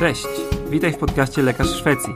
Cześć, 0.00 0.26
witaj 0.70 0.92
w 0.92 0.98
podcaście 0.98 1.42
Lekarz 1.42 1.68
Szwecji. 1.68 2.14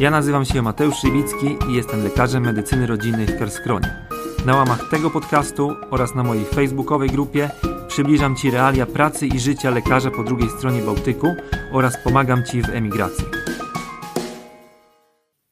Ja 0.00 0.10
nazywam 0.10 0.44
się 0.44 0.62
Mateusz 0.62 0.96
Szywicki 0.96 1.56
i 1.68 1.74
jestem 1.74 2.02
lekarzem 2.04 2.42
medycyny 2.42 2.86
rodzinnej 2.86 3.26
w 3.26 3.38
Kerskronie. 3.38 4.06
Na 4.46 4.56
łamach 4.56 4.88
tego 4.90 5.10
podcastu 5.10 5.76
oraz 5.90 6.14
na 6.14 6.22
mojej 6.22 6.44
facebookowej 6.44 7.08
grupie 7.08 7.50
przybliżam 7.88 8.36
Ci 8.36 8.50
realia 8.50 8.86
pracy 8.86 9.26
i 9.26 9.40
życia 9.40 9.70
lekarza 9.70 10.10
po 10.10 10.24
drugiej 10.24 10.48
stronie 10.48 10.82
Bałtyku 10.82 11.26
oraz 11.72 12.04
pomagam 12.04 12.44
Ci 12.44 12.62
w 12.62 12.68
emigracji. 12.68 13.24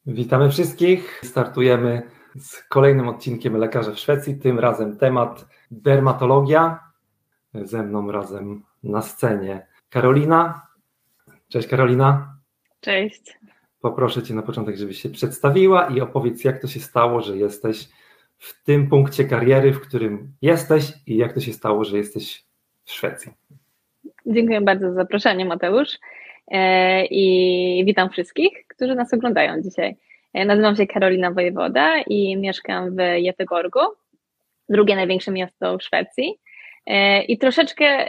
Witamy 0.05 0.49
wszystkich. 0.49 1.21
Startujemy 1.23 2.01
z 2.39 2.63
kolejnym 2.63 3.07
odcinkiem 3.07 3.57
Lekarza 3.57 3.91
w 3.91 3.99
Szwecji. 3.99 4.39
Tym 4.39 4.59
razem 4.59 4.97
temat 4.97 5.45
dermatologia. 5.71 6.79
Ze 7.53 7.83
mną 7.83 8.11
razem 8.11 8.63
na 8.83 9.01
scenie 9.01 9.67
Karolina. 9.89 10.68
Cześć 11.49 11.67
Karolina. 11.67 12.37
Cześć. 12.81 13.37
Poproszę 13.81 14.23
Cię 14.23 14.33
na 14.33 14.41
początek, 14.41 14.77
żebyś 14.77 15.01
się 15.01 15.09
przedstawiła 15.09 15.87
i 15.87 16.01
opowiedz, 16.01 16.43
jak 16.43 16.61
to 16.61 16.67
się 16.67 16.79
stało, 16.79 17.21
że 17.21 17.37
jesteś 17.37 17.87
w 18.37 18.63
tym 18.63 18.89
punkcie 18.89 19.25
kariery, 19.25 19.73
w 19.73 19.81
którym 19.81 20.33
jesteś 20.41 20.83
i 21.07 21.17
jak 21.17 21.33
to 21.33 21.39
się 21.39 21.53
stało, 21.53 21.83
że 21.83 21.97
jesteś 21.97 22.43
w 22.83 22.91
Szwecji. 22.91 23.31
Dziękuję 24.25 24.61
bardzo 24.61 24.87
za 24.89 24.93
zaproszenie, 24.93 25.45
Mateusz. 25.45 25.99
E, 26.47 27.05
I 27.05 27.83
witam 27.85 28.09
wszystkich, 28.09 28.67
którzy 28.67 28.95
nas 28.95 29.13
oglądają 29.13 29.61
dzisiaj. 29.61 29.95
E, 30.33 30.45
nazywam 30.45 30.75
się 30.75 30.87
Karolina 30.87 31.31
Wojewoda 31.31 32.01
i 32.07 32.37
mieszkam 32.37 32.95
w 32.95 32.99
Jeteborgu, 32.99 33.79
drugie 34.69 34.95
największe 34.95 35.31
miasto 35.31 35.77
w 35.77 35.83
Szwecji. 35.83 36.39
E, 36.87 37.21
I 37.21 37.37
troszeczkę, 37.37 38.07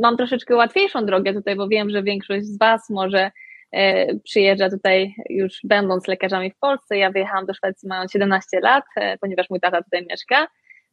mam 0.00 0.16
troszeczkę 0.16 0.56
łatwiejszą 0.56 1.06
drogę 1.06 1.34
tutaj, 1.34 1.56
bo 1.56 1.68
wiem, 1.68 1.90
że 1.90 2.02
większość 2.02 2.46
z 2.46 2.58
Was 2.58 2.90
może 2.90 3.30
E, 3.74 4.14
przyjeżdża 4.24 4.70
tutaj 4.70 5.14
już 5.30 5.60
będąc 5.64 6.08
lekarzami 6.08 6.50
w 6.50 6.58
Polsce. 6.58 6.96
Ja 6.98 7.10
wyjechałam 7.10 7.46
do 7.46 7.54
Szwecji 7.54 7.88
mając 7.88 8.12
17 8.12 8.60
lat, 8.60 8.84
e, 8.96 9.18
ponieważ 9.18 9.50
mój 9.50 9.60
tata 9.60 9.82
tutaj 9.82 10.06
mieszka, 10.10 10.46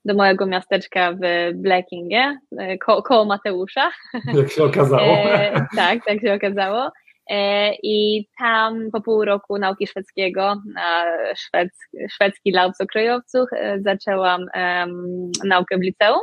do 0.06 0.14
mojego 0.14 0.46
miasteczka 0.46 1.14
w 1.14 1.18
Blekingie, 1.54 2.38
e, 2.58 2.78
ko 2.78 3.04
koło 3.04 3.26
Mateusza. 3.26 3.92
Jak 4.34 4.52
się 4.52 4.64
okazało. 4.64 5.04
E, 5.04 5.68
tak, 5.76 6.00
tak 6.06 6.22
się 6.22 6.34
okazało. 6.34 6.92
E, 7.30 7.72
I 7.84 8.28
tam 8.40 8.90
po 8.92 9.02
pół 9.02 9.26
roku 9.26 9.58
nauki 9.58 9.88
szwedzkiego 9.88 10.56
na 10.76 11.04
szwedzki, 11.36 11.98
szwedzki 12.10 12.52
dla 12.52 12.66
obcokrajowców 12.66 13.50
zaczęłam 13.80 14.46
um, 14.56 15.32
naukę 15.44 15.78
w 15.78 15.82
liceum 15.82 16.22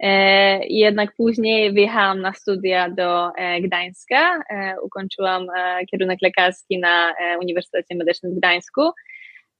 E, 0.00 0.66
jednak 0.66 1.14
później 1.16 1.72
wyjechałam 1.72 2.20
na 2.20 2.32
studia 2.32 2.90
do 2.90 3.30
e, 3.36 3.60
Gdańska, 3.60 4.42
e, 4.50 4.74
ukończyłam 4.82 5.46
kierunek 5.90 6.18
lekarski 6.22 6.78
na 6.78 7.14
Uniwersytecie 7.40 7.94
Medycznym 7.96 8.32
w 8.32 8.38
Gdańsku. 8.38 8.90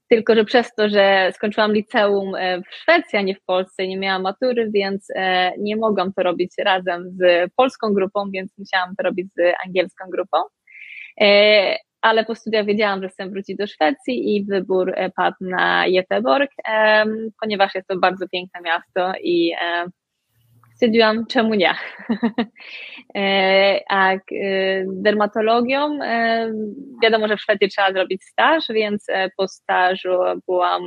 Tylko, 0.09 0.35
że 0.35 0.45
przez 0.45 0.73
to, 0.77 0.89
że 0.89 1.31
skończyłam 1.35 1.73
liceum 1.73 2.31
w 2.71 2.75
Szwecji, 2.75 3.19
a 3.19 3.21
nie 3.21 3.35
w 3.35 3.43
Polsce, 3.45 3.87
nie 3.87 3.97
miałam 3.97 4.21
matury, 4.21 4.71
więc 4.73 5.07
nie 5.57 5.75
mogłam 5.75 6.13
to 6.13 6.23
robić 6.23 6.51
razem 6.59 7.11
z 7.11 7.51
polską 7.55 7.93
grupą, 7.93 8.31
więc 8.33 8.57
musiałam 8.57 8.95
to 8.95 9.03
robić 9.03 9.27
z 9.35 9.55
angielską 9.65 10.05
grupą. 10.09 10.37
Ale 12.01 12.25
po 12.25 12.35
studiach 12.35 12.65
wiedziałam, 12.65 13.01
że 13.01 13.09
chcę 13.09 13.29
wrócić 13.29 13.57
do 13.57 13.67
Szwecji 13.67 14.35
i 14.35 14.45
wybór 14.45 14.95
padł 15.15 15.37
na 15.41 15.85
Göteborg, 15.87 16.47
ponieważ 17.41 17.75
jest 17.75 17.87
to 17.87 17.99
bardzo 17.99 18.27
piękne 18.27 18.61
miasto 18.61 19.13
i 19.23 19.53
stwierdziłam, 20.75 21.25
czemu 21.25 21.53
nie. 21.53 21.75
E, 23.15 23.79
a 23.89 24.13
e, 24.13 24.19
dermatologią, 24.87 26.03
e, 26.03 26.51
wiadomo, 27.03 27.27
że 27.27 27.37
w 27.37 27.41
Szwecji 27.41 27.69
trzeba 27.69 27.93
zrobić 27.93 28.23
staż, 28.23 28.65
więc 28.69 29.07
po 29.37 29.47
stażu 29.47 30.09
byłam, 30.47 30.81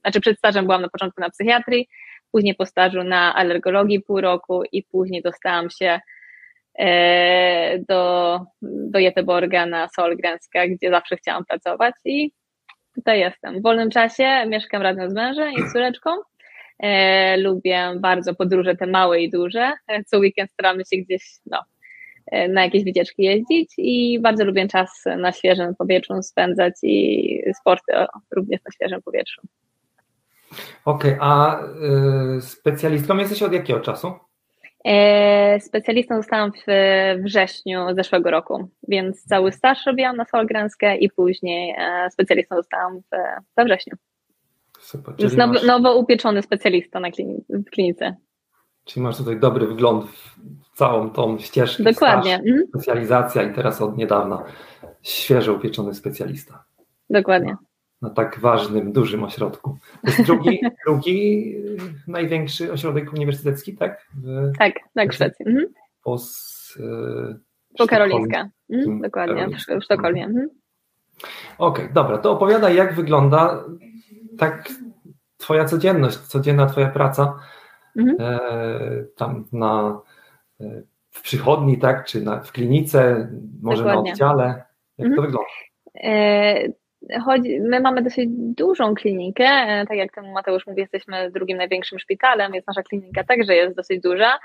znaczy 0.00 0.20
przed 0.20 0.38
stażem 0.38 0.64
byłam 0.64 0.82
na 0.82 0.88
początku 0.88 1.20
na 1.20 1.30
psychiatrii, 1.30 1.88
później 2.32 2.54
po 2.54 2.66
stażu 2.66 3.04
na 3.04 3.34
alergologii 3.34 4.00
pół 4.00 4.20
roku 4.20 4.62
i 4.72 4.82
później 4.82 5.22
dostałam 5.22 5.70
się 5.70 6.00
do, 7.88 8.40
do 8.62 8.98
Jeteborga 8.98 9.66
na 9.66 9.88
Solgrenska, 9.88 10.68
gdzie 10.68 10.90
zawsze 10.90 11.16
chciałam 11.16 11.44
pracować 11.44 11.94
i 12.04 12.32
tutaj 12.94 13.20
jestem. 13.20 13.60
W 13.60 13.62
wolnym 13.62 13.90
czasie 13.90 14.46
mieszkam 14.46 14.82
razem 14.82 15.10
z 15.10 15.14
mężem 15.14 15.52
i 15.52 15.72
córeczką 15.72 16.10
E, 16.78 17.36
lubię 17.36 17.92
bardzo 18.00 18.34
podróże 18.34 18.76
te 18.76 18.86
małe 18.86 19.20
i 19.20 19.30
duże. 19.30 19.72
Co 20.06 20.18
weekend 20.18 20.50
staramy 20.52 20.84
się 20.84 20.96
gdzieś 20.96 21.22
no, 21.46 21.64
e, 22.26 22.48
na 22.48 22.64
jakieś 22.64 22.84
wycieczki 22.84 23.22
jeździć 23.22 23.74
i 23.78 24.20
bardzo 24.20 24.44
lubię 24.44 24.68
czas 24.68 25.04
na 25.18 25.32
świeżym 25.32 25.74
powietrzu 25.74 26.22
spędzać 26.22 26.74
i 26.82 27.42
sporty 27.62 27.92
również 28.36 28.60
na 28.64 28.72
świeżym 28.72 29.02
powietrzu. 29.02 29.42
Okej, 30.84 31.14
okay, 31.14 31.18
a 31.20 31.60
y, 32.36 32.42
specjalistką 32.42 33.16
jesteś 33.16 33.42
od 33.42 33.52
jakiego 33.52 33.80
czasu? 33.80 34.12
E, 34.84 35.60
specjalistą 35.60 36.16
zostałam 36.16 36.52
w 36.52 36.72
wrześniu 37.22 37.94
zeszłego 37.94 38.30
roku, 38.30 38.68
więc 38.88 39.24
cały 39.24 39.52
staż 39.52 39.86
robiłam 39.86 40.16
na 40.16 40.24
Solgrenskę 40.24 40.96
i 40.96 41.10
później 41.10 41.74
e, 41.78 42.10
specjalistą 42.10 42.56
zostałam 42.56 43.00
w, 43.00 43.10
we 43.56 43.64
wrześniu. 43.64 43.96
Super. 44.86 45.14
Jest 45.18 45.36
nowo, 45.36 45.54
nowo 45.66 45.96
upieczony 45.96 46.42
specjalista 46.42 47.00
na 47.00 47.10
klini 47.10 47.44
w 47.48 47.70
klinice. 47.70 48.16
Czyli 48.84 49.02
masz 49.02 49.16
tutaj 49.16 49.40
dobry 49.40 49.66
wgląd 49.66 50.06
w 50.72 50.76
całą 50.76 51.10
tą 51.10 51.38
ścieżkę. 51.38 51.82
Dokładnie. 51.82 52.34
Staż, 52.34 52.46
mhm. 52.46 52.68
specjalizacja 52.68 53.42
i 53.42 53.54
teraz 53.54 53.82
od 53.82 53.96
niedawna 53.96 54.44
świeżo 55.02 55.54
upieczony 55.54 55.94
specjalista. 55.94 56.64
Dokładnie. 57.10 57.56
Na, 58.02 58.08
na 58.08 58.14
tak 58.14 58.38
ważnym, 58.38 58.92
dużym 58.92 59.24
ośrodku. 59.24 59.78
To 60.02 60.10
jest 60.10 60.22
drugi, 60.22 60.60
drugi 60.86 61.54
największy 62.08 62.72
ośrodek 62.72 63.12
uniwersytecki, 63.12 63.76
tak? 63.76 64.06
W, 64.14 64.52
tak, 64.58 64.74
tak, 64.94 65.12
w 65.12 65.14
Szwecji. 65.14 65.46
Mhm. 65.46 65.66
Po, 66.02 66.16
po 67.78 67.86
Karolińska. 67.86 68.48
Mhm, 68.70 69.00
dokładnie, 69.00 69.48
w 69.80 69.84
Sztokholmie. 69.84 70.24
Mhm. 70.24 70.48
Okej, 71.58 71.84
okay, 71.84 71.94
dobra, 71.94 72.18
to 72.18 72.32
opowiadaj, 72.32 72.76
jak 72.76 72.94
wygląda 72.94 73.64
tak 74.38 74.68
twoja 75.36 75.64
codzienność, 75.64 76.18
codzienna 76.18 76.66
twoja 76.66 76.88
praca 76.88 77.38
mhm. 77.96 78.16
e, 78.20 79.04
tam 79.16 79.44
na, 79.52 80.00
e, 80.60 80.82
w 81.10 81.22
przychodni, 81.22 81.78
tak, 81.78 82.04
czy 82.04 82.20
na, 82.20 82.40
w 82.40 82.52
klinice, 82.52 83.28
może 83.62 83.82
Dokładnie. 83.82 84.02
na 84.02 84.12
oddziale, 84.12 84.64
jak 84.98 85.08
mhm. 85.08 85.16
to 85.16 85.22
wygląda? 85.22 85.48
E, 85.94 87.20
chodzi, 87.24 87.60
my 87.60 87.80
mamy 87.80 88.02
dosyć 88.02 88.28
dużą 88.32 88.94
klinikę, 88.94 89.44
e, 89.44 89.86
tak 89.88 89.96
jak 89.96 90.12
temu 90.12 90.32
Mateusz 90.32 90.66
mówi, 90.66 90.80
jesteśmy 90.80 91.30
drugim 91.30 91.56
największym 91.56 91.98
szpitalem, 91.98 92.52
więc 92.52 92.66
nasza 92.66 92.82
klinika 92.82 93.24
także 93.24 93.54
jest 93.54 93.76
dosyć 93.76 94.00
duża. 94.02 94.38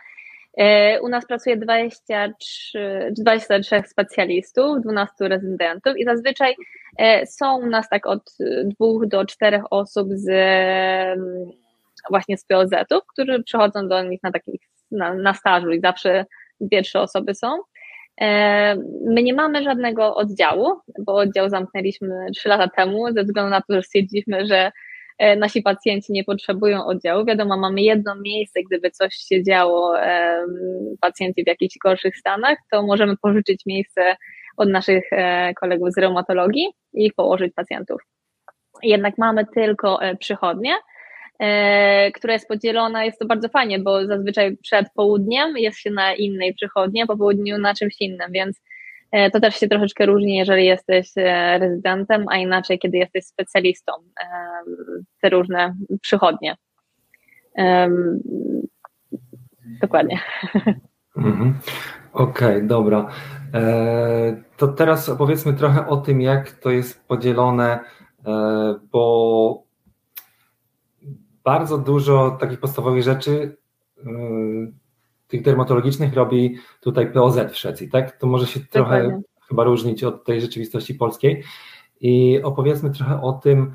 E, 0.58 1.00
u 1.02 1.10
nas 1.10 1.26
pracuje 1.26 1.58
23, 1.58 3.14
23 3.18 3.84
specjalistów, 3.88 4.82
12 4.82 5.28
rezydentów 5.28 5.98
i 5.98 6.06
zazwyczaj 6.06 6.56
e, 6.98 7.26
są 7.26 7.58
u 7.58 7.66
nas 7.66 7.90
tak 7.90 8.06
od 8.06 8.34
dwóch 8.66 9.08
do 9.08 9.26
czterech 9.26 9.64
osób 9.70 10.08
z 10.12 10.30
mm, 10.30 11.52
właśnie 12.10 12.38
z 12.38 12.46
POZ-ów, 12.46 13.04
którzy 13.14 13.44
przychodzą 13.44 13.88
do 13.88 14.04
nich 14.04 14.24
na 14.24 14.32
takich 14.32 14.62
na, 14.92 15.14
na 15.14 15.34
stażu 15.34 15.72
i 15.72 15.80
zawsze 15.80 16.26
dwie, 16.62 16.82
trzy 16.82 17.00
osoby 17.00 17.36
są. 17.36 17.48
E, 18.22 18.76
my 19.06 19.24
nie 19.24 19.34
mamy 19.34 19.64
żadnego 19.64 20.16
oddziału, 20.16 20.80
bo 21.00 21.16
oddział 21.16 21.50
zamknęliśmy 21.50 22.26
trzy 22.36 22.50
lata 22.50 22.68
temu 22.68 23.14
ze 23.14 23.24
względu 23.24 23.50
na 23.50 23.62
to, 23.62 23.74
że 23.74 23.84
stwierdziliśmy, 23.84 24.46
że 24.46 24.72
nasi 25.38 25.62
pacjenci 25.62 26.14
nie 26.14 26.24
potrzebują 26.24 26.86
oddziału. 26.86 27.26
Wiadomo, 27.26 27.58
mamy 27.58 27.82
jedno 27.82 28.16
miejsce, 28.16 28.60
gdyby 28.70 28.92
coś 28.92 29.16
się 29.16 29.44
działo, 29.44 29.94
pacjenci 31.02 31.44
w 31.44 31.48
jakichś 31.48 31.78
gorszych 31.84 32.18
stanach, 32.18 32.58
to 32.72 32.84
możemy 32.84 33.18
pożyczyć 33.18 33.66
miejsce 33.66 34.16
od 34.58 34.70
naszych 34.70 35.04
e, 35.12 35.54
kolegów 35.54 35.92
z 35.92 35.98
reumatologii 35.98 36.68
i 36.94 37.12
położyć 37.12 37.54
pacjentów. 37.54 38.02
Jednak 38.84 39.18
mamy 39.18 39.46
tylko 39.56 40.02
e, 40.02 40.16
przychodnie, 40.16 40.76
która 42.14 42.34
jest 42.34 42.48
podzielona, 42.48 43.06
jest 43.06 43.20
to 43.20 43.26
bardzo 43.26 43.50
fajnie, 43.50 43.80
bo 43.80 44.06
zazwyczaj 44.06 44.58
przed 44.58 44.88
południem 44.96 45.58
jest 45.58 45.80
się 45.80 45.92
na 45.92 46.14
innej 46.14 46.54
przychodni, 46.54 47.06
po 47.08 47.18
południu 47.18 47.58
na 47.58 47.74
czymś 47.74 47.96
innym, 48.00 48.32
więc 48.32 48.62
E, 48.62 48.71
to 49.34 49.40
też 49.40 49.56
się 49.56 49.68
troszeczkę 49.68 50.06
różni, 50.06 50.36
jeżeli 50.36 50.66
jesteś 50.66 51.12
e, 51.18 51.58
rezydentem, 51.60 52.26
a 52.30 52.38
inaczej, 52.38 52.80
kiedy 52.80 52.98
jesteś 52.98 53.26
specjalistą. 53.26 53.92
E, 54.22 54.26
te 55.22 55.30
różne 55.30 55.76
przychodnie. 56.02 56.56
Dokładnie. 59.82 60.20
Mhm. 61.18 61.60
Okej, 62.14 62.56
okay, 62.56 62.68
dobra. 62.68 63.08
To 64.58 64.68
teraz 64.68 65.10
opowiedzmy 65.10 65.54
trochę 65.54 65.88
o 65.88 65.98
tym, 65.98 66.22
jak 66.22 66.52
to 66.52 66.70
jest 66.70 67.08
podzielone, 67.08 67.80
bo 68.92 69.64
bardzo 71.44 71.78
dużo 71.78 72.38
takich 72.40 72.60
podstawowych 72.60 73.04
rzeczy 73.04 73.58
tych 75.32 75.42
dermatologicznych 75.42 76.14
robi 76.14 76.58
tutaj 76.82 77.12
POZ 77.12 77.40
w 77.52 77.58
Szwecji, 77.58 77.90
tak? 77.90 78.18
To 78.18 78.28
może 78.28 78.48
się 78.48 78.60
Dokładnie. 78.60 79.10
trochę 79.10 79.22
chyba 79.48 79.64
różnić 79.64 80.04
od 80.04 80.26
tej 80.26 80.42
rzeczywistości 80.42 80.96
polskiej. 80.96 81.44
I 82.02 82.40
opowiedzmy 82.44 82.90
trochę 82.90 83.22
o 83.22 83.34
tym, 83.34 83.74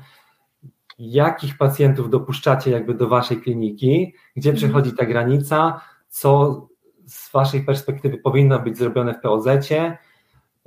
jakich 0.99 1.57
pacjentów 1.57 2.09
dopuszczacie 2.09 2.71
jakby 2.71 2.93
do 2.93 3.07
waszej 3.07 3.41
kliniki, 3.41 4.13
gdzie 4.35 4.49
mhm. 4.49 4.57
przechodzi 4.57 4.97
ta 4.97 5.05
granica, 5.05 5.81
co 6.09 6.61
z 7.05 7.31
waszej 7.31 7.63
perspektywy 7.63 8.17
powinno 8.17 8.59
być 8.59 8.77
zrobione 8.77 9.13
w 9.13 9.21
POZ-cie, 9.21 9.97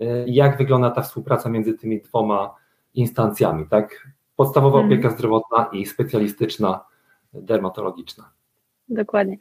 y, 0.03 0.25
jak 0.27 0.59
wygląda 0.59 0.91
ta 0.91 1.03
współpraca 1.03 1.49
między 1.49 1.75
tymi 1.75 2.03
dwoma 2.03 2.55
instancjami, 2.95 3.69
tak? 3.69 4.09
Podstawowa 4.37 4.81
mhm. 4.81 4.93
opieka 4.93 5.11
zdrowotna 5.11 5.69
i 5.73 5.87
specjalistyczna 5.87 6.85
dermatologiczna. 7.33 8.31
Dokładnie. 8.91 9.37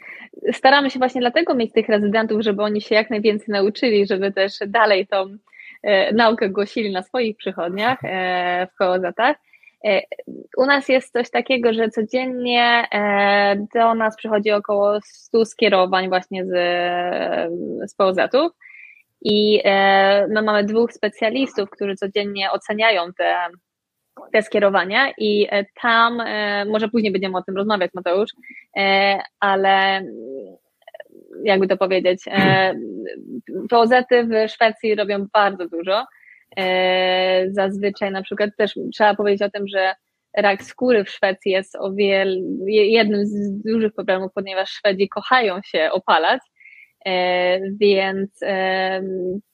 Staramy 0.53 0.89
się 0.89 0.99
właśnie 0.99 1.21
dlatego 1.21 1.55
mieć 1.55 1.73
tych 1.73 1.89
rezydentów, 1.89 2.41
żeby 2.41 2.63
oni 2.63 2.81
się 2.81 2.95
jak 2.95 3.09
najwięcej 3.09 3.47
nauczyli, 3.49 4.07
żeby 4.07 4.31
też 4.31 4.53
dalej 4.67 5.07
tą 5.07 5.37
e, 5.83 6.13
naukę 6.13 6.49
głosili 6.49 6.91
na 6.91 7.03
swoich 7.03 7.37
przychodniach 7.37 7.99
e, 8.03 8.67
w 8.73 8.75
kołozatach. 8.75 9.37
E, 9.85 10.01
u 10.57 10.65
nas 10.65 10.89
jest 10.89 11.13
coś 11.13 11.29
takiego, 11.29 11.73
że 11.73 11.89
codziennie 11.89 12.87
e, 12.91 13.67
do 13.75 13.95
nas 13.95 14.15
przychodzi 14.15 14.51
około 14.51 14.99
100 15.03 15.45
skierowań 15.45 16.09
właśnie 16.09 16.45
z, 16.45 16.51
z 17.91 17.95
POZ-ów 17.95 18.51
i 19.21 19.61
e, 19.63 20.27
my 20.27 20.41
mamy 20.41 20.63
dwóch 20.63 20.93
specjalistów, 20.93 21.69
którzy 21.69 21.95
codziennie 21.95 22.51
oceniają 22.51 23.13
te 23.13 23.35
te 24.33 24.41
skierowania 24.41 25.11
i 25.17 25.47
e, 25.51 25.65
tam, 25.81 26.21
e, 26.21 26.65
może 26.65 26.89
później 26.89 27.11
będziemy 27.11 27.37
o 27.37 27.43
tym 27.43 27.57
rozmawiać, 27.57 27.91
Mateusz, 27.93 28.29
e, 28.77 29.19
ale 29.39 30.03
jakby 31.43 31.67
to 31.67 31.77
powiedzieć, 31.77 32.23
poz 33.69 33.89
w 34.11 34.51
Szwecji 34.51 34.95
robią 34.95 35.27
bardzo 35.33 35.67
dużo. 35.67 36.05
Zazwyczaj 37.47 38.11
na 38.11 38.21
przykład 38.21 38.49
też 38.57 38.73
trzeba 38.93 39.15
powiedzieć 39.15 39.41
o 39.41 39.49
tym, 39.49 39.67
że 39.67 39.95
rak 40.37 40.63
skóry 40.63 41.03
w 41.03 41.09
Szwecji 41.09 41.51
jest 41.51 41.75
o 41.75 41.93
wiele, 41.93 42.35
jednym 42.67 43.25
z 43.25 43.61
dużych 43.63 43.93
problemów, 43.93 44.31
ponieważ 44.35 44.69
Szwedzi 44.69 45.09
kochają 45.09 45.59
się 45.65 45.89
opalać 45.91 46.41
więc 47.79 48.43
e, 48.43 49.01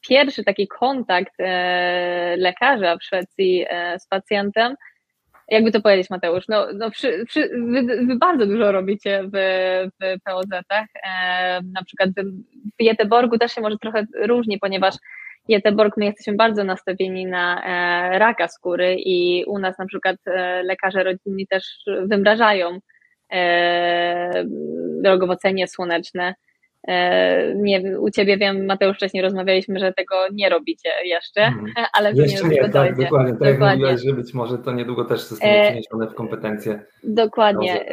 pierwszy 0.09 0.43
taki 0.43 0.67
kontakt 0.67 1.33
e, 1.39 2.35
lekarza 2.37 2.97
w 2.97 3.03
Szwecji 3.03 3.65
z 3.99 4.07
pacjentem, 4.07 4.75
jakby 5.47 5.71
to 5.71 5.81
powiedzieć, 5.81 6.09
Mateusz, 6.09 6.47
no, 6.47 6.67
no 6.73 6.91
przy, 6.91 7.25
przy, 7.27 7.49
wy, 7.49 8.05
wy, 8.05 8.15
bardzo 8.15 8.45
dużo 8.45 8.71
robicie 8.71 9.23
w, 9.23 9.37
w 10.01 10.23
POZ-ach. 10.23 10.87
Na 11.73 11.83
przykład 11.85 12.09
w 12.79 12.83
Jeteborgu 12.83 13.37
też 13.37 13.51
się 13.51 13.61
może 13.61 13.77
trochę 13.77 14.05
różni, 14.21 14.59
ponieważ 14.59 14.95
Jeteborg 15.47 15.97
my 15.97 16.05
jesteśmy 16.05 16.33
bardzo 16.33 16.63
nastawieni 16.63 17.25
na 17.25 17.61
raka 18.17 18.47
skóry 18.47 18.95
i 18.99 19.45
u 19.45 19.59
nas 19.59 19.79
na 19.79 19.85
przykład 19.85 20.15
lekarze 20.63 21.03
rodzinni 21.03 21.47
też 21.47 21.63
wymrażają 22.05 22.79
drogowocenie 25.01 25.67
słoneczne. 25.67 26.27
E, 26.27 26.44
nie, 27.55 27.99
u 27.99 28.11
ciebie 28.11 28.37
wiem, 28.37 28.65
Mateusz, 28.65 28.97
wcześniej 28.97 29.23
rozmawialiśmy, 29.23 29.79
że 29.79 29.93
tego 29.93 30.15
nie 30.31 30.49
robicie 30.49 30.89
jeszcze, 31.03 31.41
hmm. 31.41 31.73
ale 31.97 32.13
jeszcze 32.13 32.47
nie, 32.47 32.69
tak, 32.69 32.71
dokładnie, 32.71 33.03
tak 33.03 33.39
dokładnie. 33.39 33.47
jak 33.47 33.59
mówiłaś, 33.59 34.01
że 34.01 34.13
być 34.13 34.33
może 34.33 34.57
to 34.57 34.71
niedługo 34.71 35.05
też 35.05 35.21
zostanie 35.21 35.61
e, 35.61 35.65
przeniesione 35.65 36.07
w 36.07 36.13
kompetencje. 36.13 36.79
Dokładnie. 37.03 37.85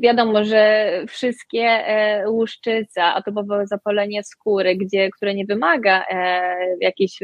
Wiadomo, 0.00 0.44
że 0.44 0.90
wszystkie 1.08 1.62
e, 1.62 2.30
łuszczyca, 2.30 3.14
atomowe 3.14 3.66
zapalenie 3.66 4.24
skóry, 4.24 4.76
gdzie, 4.76 5.10
które 5.10 5.34
nie 5.34 5.46
wymaga 5.46 6.04
jakichś 6.80 7.18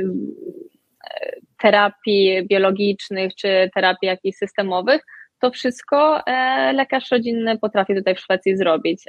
terapii 1.63 2.47
biologicznych 2.47 3.35
czy 3.35 3.71
terapii 3.75 4.07
jakichś 4.07 4.39
systemowych, 4.39 5.03
to 5.39 5.51
wszystko 5.51 6.21
lekarz 6.75 7.11
rodzinny 7.11 7.59
potrafi 7.59 7.95
tutaj 7.95 8.15
w 8.15 8.21
Szwecji 8.21 8.57
zrobić 8.57 9.05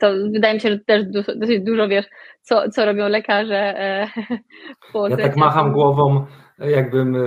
to 0.00 0.12
wydaje 0.32 0.54
mi 0.54 0.60
się, 0.60 0.70
że 0.70 0.78
też 0.78 1.04
dosyć 1.36 1.64
dużo 1.64 1.88
wiesz, 1.88 2.06
co, 2.42 2.70
co 2.70 2.84
robią 2.84 3.08
lekarze 3.08 3.80
e, 3.80 4.06
w 4.92 5.10
Ja 5.10 5.16
tak 5.16 5.36
macham 5.36 5.72
głową, 5.72 6.26
jakbym 6.58 7.16
e, 7.16 7.20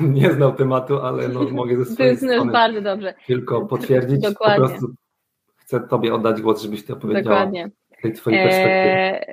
nie 0.20 0.32
znał 0.32 0.54
tematu, 0.54 1.00
ale 1.00 1.28
no, 1.28 1.42
mogę 1.42 1.76
ze 1.76 1.84
swojej 1.84 2.18
to 2.18 2.26
jest 2.26 2.50
bardzo 2.52 2.80
dobrze. 2.80 3.14
tylko 3.26 3.66
potwierdzić. 3.66 4.20
Dokładnie. 4.20 4.64
Po 4.64 4.68
prostu 4.68 4.94
chcę 5.56 5.80
Tobie 5.80 6.14
oddać 6.14 6.40
głos, 6.40 6.62
żebyś 6.62 6.84
Ty 6.84 6.92
opowiedziała 6.92 7.22
Dokładnie. 7.22 7.70
tej 8.02 8.12
Twojej 8.12 8.42
perspektywy. 8.42 8.72
E, 8.72 9.24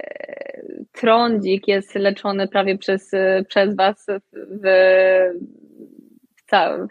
trądzik 0.92 1.68
jest 1.68 1.96
leczony 1.96 2.48
prawie 2.48 2.78
przez, 2.78 3.12
przez 3.48 3.76
Was 3.76 4.06
w, 4.34 4.68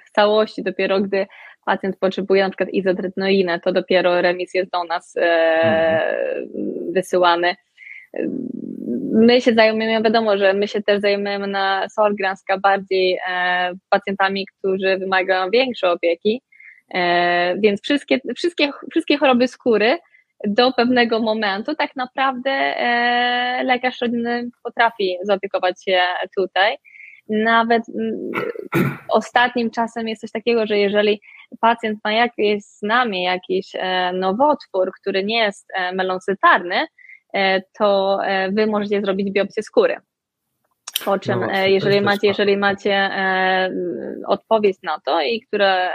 w 0.06 0.10
całości, 0.10 0.62
dopiero 0.62 1.00
gdy 1.00 1.26
pacjent 1.66 1.98
potrzebuje 1.98 2.42
na 2.42 2.50
przykład 2.50 2.68
to 3.64 3.72
dopiero 3.72 4.20
remis 4.20 4.54
jest 4.54 4.70
do 4.70 4.84
nas 4.84 5.16
e, 5.16 5.20
mhm. 5.22 6.92
wysyłany. 6.92 7.56
My 9.12 9.40
się 9.40 9.54
zajmujemy, 9.54 10.04
wiadomo, 10.04 10.38
że 10.38 10.54
my 10.54 10.68
się 10.68 10.82
też 10.82 11.00
zajmujemy 11.00 11.46
na 11.46 11.88
Solgranska 11.88 12.58
bardziej 12.58 13.18
e, 13.30 13.72
pacjentami, 13.88 14.46
którzy 14.46 14.98
wymagają 14.98 15.50
większej 15.50 15.90
opieki, 15.90 16.42
e, 16.94 17.54
więc 17.58 17.82
wszystkie, 17.82 18.20
wszystkie, 18.36 18.70
wszystkie 18.90 19.18
choroby 19.18 19.48
skóry 19.48 19.98
do 20.46 20.72
pewnego 20.72 21.20
momentu 21.20 21.74
tak 21.74 21.96
naprawdę 21.96 22.50
e, 22.50 23.64
lekarz 23.64 24.00
rodzinny 24.00 24.50
potrafi 24.62 25.16
zaopiekować 25.22 25.84
się 25.84 26.00
tutaj. 26.36 26.76
Nawet 27.28 27.82
mm, 27.88 28.30
ostatnim 29.08 29.70
czasem 29.70 30.08
jest 30.08 30.20
coś 30.20 30.30
takiego, 30.30 30.66
że 30.66 30.78
jeżeli 30.78 31.20
pacjent 31.60 31.98
ma 32.04 32.12
jakieś 32.12 32.64
znamie, 32.64 33.24
jakiś 33.24 33.72
e, 33.74 34.12
nowotwór, 34.12 34.92
który 35.00 35.24
nie 35.24 35.38
jest 35.38 35.68
e, 35.74 35.92
meloncytarny, 35.92 36.86
e, 37.34 37.62
to 37.78 38.18
wy 38.52 38.66
możecie 38.66 39.00
zrobić 39.00 39.32
biopsję 39.32 39.62
skóry. 39.62 39.96
Po 41.04 41.18
czym, 41.18 41.40
no, 41.40 41.52
jeżeli, 41.66 42.00
macie, 42.00 42.26
jeżeli 42.26 42.56
macie 42.56 43.10
odpowiedź 44.26 44.76
na 44.82 45.00
to 45.00 45.22
i 45.22 45.40
które 45.40 45.90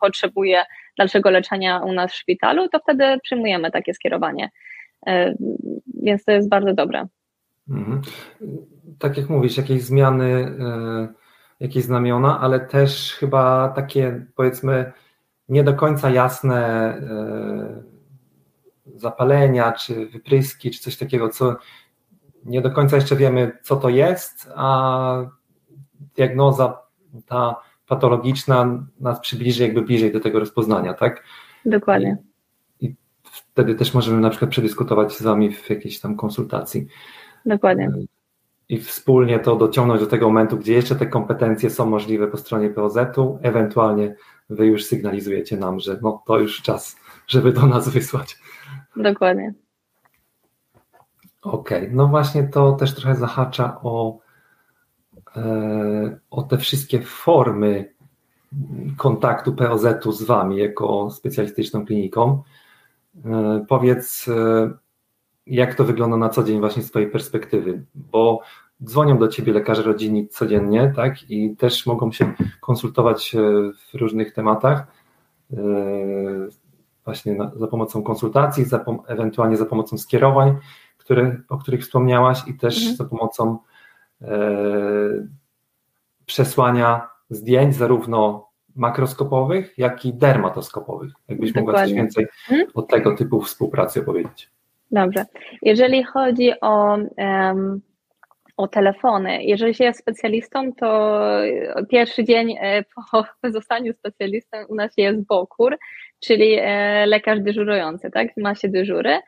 potrzebuje 0.00 0.64
dalszego 0.98 1.30
leczenia 1.30 1.80
u 1.80 1.92
nas 1.92 2.12
w 2.12 2.16
szpitalu, 2.16 2.68
to 2.68 2.78
wtedy 2.78 3.18
przyjmujemy 3.22 3.70
takie 3.70 3.94
skierowanie. 3.94 4.50
Więc 6.02 6.24
to 6.24 6.32
jest 6.32 6.48
bardzo 6.48 6.74
dobre. 6.74 7.06
Mhm. 7.70 8.00
Tak 8.98 9.16
jak 9.16 9.28
mówisz, 9.28 9.56
jakieś 9.56 9.82
zmiany 9.82 10.56
jakieś 11.60 11.84
znamiona, 11.84 12.40
ale 12.40 12.60
też 12.60 13.14
chyba 13.14 13.68
takie 13.68 14.26
powiedzmy 14.34 14.92
nie 15.48 15.64
do 15.64 15.74
końca 15.74 16.10
jasne 16.10 16.56
e, 16.56 17.82
zapalenia, 18.94 19.72
czy 19.72 20.06
wypryski, 20.06 20.70
czy 20.70 20.80
coś 20.80 20.96
takiego, 20.96 21.28
co 21.28 21.56
nie 22.44 22.60
do 22.60 22.70
końca 22.70 22.96
jeszcze 22.96 23.16
wiemy, 23.16 23.58
co 23.62 23.76
to 23.76 23.88
jest, 23.88 24.52
a 24.54 25.26
diagnoza 26.16 26.78
ta 27.26 27.56
patologiczna 27.86 28.86
nas 29.00 29.20
przybliży 29.20 29.62
jakby 29.62 29.82
bliżej 29.82 30.12
do 30.12 30.20
tego 30.20 30.40
rozpoznania, 30.40 30.94
tak? 30.94 31.24
Dokładnie. 31.66 32.16
I, 32.80 32.86
i 32.86 32.96
wtedy 33.22 33.74
też 33.74 33.94
możemy 33.94 34.20
na 34.20 34.30
przykład 34.30 34.50
przedyskutować 34.50 35.12
z 35.12 35.22
Wami 35.22 35.52
w 35.52 35.70
jakiejś 35.70 36.00
tam 36.00 36.16
konsultacji. 36.16 36.86
Dokładnie 37.46 37.90
i 38.68 38.80
wspólnie 38.80 39.38
to 39.38 39.56
dociągnąć 39.56 40.00
do 40.00 40.06
tego 40.06 40.26
momentu, 40.26 40.56
gdzie 40.56 40.72
jeszcze 40.72 40.96
te 40.96 41.06
kompetencje 41.06 41.70
są 41.70 41.86
możliwe 41.86 42.28
po 42.28 42.36
stronie 42.36 42.70
POZ-u, 42.70 43.38
ewentualnie 43.42 44.14
wy 44.50 44.66
już 44.66 44.84
sygnalizujecie 44.84 45.56
nam, 45.56 45.80
że 45.80 45.98
no 46.02 46.22
to 46.26 46.38
już 46.38 46.62
czas, 46.62 46.96
żeby 47.26 47.52
do 47.52 47.66
nas 47.66 47.88
wysłać. 47.88 48.38
Dokładnie. 48.96 49.54
Okej, 51.42 51.82
okay. 51.82 51.96
no 51.96 52.08
właśnie 52.08 52.48
to 52.48 52.72
też 52.72 52.94
trochę 52.94 53.16
zahacza 53.16 53.80
o, 53.82 54.18
e, 55.36 56.18
o 56.30 56.42
te 56.42 56.58
wszystkie 56.58 57.02
formy 57.02 57.94
kontaktu 58.96 59.52
POZ-u 59.52 60.12
z 60.12 60.22
Wami 60.22 60.56
jako 60.56 61.10
specjalistyczną 61.10 61.86
kliniką. 61.86 62.42
E, 63.24 63.64
powiedz, 63.68 64.28
e, 64.28 64.70
jak 65.46 65.74
to 65.74 65.84
wygląda 65.84 66.16
na 66.16 66.28
co 66.28 66.44
dzień 66.44 66.60
właśnie 66.60 66.82
z 66.82 66.90
Twojej 66.90 67.10
perspektywy, 67.10 67.84
bo 67.94 68.40
dzwonią 68.84 69.18
do 69.18 69.28
Ciebie 69.28 69.52
lekarze 69.52 69.82
rodzinni 69.82 70.28
codziennie, 70.28 70.92
tak, 70.96 71.30
i 71.30 71.56
też 71.56 71.86
mogą 71.86 72.12
się 72.12 72.34
konsultować 72.60 73.34
e, 73.34 73.38
w 73.72 73.94
różnych 73.94 74.32
tematach, 74.32 74.86
e, 75.52 75.56
właśnie 77.04 77.36
za 77.56 77.66
pomocą 77.66 78.02
konsultacji, 78.02 78.64
za, 78.64 78.84
ewentualnie 79.06 79.56
za 79.56 79.66
pomocą 79.66 79.98
skierowań, 79.98 80.56
które, 80.98 81.40
o 81.48 81.58
których 81.58 81.82
wspomniałaś 81.82 82.48
i 82.48 82.54
też 82.54 82.78
mhm. 82.78 82.96
za 82.96 83.04
pomocą 83.04 83.58
e, 84.22 84.28
przesłania 86.26 87.08
zdjęć 87.30 87.76
zarówno 87.76 88.48
makroskopowych, 88.76 89.78
jak 89.78 90.04
i 90.04 90.14
dermatoskopowych. 90.14 91.12
Jakbyś 91.28 91.52
Dokładnie. 91.52 91.72
mogła 91.72 91.86
coś 91.86 91.92
więcej 91.92 92.26
hmm? 92.44 92.66
o 92.74 92.82
tego 92.82 93.16
typu 93.16 93.40
współpracy 93.40 94.00
opowiedzieć. 94.00 94.53
Dobrze. 94.94 95.24
Jeżeli 95.62 96.04
chodzi 96.04 96.52
o, 96.60 96.98
um, 97.18 97.80
o 98.56 98.68
telefony, 98.68 99.44
jeżeli 99.44 99.74
się 99.74 99.84
jest 99.84 100.00
specjalistą, 100.00 100.72
to 100.72 101.20
pierwszy 101.90 102.24
dzień 102.24 102.56
e, 102.60 102.84
po 103.12 103.24
zostaniu 103.50 103.92
specjalistą 103.92 104.56
u 104.68 104.74
nas 104.74 104.92
jest 104.96 105.26
bokur, 105.26 105.78
czyli 106.20 106.58
e, 106.60 107.06
lekarz 107.06 107.40
dyżurujący, 107.40 108.10
tak? 108.10 108.28
Ma 108.36 108.54
się 108.54 108.68
dyżury 108.68 109.18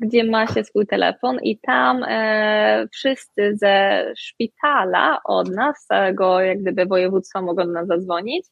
gdzie 0.00 0.24
ma 0.24 0.46
się 0.46 0.64
swój 0.64 0.86
telefon 0.86 1.38
i 1.42 1.58
tam 1.58 2.04
e, 2.08 2.88
wszyscy 2.92 3.56
ze 3.56 4.04
szpitala 4.16 5.20
od 5.24 5.48
nas, 5.48 5.86
całego 5.86 6.40
jak 6.40 6.62
gdyby 6.62 6.86
województwa 6.86 7.42
mogą 7.42 7.64
do 7.64 7.72
nas 7.72 7.86
zadzwonić, 7.86 8.46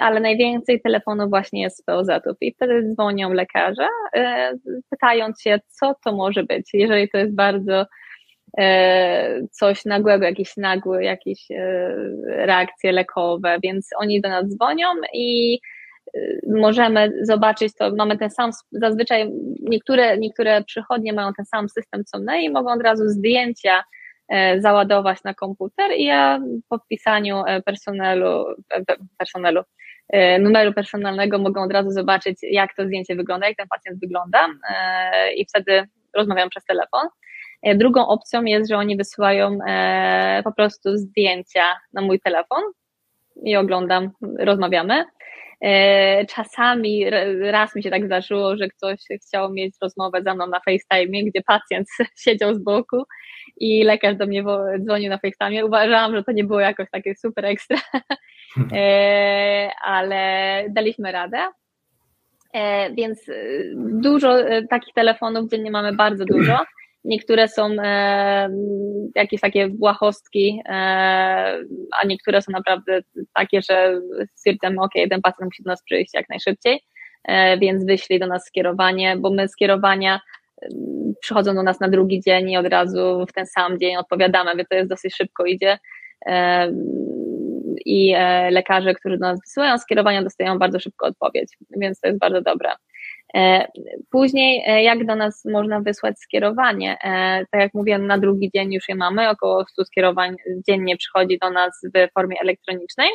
ale 0.00 0.20
najwięcej 0.20 0.80
telefonów 0.80 1.30
właśnie 1.30 1.62
jest 1.62 1.78
z 1.78 1.82
POZ-ów 1.82 2.36
i 2.40 2.54
wtedy 2.54 2.88
dzwonią 2.94 3.32
lekarze, 3.32 3.88
e, 4.16 4.52
pytając 4.90 5.42
się, 5.42 5.60
co 5.66 5.94
to 6.04 6.12
może 6.12 6.44
być, 6.44 6.70
jeżeli 6.74 7.08
to 7.08 7.18
jest 7.18 7.34
bardzo 7.34 7.86
e, 8.58 9.46
coś 9.50 9.84
nagłego, 9.84 10.24
jakieś 10.24 10.56
nagłe, 10.56 11.04
jakieś 11.04 11.50
e, 11.50 11.94
reakcje 12.26 12.92
lekowe, 12.92 13.58
więc 13.62 13.88
oni 13.98 14.20
do 14.20 14.28
nas 14.28 14.48
dzwonią 14.48 14.88
i 15.14 15.58
możemy 16.48 17.12
zobaczyć 17.22 17.74
to, 17.74 17.90
mamy 17.94 18.18
ten 18.18 18.30
sam, 18.30 18.50
zazwyczaj 18.72 19.30
niektóre, 19.62 20.18
niektóre 20.18 20.64
przychodnie 20.64 21.12
mają 21.12 21.32
ten 21.36 21.46
sam 21.46 21.68
system 21.68 22.04
co 22.04 22.18
my 22.18 22.42
i 22.42 22.50
mogą 22.50 22.72
od 22.72 22.82
razu 22.82 23.08
zdjęcia 23.08 23.78
e, 23.78 23.82
załadować 24.58 25.24
na 25.24 25.34
komputer 25.34 25.90
i 25.96 26.04
ja 26.04 26.40
po 26.68 26.78
wpisaniu 26.78 27.42
e, 27.46 27.62
personelu, 27.62 28.46
e, 28.70 28.84
personelu 29.18 29.62
numeru 30.40 30.72
personalnego 30.72 31.38
mogą 31.38 31.62
od 31.62 31.72
razu 31.72 31.90
zobaczyć, 31.90 32.38
jak 32.42 32.74
to 32.76 32.84
zdjęcie 32.86 33.16
wygląda, 33.16 33.48
jak 33.48 33.56
ten 33.56 33.68
pacjent 33.68 34.00
wygląda 34.00 34.48
i 35.36 35.46
wtedy 35.46 35.88
rozmawiam 36.16 36.48
przez 36.48 36.64
telefon. 36.64 37.08
Drugą 37.74 38.06
opcją 38.08 38.44
jest, 38.44 38.70
że 38.70 38.76
oni 38.76 38.96
wysyłają 38.96 39.58
po 40.44 40.52
prostu 40.52 40.96
zdjęcia 40.96 41.62
na 41.92 42.02
mój 42.02 42.20
telefon 42.20 42.62
i 43.42 43.56
oglądam, 43.56 44.10
rozmawiamy. 44.38 45.04
E, 45.60 46.26
czasami 46.26 47.10
raz 47.40 47.74
mi 47.74 47.82
się 47.82 47.90
tak 47.90 48.06
zdarzyło, 48.06 48.56
że 48.56 48.68
ktoś 48.68 49.00
chciał 49.26 49.52
mieć 49.52 49.74
rozmowę 49.82 50.22
ze 50.22 50.34
mną 50.34 50.46
na 50.46 50.60
FaceTime, 50.60 51.30
gdzie 51.30 51.42
pacjent 51.46 51.88
siedział 52.24 52.54
z 52.54 52.58
boku 52.58 53.02
i 53.56 53.84
lekarz 53.84 54.16
do 54.16 54.26
mnie 54.26 54.44
dzwonił 54.84 55.10
na 55.10 55.18
FaceTime. 55.18 55.66
Uważałam, 55.66 56.16
że 56.16 56.24
to 56.24 56.32
nie 56.32 56.44
było 56.44 56.60
jakoś 56.60 56.90
takie 56.90 57.14
super 57.14 57.44
ekstra, 57.44 57.76
e, 58.72 59.70
ale 59.84 60.64
daliśmy 60.70 61.12
radę. 61.12 61.38
E, 62.52 62.94
więc 62.94 63.30
dużo 63.76 64.34
takich 64.70 64.94
telefonów 64.94 65.50
dziennie 65.50 65.70
mamy 65.70 65.92
bardzo 65.92 66.24
dużo. 66.24 66.58
Niektóre 67.06 67.48
są 67.48 67.68
e, 67.82 68.48
jakieś 69.14 69.40
takie 69.40 69.68
błahostki, 69.68 70.62
e, 70.68 70.72
a 72.00 72.06
niektóre 72.06 72.42
są 72.42 72.52
naprawdę 72.52 73.00
takie, 73.34 73.62
że 73.62 74.00
stwierdzamy, 74.34 74.76
ok, 74.80 74.92
ten 75.10 75.22
pacjent 75.22 75.44
musi 75.44 75.62
do 75.62 75.70
nas 75.70 75.82
przyjść 75.82 76.14
jak 76.14 76.28
najszybciej, 76.28 76.80
e, 77.24 77.58
więc 77.58 77.84
wyślij 77.84 78.20
do 78.20 78.26
nas 78.26 78.44
skierowanie, 78.46 79.16
bo 79.16 79.30
my 79.30 79.48
skierowania 79.48 80.20
przychodzą 81.20 81.54
do 81.54 81.62
nas 81.62 81.80
na 81.80 81.88
drugi 81.88 82.20
dzień 82.20 82.50
i 82.50 82.56
od 82.56 82.66
razu 82.66 83.24
w 83.28 83.32
ten 83.32 83.46
sam 83.46 83.78
dzień 83.78 83.96
odpowiadamy, 83.96 84.56
więc 84.56 84.68
to 84.68 84.74
jest 84.74 84.88
dosyć 84.88 85.14
szybko 85.14 85.44
idzie 85.44 85.78
i 87.84 88.14
lekarze, 88.50 88.94
którzy 88.94 89.18
do 89.18 89.26
nas 89.26 89.40
wysyłają 89.40 89.78
skierowania, 89.78 90.22
dostają 90.22 90.58
bardzo 90.58 90.80
szybko 90.80 91.06
odpowiedź, 91.06 91.56
więc 91.76 92.00
to 92.00 92.08
jest 92.08 92.20
bardzo 92.20 92.42
dobre. 92.42 92.70
E, 93.34 93.66
później, 94.10 94.62
e, 94.66 94.82
jak 94.82 95.06
do 95.06 95.16
nas 95.16 95.44
można 95.44 95.80
wysłać 95.80 96.20
skierowanie? 96.20 96.98
E, 97.04 97.44
tak 97.50 97.60
jak 97.60 97.74
mówiłem, 97.74 98.06
na 98.06 98.18
drugi 98.18 98.50
dzień 98.54 98.72
już 98.72 98.88
je 98.88 98.94
mamy, 98.94 99.28
około 99.30 99.64
100 99.66 99.84
skierowań 99.84 100.36
dziennie 100.68 100.96
przychodzi 100.96 101.38
do 101.38 101.50
nas 101.50 101.80
w 101.94 102.12
formie 102.14 102.36
elektronicznej, 102.40 103.08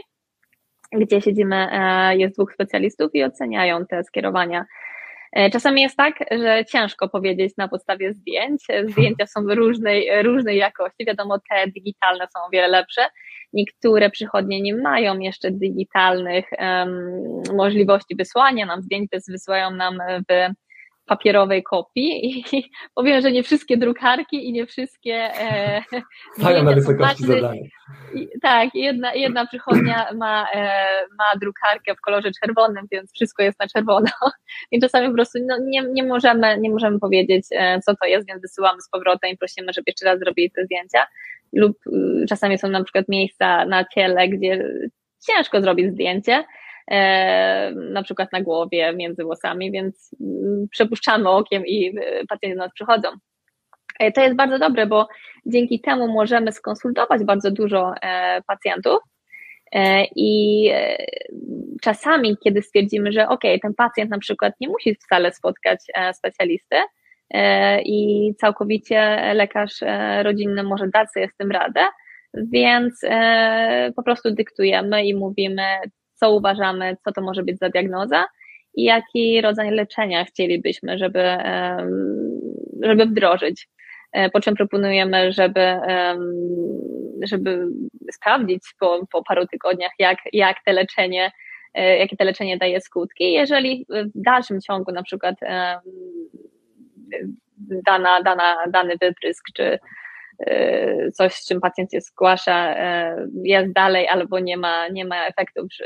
gdzie 0.92 1.22
siedzimy, 1.22 1.68
jest 2.18 2.36
dwóch 2.36 2.54
specjalistów 2.54 3.12
i 3.14 3.24
oceniają 3.24 3.86
te 3.86 4.04
skierowania 4.04 4.66
czasami 5.52 5.82
jest 5.82 5.98
tak, 5.98 6.16
że 6.32 6.66
ciężko 6.66 7.10
powiedzieć 7.10 7.58
na 7.58 7.68
podstawie 7.68 8.14
zdjęć. 8.14 8.64
Zdjęcia 8.86 9.28
są 9.28 9.42
różnej, 9.42 10.24
różnej 10.24 10.58
jakości. 10.58 11.06
Wiadomo, 11.08 11.40
te 11.50 11.68
digitalne 11.68 12.28
są 12.34 12.40
o 12.48 12.50
wiele 12.50 12.68
lepsze. 12.68 13.02
Niektóre 13.54 14.10
przychodnie 14.10 14.62
nie 14.62 14.76
mają 14.76 15.20
jeszcze 15.20 15.52
digitalnych 15.52 16.46
um, 16.60 17.44
możliwości 17.56 18.16
wysłania 18.16 18.66
nam 18.66 18.82
zdjęć, 18.82 19.10
więc 19.12 19.30
wysyłają 19.30 19.72
nam 19.72 19.98
w 20.30 20.54
papierowej 21.06 21.64
kopii 21.64 22.30
i 22.30 22.44
powiem, 22.96 23.22
że 23.22 23.32
nie 23.32 23.44
wszystkie 23.44 23.78
drukarki 23.78 24.50
i 24.50 24.54
nie 24.54 24.66
wszystkie 24.66 25.16
e, 25.16 25.82
stają 26.38 26.64
na 26.64 26.74
wysokości 26.74 27.26
zadania. 27.26 27.62
Tak, 28.42 28.70
jedna, 28.74 29.14
jedna 29.14 29.48
przychodnia 29.48 30.08
ma, 30.24 30.48
e, 30.54 30.82
ma 31.18 31.40
drukarkę 31.42 31.96
w 31.96 32.02
kolorze 32.02 32.32
czerwonym, 32.42 32.86
więc 32.92 33.14
wszystko 33.14 33.44
jest 33.44 33.60
na 33.60 33.68
czerwono. 33.68 34.10
I 34.72 34.82
czasami 34.82 35.08
po 35.08 35.14
prostu 35.14 35.40
no, 35.48 35.58
nie, 35.62 35.84
nie, 35.92 36.04
możemy, 36.04 36.58
nie 36.58 36.70
możemy 36.70 37.00
powiedzieć, 37.00 37.46
e, 37.52 37.80
co 37.82 37.96
to 37.96 38.06
jest, 38.06 38.28
więc 38.28 38.42
wysyłamy 38.42 38.82
z 38.82 38.90
powrotem 38.90 39.32
i 39.32 39.38
prosimy, 39.38 39.74
żeby 39.74 39.84
jeszcze 39.88 40.06
raz 40.06 40.20
zrobili 40.20 40.52
te 40.52 40.66
zdjęcia. 40.66 41.08
Lub 41.54 41.78
y, 41.88 42.26
czasami 42.30 42.58
są 42.58 42.70
na 42.70 42.84
przykład 42.84 43.10
miejsca 43.10 43.66
na 43.66 43.86
ciele, 43.86 44.30
gdzie 44.30 44.70
ciężko 45.28 45.62
zrobić 45.62 45.92
zdjęcie, 45.92 46.44
na 47.76 48.04
przykład 48.04 48.34
na 48.34 48.42
głowie, 48.42 48.94
między 48.94 49.24
włosami, 49.24 49.72
więc 49.72 50.16
mm, 50.22 50.68
przepuszczamy 50.72 51.30
okiem 51.30 51.66
i 51.66 51.88
e, 51.88 52.26
pacjenci 52.30 52.58
do 52.58 52.64
nas 52.64 52.74
przychodzą. 52.74 53.10
E, 54.00 54.12
to 54.12 54.22
jest 54.22 54.36
bardzo 54.36 54.60
dobre, 54.60 54.86
bo 54.88 55.08
dzięki 55.46 55.82
temu 55.82 56.08
możemy 56.08 56.52
skonsultować 56.52 57.24
bardzo 57.24 57.52
dużo 57.52 57.94
pacjentów 58.48 59.00
i 60.16 60.70
czasami, 61.82 62.38
kiedy 62.44 62.62
stwierdzimy, 62.62 63.12
że 63.12 63.28
ok, 63.28 63.42
ten 63.62 63.74
pacjent 63.74 64.12
na 64.12 64.20
przykład 64.20 64.54
nie 64.62 64.68
musi 64.68 64.96
wcale 64.96 65.34
spotkać 65.34 65.80
specjalisty 66.14 66.76
i 67.86 68.32
całkowicie 68.40 69.34
lekarz 69.34 69.74
rodzinny 70.24 70.64
może 70.64 70.88
dać 70.88 71.12
sobie 71.12 71.28
z 71.28 71.36
tym 71.36 71.52
radę, 71.52 71.82
więc 72.34 73.02
po 73.96 74.04
prostu 74.04 74.32
dyktujemy 74.32 75.06
i 75.06 75.16
mówimy, 75.16 75.64
co 76.22 76.32
uważamy, 76.32 76.98
co 77.06 77.12
to 77.12 77.22
może 77.22 77.44
być 77.44 77.58
za 77.58 77.70
diagnoza 77.70 78.26
i 78.76 78.84
jaki 78.84 79.42
rodzaj 79.42 79.72
leczenia 79.72 80.26
chcielibyśmy, 80.26 80.98
żeby, 80.98 81.24
żeby 82.82 83.06
wdrożyć. 83.06 83.68
E, 84.12 84.30
po 84.30 84.42
czym 84.42 84.56
proponujemy, 84.56 85.32
żeby, 85.32 85.80
żeby 87.24 87.68
sprawdzić 88.12 88.64
po, 88.80 89.08
po 89.12 89.24
paru 89.24 89.48
tygodniach, 89.48 89.92
jak, 90.00 90.18
jak 90.34 90.58
te 90.66 90.74
leczenie, 90.74 91.32
e, 91.74 91.98
jakie 91.98 92.18
to 92.18 92.24
leczenie 92.24 92.58
daje 92.58 92.82
skutki. 92.82 93.32
Jeżeli 93.32 93.86
w 93.90 94.22
dalszym 94.22 94.62
ciągu 94.62 94.92
na 94.92 95.04
przykład 95.04 95.36
dana, 97.58 98.22
dana, 98.22 98.56
dany 98.68 98.98
wyprysk 99.02 99.46
czy 99.56 99.80
coś, 101.14 101.34
z 101.34 101.48
czym 101.48 101.62
pacjent 101.62 101.92
się 101.92 102.02
zgłasza, 102.02 102.74
y, 102.74 103.28
jest 103.44 103.74
dalej 103.74 104.08
albo 104.08 104.40
nie 104.40 104.58
ma, 104.58 104.88
nie 104.88 105.06
ma 105.06 105.28
efektów 105.28 105.66
y, 105.82 105.86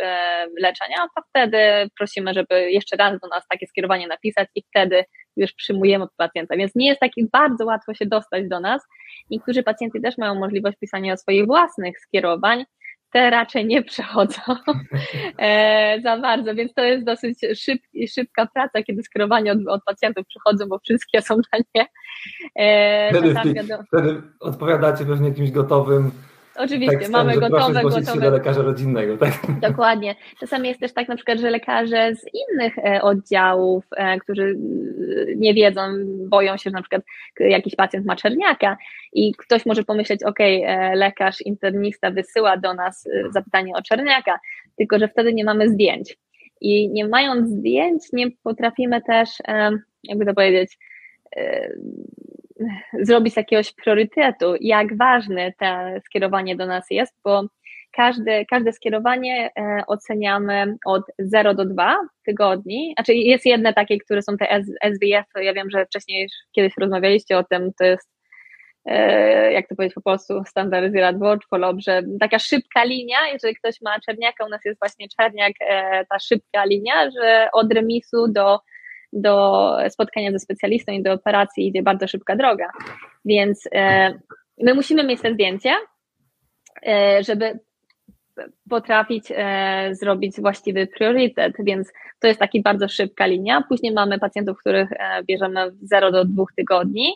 leczenia, 0.61 0.97
to 1.15 1.23
wtedy 1.29 1.57
prosimy, 1.97 2.33
żeby 2.33 2.71
jeszcze 2.71 2.97
raz 2.97 3.19
do 3.19 3.27
nas 3.27 3.47
takie 3.49 3.67
skierowanie 3.67 4.07
napisać 4.07 4.47
i 4.55 4.63
wtedy 4.69 5.03
już 5.37 5.53
przyjmujemy 5.53 6.05
pacjenta. 6.17 6.57
Więc 6.57 6.75
nie 6.75 6.87
jest 6.87 6.99
tak 6.99 7.11
bardzo 7.31 7.65
łatwo 7.65 7.93
się 7.93 8.05
dostać 8.05 8.47
do 8.47 8.59
nas. 8.59 8.81
Niektórzy 9.29 9.63
pacjenci 9.63 10.01
też 10.01 10.17
mają 10.17 10.35
możliwość 10.35 10.77
pisania 10.77 11.17
swoich 11.17 11.45
własnych 11.45 11.99
skierowań, 11.99 12.65
te 13.15 13.29
raczej 13.29 13.65
nie 13.65 13.83
przechodzą 13.83 14.41
e, 15.37 16.01
za 16.03 16.17
bardzo, 16.17 16.55
więc 16.55 16.73
to 16.73 16.83
jest 16.83 17.05
dosyć 17.05 17.39
szyb, 17.55 17.81
szybka 18.09 18.47
praca, 18.53 18.83
kiedy 18.83 19.03
skierowania 19.03 19.51
od, 19.51 19.59
od, 19.67 19.83
pacjentów 19.83 20.27
przychodzą, 20.27 20.65
bo 20.67 20.79
wszystkie 20.79 21.21
są 21.21 21.35
na 21.35 21.59
nie. 21.75 21.87
E, 22.55 23.09
wtedy, 23.09 23.35
wtedy 23.87 24.21
odpowiadacie 24.39 25.05
pewnie 25.05 25.29
jakimś 25.29 25.51
gotowym 25.51 26.11
Oczywiście, 26.57 26.97
tekstem, 26.97 27.11
mamy 27.11 27.33
gotowe, 27.33 27.81
gotowe. 27.81 28.05
się 28.13 28.19
do 28.19 28.29
lekarza 28.29 28.61
rodzinnego, 28.61 29.17
tak? 29.17 29.33
Dokładnie. 29.69 30.15
Czasami 30.39 30.67
jest 30.67 30.79
też 30.79 30.93
tak 30.93 31.07
na 31.07 31.15
przykład, 31.15 31.39
że 31.39 31.49
lekarze 31.49 32.15
z 32.15 32.25
innych 32.33 32.77
e, 32.77 33.01
oddziałów, 33.01 33.85
e, 33.97 34.19
którzy 34.19 34.43
e, 34.43 34.55
nie 35.35 35.53
wiedzą, 35.53 35.81
boją 36.29 36.57
się, 36.57 36.69
że 36.69 36.71
na 36.71 36.81
przykład 36.81 37.01
jakiś 37.39 37.75
pacjent 37.75 38.05
ma 38.05 38.15
czerniaka 38.15 38.77
i 39.13 39.33
ktoś 39.37 39.65
może 39.65 39.83
pomyśleć, 39.83 40.23
ok, 40.23 40.39
lekarz 40.93 41.41
internista 41.41 42.11
wysyła 42.11 42.57
do 42.57 42.73
nas 42.73 43.07
zapytanie 43.29 43.73
o 43.73 43.81
czerniaka, 43.81 44.39
tylko 44.77 44.99
że 44.99 45.07
wtedy 45.07 45.33
nie 45.33 45.45
mamy 45.45 45.69
zdjęć. 45.69 46.17
I 46.61 46.89
nie 46.89 47.07
mając 47.07 47.49
zdjęć, 47.49 48.03
nie 48.13 48.31
potrafimy 48.43 49.01
też, 49.01 49.29
jakby 50.03 50.25
to 50.25 50.33
powiedzieć, 50.33 50.77
zrobić 53.01 53.35
jakiegoś 53.35 53.73
priorytetu, 53.73 54.53
jak 54.61 54.97
ważne 54.97 55.53
to 55.59 55.65
skierowanie 56.05 56.55
do 56.55 56.65
nas 56.65 56.85
jest, 56.89 57.13
bo 57.23 57.43
każde, 57.95 58.45
każde 58.45 58.73
skierowanie 58.73 59.49
e, 59.57 59.83
oceniamy 59.87 60.75
od 60.85 61.03
0 61.19 61.53
do 61.53 61.65
2 61.65 61.95
tygodni. 62.25 62.93
Znaczy 62.97 63.13
jest 63.13 63.45
jedne 63.45 63.73
takie, 63.73 63.97
które 63.97 64.21
są 64.21 64.37
te 64.37 64.61
SVF, 64.63 65.25
ja 65.35 65.53
wiem, 65.53 65.69
że 65.69 65.85
wcześniej 65.85 66.29
kiedyś 66.55 66.73
rozmawialiście 66.77 67.37
o 67.37 67.43
tym, 67.43 67.71
to 67.79 67.85
jest 67.85 68.09
e, 68.85 69.51
jak 69.51 69.67
to 69.67 69.75
powiedzieć 69.75 69.95
po 69.95 70.01
polsku, 70.01 70.33
standard 70.47 70.93
zero 70.93 71.17
watch, 71.19 71.45
że 71.77 72.01
taka 72.19 72.39
szybka 72.39 72.83
linia, 72.83 73.17
jeżeli 73.33 73.55
ktoś 73.55 73.81
ma 73.81 73.99
czerniaka, 73.99 74.45
u 74.45 74.49
nas 74.49 74.65
jest 74.65 74.79
właśnie 74.79 75.07
czerniak, 75.19 75.53
ta 76.09 76.19
szybka 76.19 76.65
linia, 76.65 77.11
że 77.11 77.47
od 77.53 77.73
remisu 77.73 78.27
do, 78.27 78.59
do 79.13 79.77
spotkania 79.89 80.31
ze 80.31 80.39
specjalistą 80.39 80.91
i 80.91 81.03
do 81.03 81.13
operacji 81.13 81.67
idzie 81.67 81.83
bardzo 81.83 82.07
szybka 82.07 82.35
droga. 82.35 82.69
Więc 83.25 83.69
my 84.61 84.73
musimy 84.73 85.03
mieć 85.03 85.21
te 85.21 85.33
zdjęcia, 85.33 85.75
E, 86.85 87.23
żeby 87.23 87.59
potrafić 88.69 89.25
e, 89.31 89.89
zrobić 89.91 90.41
właściwy 90.41 90.87
priorytet, 90.87 91.53
więc 91.59 91.91
to 92.19 92.27
jest 92.27 92.39
taki 92.39 92.61
bardzo 92.61 92.87
szybka 92.87 93.25
linia. 93.25 93.63
Później 93.69 93.93
mamy 93.93 94.19
pacjentów, 94.19 94.57
których 94.59 94.91
e, 94.91 95.23
bierzemy 95.23 95.71
0 95.81 96.11
do 96.11 96.25
2 96.25 96.43
tygodni. 96.57 97.13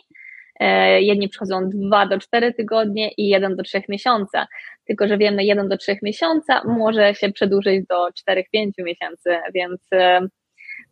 Jedni 0.98 1.28
przychodzą 1.28 1.68
2 1.68 2.06
do 2.06 2.18
4 2.18 2.54
tygodnie 2.54 3.10
i 3.10 3.28
1 3.28 3.56
do 3.56 3.62
3 3.62 3.82
miesiąca. 3.88 4.46
Tylko, 4.84 5.08
że 5.08 5.18
wiemy, 5.18 5.44
1 5.44 5.68
do 5.68 5.76
3 5.76 5.96
miesiąca 6.02 6.62
może 6.64 7.14
się 7.14 7.32
przedłużyć 7.32 7.86
do 7.86 8.08
4-5 8.30 8.70
miesięcy, 8.78 9.38
więc 9.54 9.80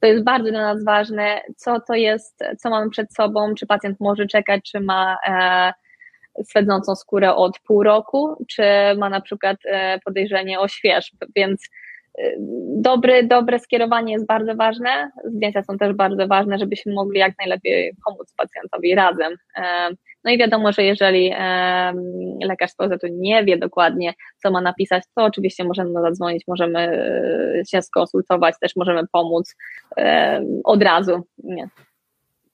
to 0.01 0.07
jest 0.07 0.25
bardzo 0.25 0.51
dla 0.51 0.61
nas 0.61 0.85
ważne, 0.85 1.41
co 1.57 1.81
to 1.81 1.95
jest, 1.95 2.45
co 2.59 2.71
mamy 2.71 2.91
przed 2.91 3.15
sobą, 3.15 3.55
czy 3.55 3.67
pacjent 3.67 4.01
może 4.01 4.27
czekać, 4.27 4.61
czy 4.73 4.81
ma 4.81 5.17
swedzącą 6.45 6.95
skórę 6.95 7.35
od 7.35 7.59
pół 7.59 7.83
roku, 7.83 8.45
czy 8.49 8.63
ma 8.97 9.11
na 9.11 9.21
przykład 9.21 9.57
e, 9.65 9.99
podejrzenie 10.05 10.61
o 10.61 10.69
śwież, 10.69 11.13
więc 11.37 11.69
e, 12.19 12.35
dobry, 12.77 13.27
dobre 13.27 13.59
skierowanie 13.59 14.13
jest 14.13 14.27
bardzo 14.27 14.55
ważne, 14.55 15.11
zdjęcia 15.25 15.63
są 15.63 15.79
też 15.79 15.93
bardzo 15.93 16.27
ważne, 16.27 16.59
żebyśmy 16.59 16.93
mogli 16.93 17.19
jak 17.19 17.33
najlepiej 17.39 17.93
pomóc 18.05 18.35
pacjentowi 18.37 18.95
razem. 18.95 19.33
E, 19.57 19.63
no 20.25 20.31
i 20.31 20.39
wiadomo, 20.39 20.73
że 20.73 20.83
jeżeli 20.83 21.35
lekarz 22.45 22.71
z 22.71 22.75
POZ 22.75 22.91
nie 23.11 23.45
wie 23.45 23.59
dokładnie, 23.59 24.15
co 24.43 24.51
ma 24.51 24.61
napisać, 24.61 25.03
to 25.17 25.25
oczywiście 25.25 25.65
możemy 25.65 25.93
zadzwonić, 25.93 26.45
możemy 26.49 27.03
się 27.71 27.83
skonsultować, 27.83 28.55
też 28.61 28.77
możemy 28.77 29.03
pomóc 29.13 29.55
od 30.65 30.83
razu. 30.83 31.27
Nie. 31.45 31.69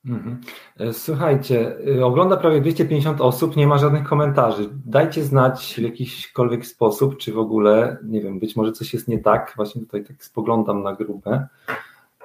Mhm. 0.07 0.41
E, 0.79 0.93
słuchajcie, 0.93 1.77
e, 1.97 2.05
ogląda 2.05 2.37
prawie 2.37 2.61
250 2.61 3.21
osób, 3.21 3.57
nie 3.57 3.67
ma 3.67 3.79
żadnych 3.79 4.05
komentarzy. 4.05 4.69
Dajcie 4.87 5.25
znać 5.25 5.75
w 5.79 5.83
jakiśkolwiek 5.83 6.67
sposób, 6.67 7.17
czy 7.17 7.33
w 7.33 7.39
ogóle, 7.39 7.97
nie 8.05 8.21
wiem, 8.21 8.39
być 8.39 8.57
może 8.57 8.73
coś 8.73 8.95
jest 8.95 9.09
nie 9.09 9.19
tak. 9.19 9.53
Właśnie 9.57 9.81
tutaj 9.81 10.05
tak 10.05 10.25
spoglądam 10.25 10.83
na 10.83 10.95
grupę, 10.95 11.47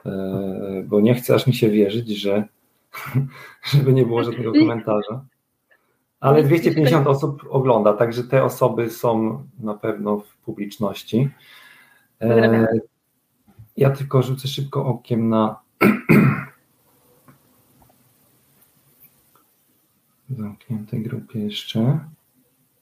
e, 0.06 0.84
bo 0.88 1.02
nie 1.02 1.16
chcę 1.16 1.36
aż 1.36 1.48
mi 1.48 1.54
się 1.54 1.70
wierzyć, 1.70 2.10
że 2.10 2.44
żeby 3.72 3.94
nie 3.94 4.06
było 4.06 4.24
żadnego 4.24 4.52
komentarza. 4.52 5.26
Ale 6.20 6.44
250 6.44 7.08
osób 7.08 7.44
ogląda, 7.50 7.94
także 7.94 8.24
te 8.24 8.44
osoby 8.44 8.90
są 8.90 9.44
na 9.60 9.74
pewno 9.74 10.18
w 10.18 10.38
publiczności. 10.38 11.30
Ja 13.78 13.90
tylko 13.90 14.22
rzucę 14.22 14.48
szybko 14.48 14.86
okiem 14.86 15.30
na 15.30 15.60
zamkniętej 20.30 21.02
grupie 21.02 21.40
jeszcze. 21.40 22.00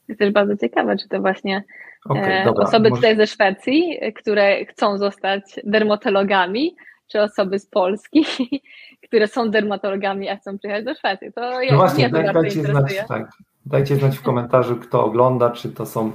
Jest 0.07 0.19
też 0.19 0.31
bardzo 0.31 0.57
ciekawe, 0.57 0.97
czy 0.97 1.07
to 1.07 1.21
właśnie 1.21 1.63
okay, 2.05 2.33
e, 2.33 2.45
dobra, 2.45 2.63
osoby 2.63 2.89
może... 2.89 3.01
tutaj 3.01 3.17
ze 3.17 3.27
Szwecji, 3.27 3.99
które 4.15 4.65
chcą 4.65 4.97
zostać 4.97 5.59
dermatologami, 5.63 6.75
czy 7.07 7.21
osoby 7.21 7.59
z 7.59 7.65
Polski, 7.65 8.25
które 9.07 9.27
są 9.27 9.49
dermatologami, 9.49 10.29
a 10.29 10.37
chcą 10.37 10.57
przyjechać 10.57 10.85
do 10.85 10.95
Szwecji. 10.95 11.33
To 11.33 11.41
no 11.71 11.77
właśnie, 11.77 12.09
daj, 12.09 12.33
dajcie, 12.33 12.63
znać, 12.63 12.95
tak, 13.07 13.29
dajcie 13.65 13.95
znać 13.95 14.17
w 14.17 14.21
komentarzu, 14.21 14.75
kto 14.75 15.05
ogląda, 15.05 15.49
czy 15.49 15.71
to 15.71 15.85
są 15.85 16.11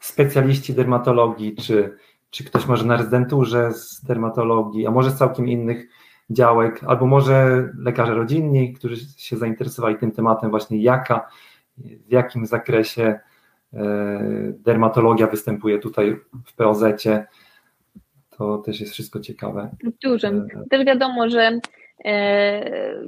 specjaliści 0.00 0.74
dermatologii, 0.74 1.56
czy, 1.56 1.96
czy 2.30 2.44
ktoś 2.44 2.66
może 2.66 2.84
na 2.84 2.96
rezydenturze 2.96 3.72
z 3.72 4.04
dermatologii, 4.04 4.86
a 4.86 4.90
może 4.90 5.10
z 5.10 5.16
całkiem 5.16 5.48
innych 5.48 5.88
działek, 6.30 6.80
albo 6.86 7.06
może 7.06 7.68
lekarze 7.78 8.14
rodzinni, 8.14 8.72
którzy 8.72 8.96
się 9.16 9.36
zainteresowali 9.36 9.96
tym 9.98 10.12
tematem, 10.12 10.50
właśnie 10.50 10.82
jaka, 10.82 11.28
w 11.78 12.12
jakim 12.12 12.46
zakresie 12.46 13.18
e, 13.72 13.78
dermatologia 14.52 15.26
występuje 15.26 15.78
tutaj 15.78 16.16
w 16.46 16.56
POZ-cie. 16.56 17.26
To 18.36 18.58
też 18.58 18.80
jest 18.80 18.92
wszystko 18.92 19.20
ciekawe. 19.20 19.70
Dużym. 20.02 20.46
E, 20.54 20.68
też 20.70 20.86
wiadomo, 20.86 21.28
że 21.28 21.60
e, 22.04 23.00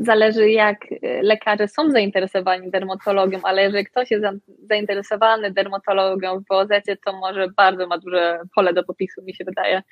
zależy 0.00 0.50
jak 0.50 0.76
lekarze 1.22 1.68
są 1.68 1.90
zainteresowani 1.90 2.70
dermatologią, 2.70 3.40
ale 3.42 3.62
jeżeli 3.62 3.84
ktoś 3.84 4.10
jest 4.10 4.24
zainteresowany 4.68 5.50
dermatologią 5.50 6.40
w 6.40 6.44
POZ, 6.44 6.68
to 7.06 7.12
może 7.12 7.48
bardzo 7.56 7.86
ma 7.86 7.98
duże 7.98 8.40
pole 8.54 8.74
do 8.74 8.84
popisu, 8.84 9.22
mi 9.22 9.34
się 9.34 9.44
wydaje. 9.44 9.82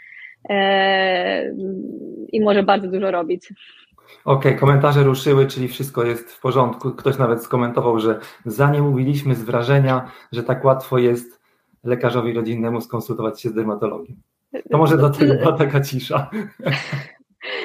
E, 0.48 1.52
i 2.32 2.40
może 2.40 2.62
bardzo 2.62 2.88
dużo 2.88 3.10
robić. 3.10 3.48
Okej, 4.24 4.52
okay, 4.52 4.54
komentarze 4.54 5.02
ruszyły, 5.02 5.46
czyli 5.46 5.68
wszystko 5.68 6.04
jest 6.04 6.32
w 6.32 6.40
porządku. 6.40 6.90
Ktoś 6.90 7.18
nawet 7.18 7.42
skomentował, 7.42 8.00
że 8.00 8.20
zanim 8.44 8.84
mówiliśmy 8.84 9.34
z 9.34 9.42
wrażenia, 9.42 10.10
że 10.32 10.42
tak 10.42 10.64
łatwo 10.64 10.98
jest 10.98 11.40
lekarzowi 11.84 12.32
rodzinnemu 12.32 12.80
skonsultować 12.80 13.40
się 13.40 13.48
z 13.48 13.54
dermatologiem. 13.54 14.16
To 14.70 14.78
może 14.78 14.96
dlatego 14.96 15.34
była 15.34 15.52
taka 15.52 15.80
cisza. 15.80 16.30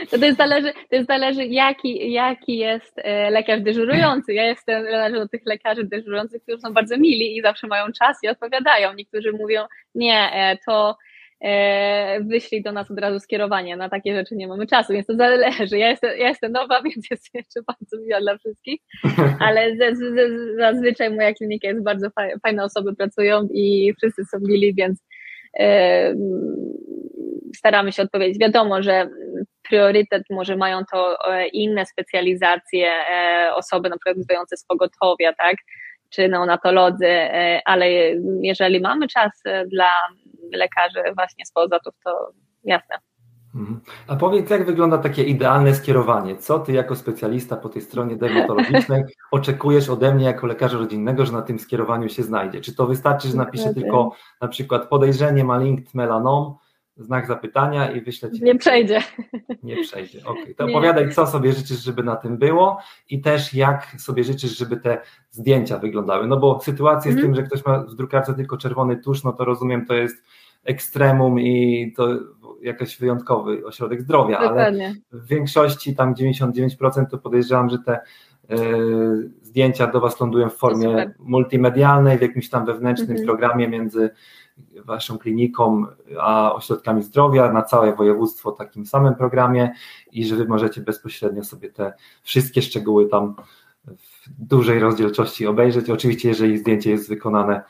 To, 0.09 0.19
to, 0.19 0.25
jest 0.25 0.37
zależy, 0.37 0.73
to 0.89 0.95
jest 0.95 1.07
zależy 1.07 1.45
jaki, 1.45 2.11
jaki 2.11 2.57
jest 2.57 2.93
e, 2.97 3.31
lekarz 3.31 3.61
dyżurujący. 3.61 4.33
Ja 4.33 4.45
jestem 4.45 4.83
należę 4.83 5.19
do 5.19 5.27
tych 5.27 5.41
lekarzy 5.45 5.83
dyżurujących, 5.83 6.43
którzy 6.43 6.59
są 6.59 6.73
bardzo 6.73 6.97
mili 6.97 7.37
i 7.37 7.41
zawsze 7.41 7.67
mają 7.67 7.85
czas 7.91 8.17
i 8.23 8.27
odpowiadają. 8.27 8.93
Niektórzy 8.93 9.31
mówią, 9.31 9.65
nie, 9.95 10.31
e, 10.33 10.57
to 10.65 10.97
wyślij 12.21 12.63
do 12.63 12.71
nas 12.71 12.91
od 12.91 12.99
razu 12.99 13.19
skierowanie, 13.19 13.77
na 13.77 13.89
takie 13.89 14.15
rzeczy 14.15 14.35
nie 14.35 14.47
mamy 14.47 14.67
czasu, 14.67 14.93
więc 14.93 15.07
to 15.07 15.15
zależy. 15.15 15.77
Ja 15.77 15.89
jestem, 15.89 16.09
ja 16.17 16.29
jestem 16.29 16.51
nowa, 16.51 16.81
więc 16.85 17.11
jest 17.11 17.29
jeszcze 17.33 17.61
bardzo 17.67 18.05
miła 18.05 18.19
dla 18.21 18.37
wszystkich, 18.37 18.81
ale 19.39 19.75
zazwyczaj 20.57 21.15
moja 21.15 21.33
klinika 21.33 21.67
jest 21.67 21.83
bardzo 21.83 22.07
fajne 22.43 22.63
osoby 22.63 22.95
pracują 22.95 23.47
i 23.53 23.93
wszyscy 23.97 24.25
są 24.25 24.37
mili, 24.41 24.73
więc 24.75 25.03
e, 25.59 26.13
staramy 27.55 27.91
się 27.91 28.03
odpowiedzieć. 28.03 28.39
Wiadomo, 28.39 28.83
że 28.83 29.09
priorytet 29.69 30.23
może 30.29 30.55
mają 30.55 30.81
to 30.91 31.17
e, 31.31 31.47
inne 31.47 31.85
specjalizacje, 31.85 32.91
osoby 33.55 33.89
na 33.89 33.97
przykład 33.97 34.25
związane 34.25 34.57
z 34.57 34.65
pogotowia, 34.65 35.33
tak, 35.33 35.55
czy 36.09 36.27
neonatolodzy, 36.27 37.07
ale 37.65 37.91
jeżeli 38.41 38.81
mamy 38.81 39.07
czas 39.07 39.31
dla 39.67 39.89
lekarzy 40.51 41.01
właśnie 41.15 41.45
z 41.45 41.51
POZ-ów, 41.51 41.93
to 42.03 42.31
jasne. 42.63 42.95
Mhm. 43.55 43.79
A 44.07 44.15
powiedz, 44.15 44.49
jak 44.49 44.65
wygląda 44.65 44.97
takie 44.97 45.23
idealne 45.23 45.75
skierowanie? 45.75 46.37
Co 46.37 46.59
ty 46.59 46.73
jako 46.73 46.95
specjalista 46.95 47.57
po 47.57 47.69
tej 47.69 47.81
stronie 47.81 48.15
dermatologicznej 48.15 49.03
oczekujesz 49.31 49.89
ode 49.89 50.15
mnie 50.15 50.25
jako 50.25 50.47
lekarza 50.47 50.77
rodzinnego, 50.77 51.25
że 51.25 51.31
na 51.31 51.41
tym 51.41 51.59
skierowaniu 51.59 52.09
się 52.09 52.23
znajdzie? 52.23 52.61
Czy 52.61 52.75
to 52.75 52.87
wystarczy, 52.87 53.27
że 53.27 53.37
napiszę 53.37 53.73
tylko 53.73 54.11
na 54.41 54.47
przykład 54.47 54.89
podejrzenie 54.89 55.43
malignant 55.43 55.93
melanom, 55.93 56.55
znak 56.97 57.27
zapytania 57.27 57.91
i 57.91 58.01
wyślę 58.01 58.31
ci. 58.31 58.43
Nie 58.43 58.55
przejdzie. 58.55 59.01
Nie 59.63 59.83
przejdzie. 59.83 60.19
Okej, 60.25 60.43
okay. 60.43 60.55
to 60.55 60.65
nie. 60.65 60.73
opowiadaj, 60.73 61.11
co 61.11 61.27
sobie 61.27 61.53
życzysz, 61.53 61.83
żeby 61.83 62.03
na 62.03 62.15
tym 62.15 62.37
było 62.37 62.77
i 63.09 63.21
też 63.21 63.53
jak 63.53 63.95
sobie 63.97 64.23
życzysz, 64.23 64.57
żeby 64.57 64.77
te 64.77 65.01
zdjęcia 65.29 65.77
wyglądały. 65.77 66.27
No 66.27 66.37
bo 66.37 66.59
sytuacja 66.59 67.11
z 67.11 67.15
mm. 67.15 67.25
tym, 67.25 67.35
że 67.35 67.43
ktoś 67.43 67.65
ma 67.65 67.79
w 67.79 67.95
drukarce 67.95 68.33
tylko 68.33 68.57
czerwony 68.57 68.97
tusz, 68.97 69.23
no 69.23 69.33
to 69.33 69.45
rozumiem, 69.45 69.85
to 69.85 69.93
jest 69.93 70.23
ekstremum 70.63 71.39
i 71.39 71.93
to 71.97 72.07
jakiś 72.61 72.97
wyjątkowy 72.97 73.65
ośrodek 73.65 74.01
zdrowia, 74.01 74.41
Dokładnie. 74.41 74.87
ale 75.11 75.21
w 75.21 75.27
większości 75.27 75.95
tam 75.95 76.15
99% 76.15 77.05
to 77.11 77.17
podejrzewam, 77.17 77.69
że 77.69 77.79
te 77.79 77.99
y, 78.51 79.31
zdjęcia 79.41 79.87
do 79.87 80.01
Was 80.01 80.19
lądują 80.19 80.49
w 80.49 80.55
formie 80.55 81.13
multimedialnej, 81.19 82.17
w 82.17 82.21
jakimś 82.21 82.49
tam 82.49 82.65
wewnętrznym 82.65 83.11
mhm. 83.11 83.27
programie 83.27 83.67
między 83.67 84.09
Waszą 84.85 85.17
kliniką 85.17 85.85
a 86.19 86.53
ośrodkami 86.53 87.03
zdrowia 87.03 87.51
na 87.51 87.61
całe 87.61 87.95
województwo 87.95 88.51
takim 88.51 88.85
samym 88.85 89.15
programie 89.15 89.71
i 90.11 90.25
że 90.25 90.35
Wy 90.35 90.45
możecie 90.45 90.81
bezpośrednio 90.81 91.43
sobie 91.43 91.69
te 91.69 91.93
wszystkie 92.23 92.61
szczegóły 92.61 93.07
tam 93.07 93.35
w 93.85 94.29
dużej 94.29 94.79
rozdzielczości 94.79 95.47
obejrzeć. 95.47 95.89
Oczywiście, 95.89 96.29
jeżeli 96.29 96.57
zdjęcie 96.57 96.91
jest 96.91 97.09
wykonane 97.09 97.61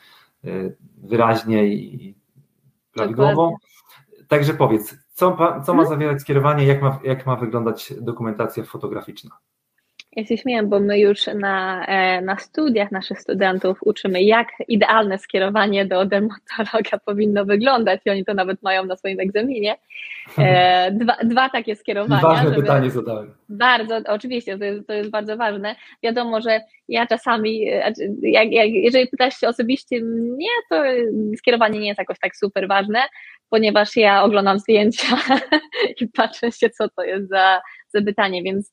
y, 0.44 0.76
wyraźnie 1.02 1.66
i 1.66 2.14
prawidłowo. 2.92 3.56
Także 4.28 4.54
powiedz, 4.54 4.94
co, 5.12 5.36
co 5.36 5.74
ma 5.74 5.82
mhm. 5.82 5.88
zawierać 5.88 6.20
skierowanie, 6.20 6.66
jak 6.66 6.82
ma, 6.82 6.98
jak 7.04 7.26
ma 7.26 7.36
wyglądać 7.36 7.94
dokumentacja 8.00 8.64
fotograficzna? 8.64 9.30
Ja 10.16 10.26
się 10.26 10.36
śmieję, 10.36 10.62
bo 10.62 10.80
my 10.80 10.98
już 10.98 11.26
na, 11.34 11.86
e, 11.86 12.20
na 12.20 12.38
studiach 12.38 12.92
naszych 12.92 13.20
studentów 13.20 13.78
uczymy, 13.82 14.22
jak 14.22 14.48
idealne 14.68 15.18
skierowanie 15.18 15.86
do 15.86 16.06
dermatologa 16.06 16.98
powinno 17.06 17.44
wyglądać 17.44 18.00
i 18.04 18.10
oni 18.10 18.24
to 18.24 18.34
nawet 18.34 18.62
mają 18.62 18.84
na 18.84 18.96
swoim 18.96 19.20
egzaminie. 19.20 19.76
E, 20.38 20.90
dwa, 21.00 21.16
dwa 21.24 21.48
takie 21.48 21.76
skierowania. 21.76 22.22
Ważne 22.22 22.50
żeby... 22.50 22.62
pytanie 22.62 22.90
zadałem. 22.90 23.34
Bardzo, 23.48 24.00
oczywiście, 24.06 24.58
to 24.58 24.64
jest, 24.64 24.86
to 24.86 24.92
jest 24.92 25.10
bardzo 25.10 25.36
ważne. 25.36 25.76
Wiadomo, 26.02 26.40
że 26.40 26.60
ja 26.88 27.06
czasami, 27.06 27.68
e, 27.68 27.92
jak, 28.22 28.52
jak, 28.52 28.70
jeżeli 28.70 29.08
pytasz 29.08 29.36
się 29.36 29.48
osobiście 29.48 30.00
mnie, 30.00 30.48
to 30.70 30.82
skierowanie 31.38 31.80
nie 31.80 31.88
jest 31.88 31.98
jakoś 31.98 32.18
tak 32.18 32.36
super 32.36 32.68
ważne, 32.68 32.98
ponieważ 33.50 33.96
ja 33.96 34.22
oglądam 34.22 34.58
zdjęcia 34.58 35.16
i 36.00 36.08
patrzę 36.08 36.52
się, 36.52 36.70
co 36.70 36.88
to 36.88 37.02
jest 37.02 37.28
za, 37.28 37.60
za 37.94 38.02
pytanie, 38.02 38.42
więc 38.42 38.72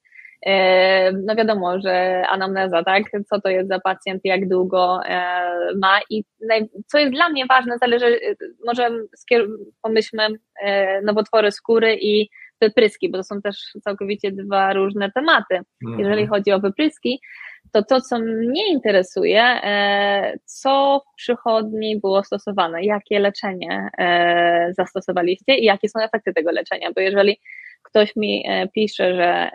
no 1.23 1.35
wiadomo, 1.35 1.79
że 1.79 2.23
anamneza, 2.29 2.83
tak? 2.83 3.03
Co 3.29 3.41
to 3.41 3.49
jest 3.49 3.69
za 3.69 3.79
pacjent, 3.79 4.21
jak 4.23 4.49
długo 4.49 4.99
e, 5.05 5.41
ma 5.81 5.99
i 6.09 6.23
co 6.87 6.97
jest 6.97 7.13
dla 7.13 7.29
mnie 7.29 7.45
ważne, 7.45 7.77
zależy, 7.77 8.19
może 8.65 8.89
pomyślmy 9.81 10.27
e, 10.61 11.01
nowotwory 11.01 11.51
skóry 11.51 11.97
i 12.01 12.29
wypryski, 12.61 13.09
bo 13.09 13.17
to 13.17 13.23
są 13.23 13.41
też 13.41 13.57
całkowicie 13.83 14.31
dwa 14.31 14.73
różne 14.73 15.11
tematy. 15.11 15.59
Mhm. 15.85 15.99
Jeżeli 15.99 16.27
chodzi 16.27 16.51
o 16.51 16.59
wypryski, 16.59 17.19
to 17.71 17.83
to, 17.83 18.01
co 18.01 18.19
mnie 18.19 18.69
interesuje, 18.71 19.43
co 20.45 21.01
w 21.11 21.15
przychodni 21.15 21.99
było 21.99 22.23
stosowane, 22.23 22.83
jakie 22.83 23.19
leczenie 23.19 23.89
zastosowaliście 24.71 25.55
i 25.55 25.65
jakie 25.65 25.89
są 25.89 25.99
efekty 25.99 26.33
tego 26.33 26.51
leczenia, 26.51 26.89
bo 26.95 27.01
jeżeli 27.01 27.39
ktoś 27.83 28.15
mi 28.15 28.45
pisze, 28.73 29.15
że 29.15 29.49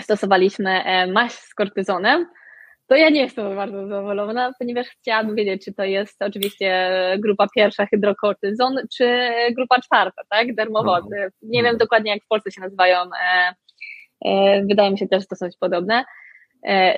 stosowaliśmy 0.00 0.84
e, 0.84 1.06
maść 1.06 1.34
z 1.34 1.54
kortyzonem, 1.54 2.26
to 2.86 2.96
ja 2.96 3.10
nie 3.10 3.20
jestem 3.20 3.56
bardzo 3.56 3.88
zadowolona, 3.88 4.52
ponieważ 4.58 4.86
chciałabym 4.86 5.36
wiedzieć, 5.36 5.64
czy 5.64 5.74
to 5.74 5.84
jest 5.84 6.22
oczywiście 6.22 6.98
grupa 7.18 7.46
pierwsza 7.54 7.86
hydrokortyzon, 7.86 8.76
czy 8.96 9.30
grupa 9.56 9.80
czwarta, 9.80 10.22
tak, 10.30 10.54
dermowody. 10.54 11.16
Mhm. 11.16 11.30
Nie 11.42 11.62
wiem 11.62 11.76
dokładnie, 11.76 12.10
jak 12.10 12.24
w 12.24 12.28
Polsce 12.28 12.50
się 12.50 12.60
nazywają, 12.60 12.96
e, 13.00 13.54
e, 14.24 14.62
wydaje 14.64 14.90
mi 14.90 14.98
się 14.98 15.08
też 15.08 15.26
dosyć 15.26 15.56
podobne 15.60 16.04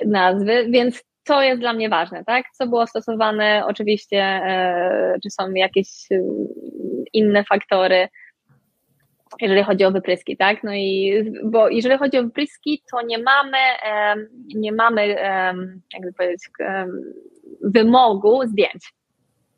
nazwy, 0.05 0.67
więc 0.69 1.03
to 1.23 1.41
jest 1.41 1.59
dla 1.59 1.73
mnie 1.73 1.89
ważne, 1.89 2.23
tak, 2.25 2.45
co 2.53 2.67
było 2.67 2.87
stosowane, 2.87 3.63
oczywiście, 3.67 4.41
czy 5.23 5.29
są 5.29 5.53
jakieś 5.53 5.87
inne 7.13 7.43
faktory, 7.43 8.07
jeżeli 9.41 9.63
chodzi 9.63 9.85
o 9.85 9.91
wypryski, 9.91 10.37
tak? 10.37 10.63
No 10.63 10.73
i 10.73 11.13
bo 11.43 11.69
jeżeli 11.69 11.97
chodzi 11.97 12.17
o 12.17 12.23
wypryski, 12.23 12.83
to 12.91 13.01
nie 13.01 13.17
mamy, 13.17 13.57
nie 14.55 14.71
mamy, 14.71 15.07
jakby 15.93 16.13
powiedzieć, 16.17 16.41
wymogu 17.61 18.47
zdjęć. 18.47 18.93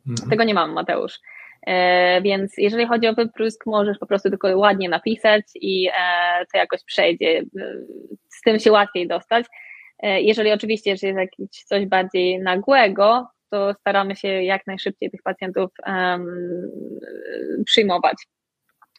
Mhm. 0.07 0.29
Tego 0.29 0.43
nie 0.43 0.53
mamy, 0.53 0.73
Mateusz. 0.73 1.19
E, 1.67 2.21
więc 2.21 2.53
jeżeli 2.57 2.87
chodzi 2.87 3.07
o 3.07 3.13
wyprysk, 3.13 3.65
możesz 3.65 3.97
po 3.97 4.05
prostu 4.05 4.29
tylko 4.29 4.57
ładnie 4.57 4.89
napisać 4.89 5.43
i 5.55 5.87
e, 5.87 6.45
to 6.51 6.57
jakoś 6.57 6.83
przejdzie. 6.83 7.43
Z 8.29 8.41
tym 8.41 8.59
się 8.59 8.71
łatwiej 8.71 9.07
dostać. 9.07 9.45
E, 9.99 10.21
jeżeli 10.21 10.51
oczywiście 10.51 10.91
jest 10.91 11.03
jakieś 11.03 11.63
coś 11.65 11.85
bardziej 11.85 12.39
nagłego, 12.39 13.27
to 13.49 13.73
staramy 13.73 14.15
się 14.15 14.27
jak 14.27 14.67
najszybciej 14.67 15.11
tych 15.11 15.23
pacjentów 15.23 15.71
um, 15.87 16.27
przyjmować. 17.65 18.15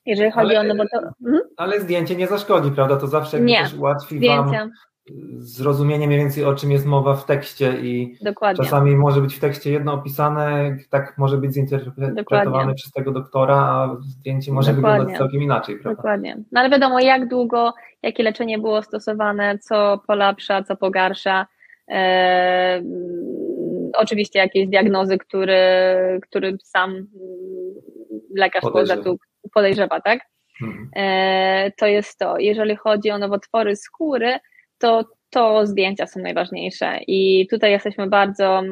Jeżeli 0.08 0.30
chodzi 0.30 0.56
ale, 0.56 0.72
o 0.72 0.74
no 0.74 0.84
to. 0.92 1.00
Hmm? 1.24 1.40
Ale 1.56 1.80
zdjęcie 1.80 2.16
nie 2.16 2.26
zaszkodzi, 2.26 2.70
prawda? 2.70 2.96
To 2.96 3.06
zawsze 3.06 3.40
nie. 3.40 3.62
też 3.62 3.74
ułatwi 3.74 4.16
Zdjęcia. 4.16 4.58
Wam 4.58 4.70
zrozumienie 5.38 6.06
mniej 6.06 6.18
więcej 6.18 6.44
o 6.44 6.54
czym 6.54 6.70
jest 6.70 6.86
mowa 6.86 7.14
w 7.14 7.26
tekście 7.26 7.72
i 7.80 8.16
Dokładnie. 8.22 8.64
czasami 8.64 8.96
może 8.96 9.20
być 9.20 9.34
w 9.34 9.40
tekście 9.40 9.72
jedno 9.72 9.92
opisane, 9.92 10.76
tak 10.90 11.14
może 11.18 11.36
być 11.36 11.52
zinterpretowane 11.52 12.14
Dokładnie. 12.44 12.74
przez 12.74 12.92
tego 12.92 13.12
doktora, 13.12 13.56
a 13.56 13.96
zdjęcie 14.00 14.52
może 14.52 14.72
Dokładnie. 14.72 14.98
wyglądać 14.98 15.18
całkiem 15.18 15.42
inaczej, 15.42 15.74
prawda? 15.74 15.96
Dokładnie. 15.96 16.36
No 16.52 16.60
ale 16.60 16.70
wiadomo 16.70 17.00
jak 17.00 17.28
długo, 17.28 17.72
jakie 18.02 18.22
leczenie 18.22 18.58
było 18.58 18.82
stosowane, 18.82 19.58
co 19.58 20.00
polepsza, 20.06 20.62
co 20.62 20.76
pogarsza. 20.76 21.46
Eee, 21.88 22.82
oczywiście 23.96 24.38
jakieś 24.38 24.68
diagnozy, 24.68 25.18
który, 25.18 25.60
który 26.22 26.56
sam 26.62 27.06
lekarz 28.36 28.62
podejrzewa. 28.62 29.02
Podejrzewa, 29.54 30.00
tak? 30.00 30.20
Mhm. 30.62 30.90
E, 30.96 31.72
to 31.78 31.86
jest 31.86 32.18
to. 32.18 32.38
Jeżeli 32.38 32.76
chodzi 32.76 33.10
o 33.10 33.18
nowotwory 33.18 33.76
skóry, 33.76 34.38
to 34.78 35.04
to 35.30 35.66
zdjęcia 35.66 36.06
są 36.06 36.20
najważniejsze 36.20 36.98
i 37.06 37.46
tutaj 37.50 37.70
jesteśmy 37.70 38.06
bardzo, 38.06 38.62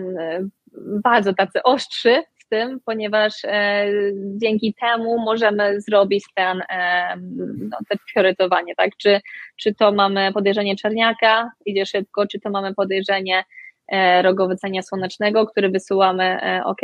bardzo 1.03 1.35
tacy 1.35 1.63
ostrzy 1.63 2.23
w 2.39 2.49
tym, 2.49 2.81
ponieważ 2.85 3.33
e, 3.45 3.87
dzięki 4.37 4.75
temu 4.81 5.19
możemy 5.19 5.81
zrobić 5.81 6.25
ten, 6.35 6.63
e, 6.71 7.17
no, 7.59 7.79
te 7.89 7.97
priorytowanie, 8.13 8.75
tak? 8.75 8.91
Czy, 8.97 9.21
czy 9.57 9.75
to 9.75 9.93
mamy 9.93 10.33
podejrzenie 10.33 10.77
czerniaka, 10.77 11.51
idzie 11.67 11.87
szybko, 11.87 12.27
czy 12.27 12.41
to 12.41 12.51
mamy 12.51 12.75
podejrzenie 12.75 13.39
E, 13.39 13.45
rogowycenia 14.23 14.83
słonecznego, 14.83 15.47
który 15.47 15.69
wysyłamy, 15.69 16.25
e, 16.25 16.63
ok, 16.65 16.81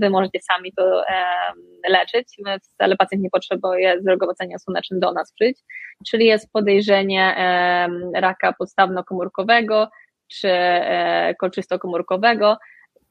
wy 0.00 0.10
możecie 0.10 0.40
sami 0.40 0.72
to 0.76 1.08
e, 1.08 1.14
leczyć, 1.88 2.36
ale 2.78 2.96
pacjent 2.96 3.22
nie 3.22 3.30
potrzebuje 3.30 4.00
z 4.02 4.06
rogowycenia 4.06 4.58
słonecznym 4.58 5.00
do 5.00 5.12
nas 5.12 5.32
przyjść, 5.32 5.60
czyli 6.10 6.26
jest 6.26 6.52
podejrzenie 6.52 7.36
raka 8.14 8.54
podstawno-komórkowego 8.60 9.86
czy 10.28 10.48
kolczysto-komórkowego, 11.40 12.56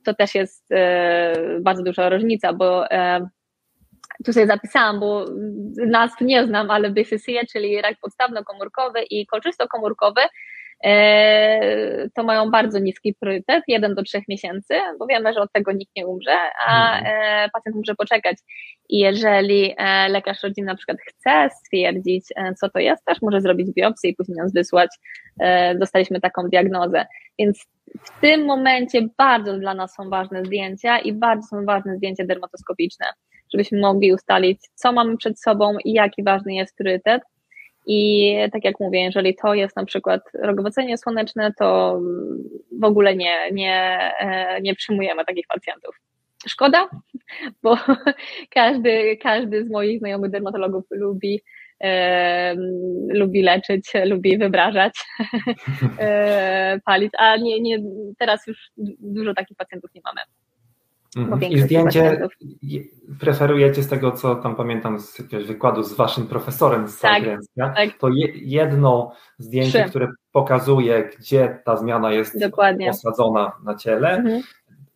to 0.06 0.14
też 0.14 0.36
jest 0.36 0.70
bardzo 1.62 1.84
duża 1.84 2.10
różnica, 2.10 2.54
bo 2.54 2.86
tu 4.26 4.34
sobie 4.34 4.48
zapisałam, 4.48 5.00
bo 5.00 5.26
nazw 5.88 6.22
nie 6.22 6.46
znam, 6.46 6.72
ale 6.72 6.90
BCC, 6.90 7.32
czyli 7.52 7.82
rak 7.82 7.96
podstawno-komórkowy 8.02 9.04
i 9.10 9.28
kolczysto-komórkowy 9.28 10.22
E, 10.22 10.28
to 12.16 12.24
mają 12.24 12.52
bardzo 12.52 12.80
niski 12.80 13.16
priorytet, 13.20 13.64
1 13.68 13.96
do 13.96 14.04
3 14.04 14.22
miesięcy, 14.30 14.74
bo 15.00 15.08
wiemy, 15.08 15.34
że 15.34 15.42
od 15.42 15.52
tego 15.52 15.72
nikt 15.72 15.96
nie 15.96 16.08
umrze, 16.08 16.38
a 16.68 16.98
mhm. 16.98 17.16
e, 17.46 17.50
pacjent 17.50 17.76
może 17.76 17.96
poczekać. 17.96 18.38
I 18.90 19.00
jeżeli 19.00 19.76
e, 19.78 20.10
lekarz 20.10 20.44
rodziny 20.44 20.68
na 20.68 20.76
przykład 20.76 20.98
chce 21.08 21.50
stwierdzić, 21.60 22.26
co 22.60 22.70
to 22.70 22.80
jest, 22.80 23.06
też 23.06 23.22
może 23.22 23.42
zrobić 23.42 23.72
biopsję 23.72 24.10
i 24.10 24.16
później 24.16 24.38
ją 24.38 24.46
wysłać. 24.56 24.90
Dostaliśmy 25.80 26.22
taką 26.22 26.44
diagnozę. 26.44 27.06
Więc 27.40 27.66
w 28.00 28.22
tym 28.22 28.46
momencie 28.46 29.08
bardzo 29.18 29.58
dla 29.58 29.74
nas 29.74 29.94
są 29.94 30.10
ważne 30.10 30.46
zdjęcia 30.46 31.00
i 31.00 31.14
bardzo 31.14 31.48
są 31.48 31.66
ważne 31.66 31.98
zdjęcia 31.98 32.26
dermatoskopiczne, 32.26 33.06
żebyśmy 33.54 33.80
mogli 33.80 34.14
ustalić, 34.14 34.60
co 34.74 34.92
mamy 34.92 35.18
przed 35.18 35.42
sobą 35.42 35.78
i 35.86 35.94
jaki 35.94 36.24
ważny 36.24 36.54
jest 36.54 36.76
priorytet 36.76 37.22
i 37.86 38.36
tak 38.54 38.66
jak 38.66 38.80
mówię, 38.80 39.04
jeżeli 39.04 39.36
to 39.36 39.54
jest 39.54 39.76
na 39.76 39.86
przykład 39.86 40.22
rogowacenie 40.34 40.98
słoneczne, 40.98 41.54
to 41.60 42.00
w 42.80 42.84
ogóle 42.84 43.16
nie, 43.16 43.52
nie, 43.52 44.00
e, 44.20 44.62
nie 44.62 44.76
przyjmujemy 44.76 45.26
takich 45.26 45.48
pacjentów. 45.48 45.96
Szkoda, 46.48 46.90
bo 47.64 47.78
każdy, 48.50 49.18
każdy 49.18 49.66
z 49.66 49.70
moich 49.70 50.00
znajomych 50.00 50.32
dermatologów 50.32 50.84
lubi, 50.92 51.42
e, 51.84 52.56
lubi 53.10 53.42
leczyć, 53.42 53.92
lubi 54.06 54.38
wybrażać, 54.38 54.94
e, 56.00 56.80
palić, 56.86 57.12
a 57.18 57.38
nie, 57.38 57.62
nie, 57.62 57.78
teraz 58.20 58.48
już 58.48 58.72
dużo 59.00 59.34
takich 59.34 59.58
pacjentów 59.58 59.92
nie 59.96 60.02
mamy. 60.06 60.22
I 61.50 61.62
zdjęcie 61.62 62.28
preferujecie 63.20 63.84
z 63.84 63.88
tego, 63.88 64.12
co 64.12 64.36
tam 64.36 64.56
pamiętam 64.56 65.00
z 65.00 65.20
jakiegoś 65.20 65.46
wykładu 65.46 65.84
z 65.84 65.94
waszym 65.94 66.28
profesorem 66.28 66.88
z 66.88 67.00
tak, 67.00 67.24
tak. 67.58 67.90
to 68.00 68.08
jedno 68.36 69.12
zdjęcie, 69.38 69.80
Trzy. 69.80 69.90
które 69.90 70.08
pokazuje, 70.32 71.10
gdzie 71.20 71.60
ta 71.66 71.78
zmiana 71.78 72.12
jest 72.12 72.40
Dokładnie. 72.40 72.90
osadzona 72.90 73.52
na 73.64 73.76
ciele. 73.76 74.10
Mhm. 74.10 74.42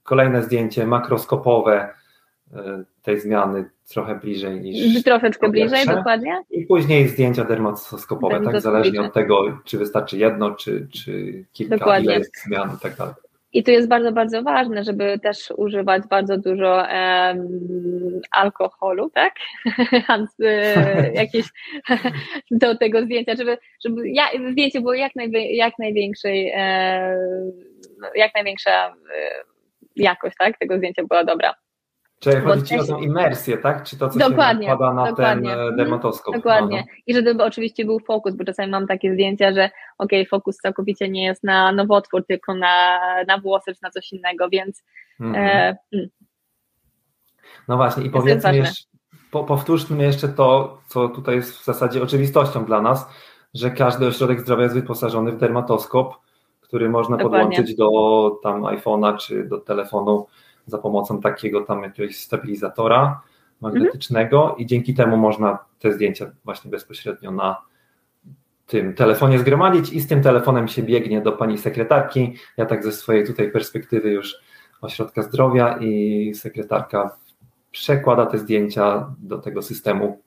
Kolejne 0.03 0.43
zdjęcie 0.43 0.87
makroskopowe 0.87 1.93
e, 2.53 2.83
tej 3.01 3.19
zmiany 3.19 3.69
trochę 3.89 4.15
bliżej 4.15 4.61
niż. 4.61 5.03
Troszeczkę 5.03 5.49
bliżej, 5.49 5.85
dokładnie. 5.85 6.43
I 6.49 6.65
później 6.65 7.07
zdjęcia 7.07 7.43
dermatoskopowe, 7.43 8.41
tak 8.41 8.61
zależnie 8.61 9.01
od 9.01 9.13
tego, 9.13 9.59
czy 9.63 9.77
wystarczy 9.77 10.17
jedno, 10.17 10.51
czy, 10.51 10.87
czy 10.93 11.45
kilka, 11.53 11.77
dokładnie. 11.77 12.05
ile 12.05 12.17
jest 12.17 12.43
zmian 12.45 12.69
i 12.77 12.79
tak 12.79 12.95
dalej. 12.95 13.13
I 13.55 13.63
tu 13.63 13.71
jest 13.71 13.87
bardzo, 13.87 14.11
bardzo 14.11 14.43
ważne, 14.43 14.83
żeby 14.83 15.19
też 15.19 15.51
używać 15.57 16.03
bardzo 16.09 16.37
dużo 16.37 16.75
um, 16.75 18.21
alkoholu, 18.31 19.09
tak? 19.09 19.33
jakieś 21.13 21.45
do 22.51 22.77
tego 22.77 23.01
zdjęcia, 23.01 23.35
żeby, 23.35 23.57
żeby 23.85 24.09
ja, 24.09 24.23
zdjęcie 24.51 24.81
było 24.81 24.93
jak, 24.93 25.15
najwie, 25.15 25.55
jak 25.55 25.73
największej, 25.79 26.51
e, 26.55 27.17
jak 28.15 28.35
największa 28.35 28.87
e, 28.87 28.93
jakość, 29.95 30.35
tak? 30.39 30.57
Tego 30.57 30.77
zdjęcia 30.77 31.03
była 31.09 31.23
dobra. 31.23 31.53
Czyli 32.19 32.41
chodzi 32.41 32.63
Ci 32.63 32.79
o 32.79 32.85
tą 32.85 32.99
imersję, 32.99 33.57
tak? 33.57 33.83
Czy 33.83 33.97
to, 33.97 34.09
co 34.09 34.19
dokładnie, 34.19 34.63
się 34.63 34.69
nakłada 34.71 34.93
na 34.93 35.09
dokładnie. 35.09 35.49
ten 35.49 35.59
mhm, 35.59 35.75
dermatoskop? 35.75 36.35
Dokładnie. 36.35 36.77
Aha. 36.79 36.97
I 37.07 37.13
żeby 37.13 37.43
oczywiście 37.43 37.85
był 37.85 37.99
fokus, 37.99 38.35
bo 38.35 38.43
czasami 38.43 38.71
mam 38.71 38.87
takie 38.87 39.13
zdjęcia, 39.13 39.53
że 39.53 39.69
ok, 39.97 40.09
fokus 40.29 40.57
całkowicie 40.57 41.09
nie 41.09 41.23
jest 41.25 41.43
na 41.43 41.71
nowotwór, 41.71 42.25
tylko 42.27 42.53
na, 42.53 42.99
na 43.27 43.37
włosy 43.37 43.73
czy 43.75 43.79
na 43.83 43.89
coś 43.89 44.13
innego, 44.13 44.49
więc 44.49 44.83
mhm. 45.19 45.45
e, 45.45 45.77
mm. 45.93 46.07
No 47.67 47.77
właśnie 47.77 48.03
i 48.03 48.09
powiedzmy 48.09 48.55
jeszcze, 48.55 48.83
po, 49.31 49.43
powtórzmy 49.43 50.03
jeszcze 50.03 50.27
to, 50.27 50.77
co 50.87 51.09
tutaj 51.09 51.35
jest 51.35 51.57
w 51.57 51.65
zasadzie 51.65 52.03
oczywistością 52.03 52.65
dla 52.65 52.81
nas, 52.81 53.07
że 53.53 53.71
każdy 53.71 54.07
ośrodek 54.07 54.41
zdrowia 54.41 54.63
jest 54.63 54.75
wyposażony 54.75 55.31
w 55.31 55.37
dermatoskop, 55.37 56.15
który 56.61 56.89
można 56.89 57.17
Dokładnie. 57.17 57.45
podłączyć 57.45 57.75
do 57.75 57.89
tam 58.43 58.61
iPhone'a 58.61 59.17
czy 59.17 59.43
do 59.43 59.57
telefonu 59.57 60.27
za 60.65 60.77
pomocą 60.77 61.21
takiego 61.21 61.61
tam 61.61 61.83
jakiegoś 61.83 62.17
stabilizatora 62.17 63.21
magnetycznego 63.61 64.41
mhm. 64.41 64.59
i 64.59 64.65
dzięki 64.65 64.93
temu 64.93 65.17
można 65.17 65.59
te 65.79 65.93
zdjęcia 65.93 66.31
właśnie 66.45 66.71
bezpośrednio 66.71 67.31
na 67.31 67.61
tym 68.67 68.93
telefonie 68.93 69.39
zgromadzić 69.39 69.93
i 69.93 70.01
z 70.01 70.07
tym 70.07 70.21
telefonem 70.21 70.67
się 70.67 70.83
biegnie 70.83 71.21
do 71.21 71.31
pani 71.31 71.57
sekretarki. 71.57 72.35
Ja 72.57 72.65
tak 72.65 72.83
ze 72.83 72.91
swojej 72.91 73.27
tutaj 73.27 73.51
perspektywy 73.51 74.09
już 74.09 74.35
ośrodka 74.81 75.21
zdrowia 75.21 75.77
i 75.77 76.31
sekretarka 76.35 77.17
przekłada 77.71 78.25
te 78.25 78.37
zdjęcia 78.37 79.15
do 79.19 79.37
tego 79.37 79.61
systemu, 79.61 80.21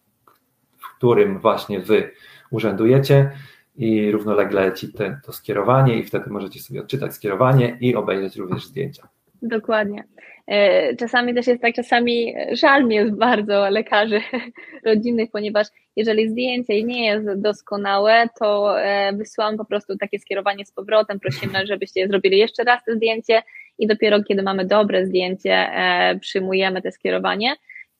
w 0.79 0.97
którym 0.97 1.39
właśnie 1.39 1.81
wy 1.81 2.11
urzędujecie 2.51 3.31
i 3.77 4.11
równolegle 4.11 4.61
leci 4.61 4.93
te, 4.93 5.21
to 5.25 5.33
skierowanie 5.33 5.99
i 5.99 6.05
wtedy 6.05 6.31
możecie 6.31 6.61
sobie 6.61 6.81
odczytać 6.81 7.15
skierowanie 7.15 7.79
i 7.81 7.95
obejrzeć 7.95 8.37
również 8.37 8.67
zdjęcia. 8.67 9.09
Dokładnie. 9.43 10.05
E, 10.49 10.97
czasami 10.97 11.35
też 11.35 11.47
jest 11.47 11.63
tak, 11.63 11.75
czasami 11.75 12.35
żal 12.53 12.85
mi 12.85 12.95
jest 12.95 13.17
bardzo 13.19 13.71
lekarzy 13.71 14.21
rodzinnych, 14.87 15.31
ponieważ 15.31 15.67
jeżeli 15.97 16.29
zdjęcie 16.29 16.83
nie 16.83 17.07
jest 17.07 17.41
doskonałe, 17.41 18.29
to 18.41 18.81
e, 18.83 19.13
wysyłam 19.13 19.57
po 19.57 19.65
prostu 19.65 19.97
takie 19.97 20.19
skierowanie 20.19 20.67
z 20.67 20.73
powrotem, 20.73 21.21
prosimy, 21.21 21.67
żebyście 21.67 22.09
zrobili 22.09 22.39
jeszcze 22.39 22.65
raz 22.65 22.85
to 22.85 22.95
zdjęcie 22.95 23.43
i 23.79 23.87
dopiero 23.87 24.23
kiedy 24.23 24.43
mamy 24.43 24.65
dobre 24.65 25.07
zdjęcie, 25.07 25.53
e, 25.53 26.19
przyjmujemy 26.21 26.83
te 26.83 26.93
skierowanie. 26.93 27.55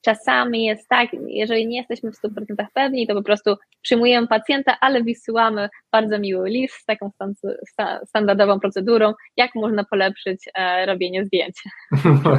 Czasami 0.05 0.65
jest 0.65 0.89
tak, 0.89 1.09
jeżeli 1.27 1.67
nie 1.67 1.79
jesteśmy 1.79 2.11
w 2.13 2.15
100% 2.15 2.67
pewni, 2.75 3.07
to 3.07 3.15
po 3.15 3.23
prostu 3.23 3.57
przyjmujemy 3.83 4.27
pacjenta, 4.27 4.77
ale 4.81 5.03
wysyłamy 5.03 5.69
bardzo 5.93 6.19
miły 6.19 6.51
list 6.51 6.75
z 6.75 6.85
taką 6.85 7.11
standardową 8.07 8.61
procedurą, 8.61 9.13
jak 9.37 9.55
można 9.55 9.85
polepszyć 9.85 10.45
e, 10.55 10.87
robienie 10.87 11.25
zdjęć. 11.25 11.63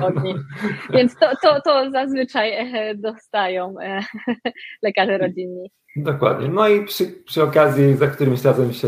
Więc 0.93 1.15
to, 1.19 1.29
to, 1.41 1.61
to 1.61 1.91
zazwyczaj 1.91 2.51
e, 2.53 2.95
dostają 2.95 3.75
e, 3.81 4.03
lekarze 4.83 5.17
rodzinni. 5.17 5.71
Dokładnie. 5.95 6.47
No 6.47 6.67
i 6.67 6.85
przy, 6.85 7.05
przy 7.05 7.43
okazji 7.43 7.95
za 7.95 8.07
którymś 8.07 8.43
razem 8.43 8.73
się 8.73 8.87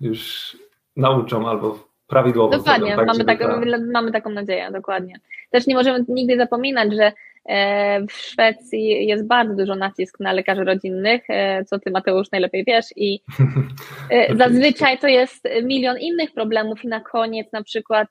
już 0.00 0.56
nauczą 0.96 1.48
albo 1.48 1.86
prawidłowo 2.06 2.56
Dokładnie, 2.56 2.86
zrobią, 2.86 3.06
tak, 3.06 3.06
mamy, 3.06 3.24
taką, 3.24 3.60
ta... 3.60 3.78
mamy 3.92 4.12
taką 4.12 4.30
nadzieję, 4.30 4.70
dokładnie. 4.72 5.20
Też 5.50 5.66
nie 5.66 5.74
możemy 5.74 6.04
nigdy 6.08 6.36
zapominać, 6.36 6.94
że 6.94 7.12
w 8.08 8.12
Szwecji 8.12 9.06
jest 9.06 9.26
bardzo 9.26 9.54
dużo 9.54 9.74
nacisk 9.74 10.20
na 10.20 10.32
lekarzy 10.32 10.64
rodzinnych, 10.64 11.22
e, 11.28 11.64
co 11.64 11.78
ty 11.78 11.90
Mateusz 11.90 12.30
najlepiej 12.32 12.64
wiesz. 12.66 12.86
I 12.96 13.20
e, 14.10 14.36
zazwyczaj 14.36 14.98
to 14.98 15.08
jest 15.08 15.48
milion 15.62 15.98
innych 15.98 16.32
problemów 16.32 16.84
i 16.84 16.88
na 16.88 17.00
koniec 17.00 17.52
na 17.52 17.62
przykład 17.62 18.08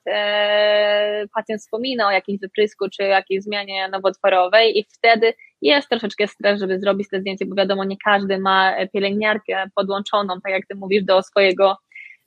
pacjent 1.34 1.60
wspomina 1.60 2.06
o 2.06 2.10
jakimś 2.10 2.40
wyprysku 2.40 2.88
czy 2.88 3.02
jakiejś 3.02 3.42
zmianie 3.42 3.88
nowotworowej 3.88 4.78
i 4.78 4.86
wtedy 4.98 5.34
jest 5.62 5.88
troszeczkę 5.88 6.26
stres, 6.26 6.60
żeby 6.60 6.80
zrobić 6.80 7.08
te 7.08 7.20
zdjęcie, 7.20 7.46
bo 7.46 7.54
wiadomo 7.54 7.84
nie 7.84 7.96
każdy 8.04 8.38
ma 8.38 8.74
pielęgniarkę 8.92 9.64
podłączoną, 9.74 10.40
tak 10.44 10.52
jak 10.52 10.66
ty 10.66 10.74
mówisz, 10.74 11.04
do 11.04 11.22
swojego 11.22 11.76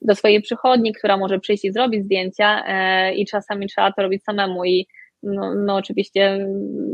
do 0.02 0.16
swojej 0.16 0.42
przychodni, 0.42 0.94
która 0.94 1.18
może 1.18 1.40
przyjść 1.40 1.66
i 1.66 1.72
zrobić 1.72 2.04
zdjęcia 2.04 2.64
i 3.12 3.26
czasami 3.26 3.68
trzeba 3.68 3.92
to 3.92 4.02
robić 4.02 4.24
samemu. 4.24 4.66
I 4.66 4.88
no, 5.24 5.56
no 5.56 5.76
oczywiście 5.76 6.48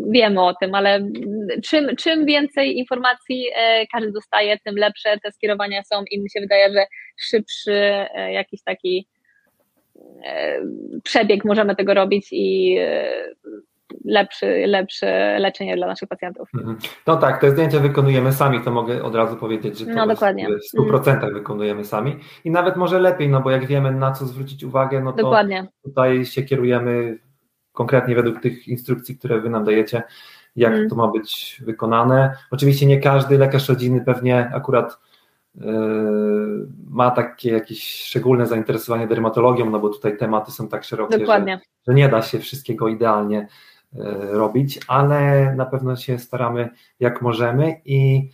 wiemy 0.10 0.42
o 0.42 0.54
tym, 0.54 0.76
ale 0.76 1.10
czym, 1.64 1.96
czym 1.96 2.26
więcej 2.26 2.78
informacji 2.78 3.46
e, 3.56 3.88
każdy 3.88 4.12
dostaje, 4.12 4.60
tym 4.60 4.76
lepsze 4.76 5.18
te 5.24 5.32
skierowania 5.32 5.84
są 5.84 6.04
i 6.12 6.22
mi 6.22 6.30
się 6.30 6.40
wydaje, 6.40 6.74
że 6.74 6.86
szybszy 7.18 7.74
e, 7.74 8.34
jakiś 8.34 8.64
taki 8.64 9.08
e, 10.26 10.62
przebieg 11.04 11.46
możemy 11.46 11.76
tego 11.76 11.94
robić 11.94 12.28
i 12.32 12.78
lepszy, 14.06 14.64
lepsze 14.68 15.40
leczenie 15.40 15.76
dla 15.76 15.88
naszych 15.88 16.10
pacjentów. 16.10 16.50
Mhm. 16.56 16.78
No 17.08 17.18
tak, 17.18 17.42
te 17.42 17.52
zdjęcia 17.52 17.80
wykonujemy 17.80 18.34
sami, 18.34 18.62
to 18.62 18.72
mogę 18.72 19.04
od 19.04 19.16
razu 19.16 19.38
powiedzieć, 19.38 19.78
że 19.78 19.86
to 19.86 19.92
no, 19.92 20.08
dokładnie. 20.08 20.48
w 20.48 20.78
100% 20.78 21.18
mm. 21.18 21.34
wykonujemy 21.34 21.84
sami 21.84 22.16
i 22.46 22.52
nawet 22.52 22.76
może 22.76 23.00
lepiej, 23.00 23.30
no 23.30 23.42
bo 23.42 23.52
jak 23.52 23.66
wiemy 23.66 23.92
na 23.92 24.12
co 24.12 24.26
zwrócić 24.26 24.64
uwagę, 24.64 25.02
no 25.02 25.12
to 25.12 25.18
dokładnie. 25.18 25.68
tutaj 25.84 26.26
się 26.26 26.44
kierujemy 26.44 27.18
konkretnie 27.76 28.16
według 28.16 28.42
tych 28.42 28.68
instrukcji, 28.68 29.18
które 29.18 29.42
wy 29.42 29.50
nam 29.50 29.64
dajecie, 29.64 30.04
jak 30.56 30.74
mm. 30.74 30.90
to 30.90 30.96
ma 30.96 31.08
być 31.08 31.62
wykonane. 31.66 32.36
Oczywiście 32.52 32.86
nie 32.86 33.00
każdy 33.00 33.38
lekarz 33.38 33.70
rodzinny 33.70 34.02
pewnie 34.02 34.52
akurat 34.54 35.00
yy, 35.56 36.68
ma 36.90 37.12
takie 37.12 37.52
jakieś 37.52 38.04
szczególne 38.04 38.48
zainteresowanie 38.48 39.08
dermatologią, 39.08 39.70
no 39.70 39.80
bo 39.80 39.90
tutaj 39.90 40.18
tematy 40.18 40.52
są 40.52 40.68
tak 40.68 40.84
szerokie, 40.84 41.26
że, 41.26 41.60
że, 41.88 41.94
nie 41.94 42.10
da 42.10 42.22
się 42.22 42.40
wszystkiego 42.40 42.88
idealnie 42.88 43.48
yy, 43.94 44.04
robić, 44.32 44.80
ale 44.88 45.54
na 45.56 45.66
pewno 45.66 45.96
się 45.96 46.20
staramy 46.20 46.70
jak 47.00 47.22
możemy 47.22 47.82
i 47.86 48.30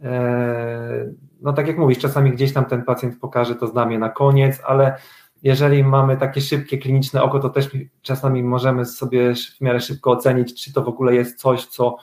yy, 0.00 1.14
no 1.40 1.52
tak 1.52 1.66
jak 1.66 1.78
mówisz, 1.78 1.98
czasami 1.98 2.32
gdzieś 2.32 2.52
tam 2.52 2.64
ten 2.64 2.82
pacjent 2.82 3.18
pokaże 3.20 3.54
to 3.54 3.66
znamie 3.66 3.98
na 3.98 4.08
koniec, 4.08 4.60
ale 4.66 4.96
jeżeli 5.42 5.84
mamy 5.84 6.16
takie 6.16 6.40
szybkie 6.40 6.78
kliniczne 6.78 7.22
oko, 7.22 7.40
to 7.40 7.50
też 7.50 7.68
czasami 8.02 8.42
możemy 8.42 8.84
sobie 8.84 9.34
w 9.34 9.60
miarę 9.60 9.80
szybko 9.80 10.10
ocenić, 10.10 10.64
czy 10.64 10.72
to 10.72 10.82
w 10.82 10.88
ogóle 10.88 11.14
jest 11.14 11.38
coś, 11.38 11.66
co 11.66 11.96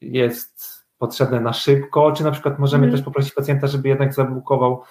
jest 0.00 0.86
potrzebne 0.98 1.40
na 1.40 1.52
szybko, 1.52 2.12
czy 2.12 2.24
na 2.24 2.30
przykład 2.30 2.58
możemy 2.58 2.84
mm. 2.84 2.96
też 2.96 3.04
poprosić 3.04 3.34
pacjenta, 3.34 3.66
żeby 3.66 3.88
jednak 3.88 4.14
zabukował 4.14 4.82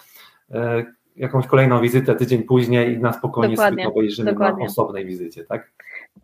e, 0.52 0.84
jakąś 1.16 1.48
kolejną 1.48 1.82
wizytę 1.82 2.16
tydzień 2.16 2.44
później 2.44 2.94
i 2.94 3.00
na 3.00 3.14
spokojnie 3.14 3.56
dokładnie, 3.56 3.84
sobie 3.84 3.94
obejrzymy 3.94 4.32
dokładnie. 4.32 4.60
na 4.60 4.72
osobnej 4.72 5.06
wizycie, 5.06 5.46
tak? 5.46 5.72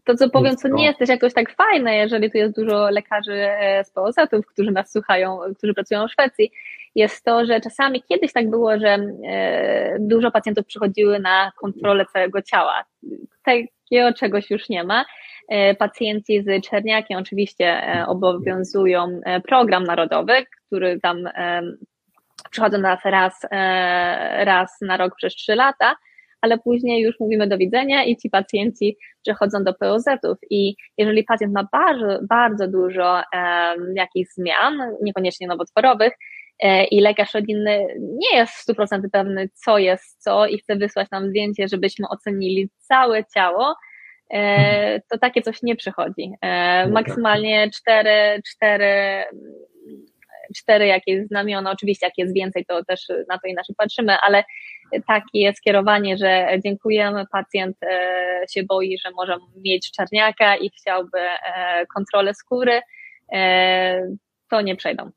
To 0.03 0.15
co 0.15 0.29
powiem, 0.29 0.55
co 0.57 0.67
nie 0.67 0.85
jest 0.85 0.99
też 0.99 1.09
jakoś 1.09 1.33
tak 1.33 1.55
fajne, 1.55 1.95
jeżeli 1.95 2.31
tu 2.31 2.37
jest 2.37 2.55
dużo 2.55 2.89
lekarzy 2.89 3.33
e, 3.33 3.83
z 3.83 3.91
POZ-ów, 3.91 4.45
którzy 4.45 4.71
nas 4.71 4.91
słuchają, 4.91 5.39
którzy 5.57 5.73
pracują 5.73 6.07
w 6.07 6.11
Szwecji, 6.11 6.51
jest 6.95 7.25
to, 7.25 7.45
że 7.45 7.61
czasami 7.61 8.03
kiedyś 8.03 8.33
tak 8.33 8.49
było, 8.49 8.79
że 8.79 8.97
e, 9.27 9.97
dużo 9.99 10.31
pacjentów 10.31 10.65
przychodziły 10.65 11.19
na 11.19 11.51
kontrolę 11.61 12.05
całego 12.13 12.41
ciała. 12.41 12.83
Takiego 13.43 14.13
czegoś 14.13 14.51
już 14.51 14.69
nie 14.69 14.83
ma. 14.83 15.05
E, 15.49 15.75
pacjenci 15.75 16.43
z 16.43 16.65
czerniakiem 16.65 17.19
oczywiście 17.19 17.65
e, 17.65 18.05
obowiązują 18.07 19.21
program 19.47 19.83
narodowy, 19.83 20.33
który 20.67 20.99
tam 20.99 21.17
przychodzą 22.51 22.77
nas 22.77 22.99
raz, 23.05 23.41
raz 24.45 24.77
na 24.81 24.97
rok 24.97 25.15
przez 25.15 25.35
trzy 25.35 25.55
lata, 25.55 25.95
ale 26.41 26.57
później 26.57 27.01
już 27.01 27.19
mówimy 27.19 27.47
do 27.47 27.57
widzenia 27.57 28.03
i 28.03 28.17
ci 28.17 28.29
pacjenci 28.29 28.97
przechodzą 29.21 29.63
do 29.63 29.73
POZ-ów 29.73 30.37
i 30.49 30.75
jeżeli 30.97 31.23
pacjent 31.23 31.53
ma 31.53 31.67
bardzo, 31.71 32.19
bardzo 32.29 32.67
dużo 32.67 33.21
jakichś 33.95 34.31
zmian, 34.33 34.79
niekoniecznie 35.01 35.47
nowotworowych, 35.47 36.13
i 36.91 37.01
lekarz 37.01 37.33
rodzinny 37.33 37.87
nie 37.99 38.37
jest 38.37 38.53
w 38.53 38.67
100% 38.67 39.01
pewny, 39.11 39.49
co 39.53 39.77
jest 39.77 40.23
co 40.23 40.45
i 40.45 40.57
chce 40.57 40.75
wysłać 40.75 41.11
nam 41.11 41.29
zdjęcie, 41.29 41.67
żebyśmy 41.67 42.07
ocenili 42.09 42.69
całe 42.77 43.25
ciało, 43.25 43.75
e, 44.33 44.99
to 44.99 45.17
takie 45.17 45.41
coś 45.41 45.63
nie 45.63 45.75
przychodzi. 45.75 46.31
E. 46.41 46.87
Maksymalnie 46.87 47.69
cztery, 47.69 48.41
cztery, 48.47 49.23
cztery 50.57 50.87
jakieś 50.87 51.27
znamiona, 51.27 51.71
oczywiście 51.71 52.05
jak 52.05 52.17
jest 52.17 52.35
więcej, 52.35 52.65
to 52.65 52.85
też 52.85 53.07
na 53.29 53.39
to 53.39 53.47
inaczej 53.47 53.75
patrzymy, 53.77 54.17
ale 54.21 54.43
takie 55.07 55.53
skierowanie, 55.53 56.17
że 56.17 56.47
dziękujemy, 56.63 57.25
pacjent 57.31 57.77
się 58.53 58.63
boi, 58.63 58.97
że 58.97 59.11
może 59.11 59.37
mieć 59.65 59.91
czarniaka 59.91 60.55
i 60.55 60.69
chciałby 60.69 61.19
kontrolę 61.95 62.33
skóry, 62.33 62.81
to 64.49 64.61
nie 64.61 64.75
przejdą. 64.75 65.11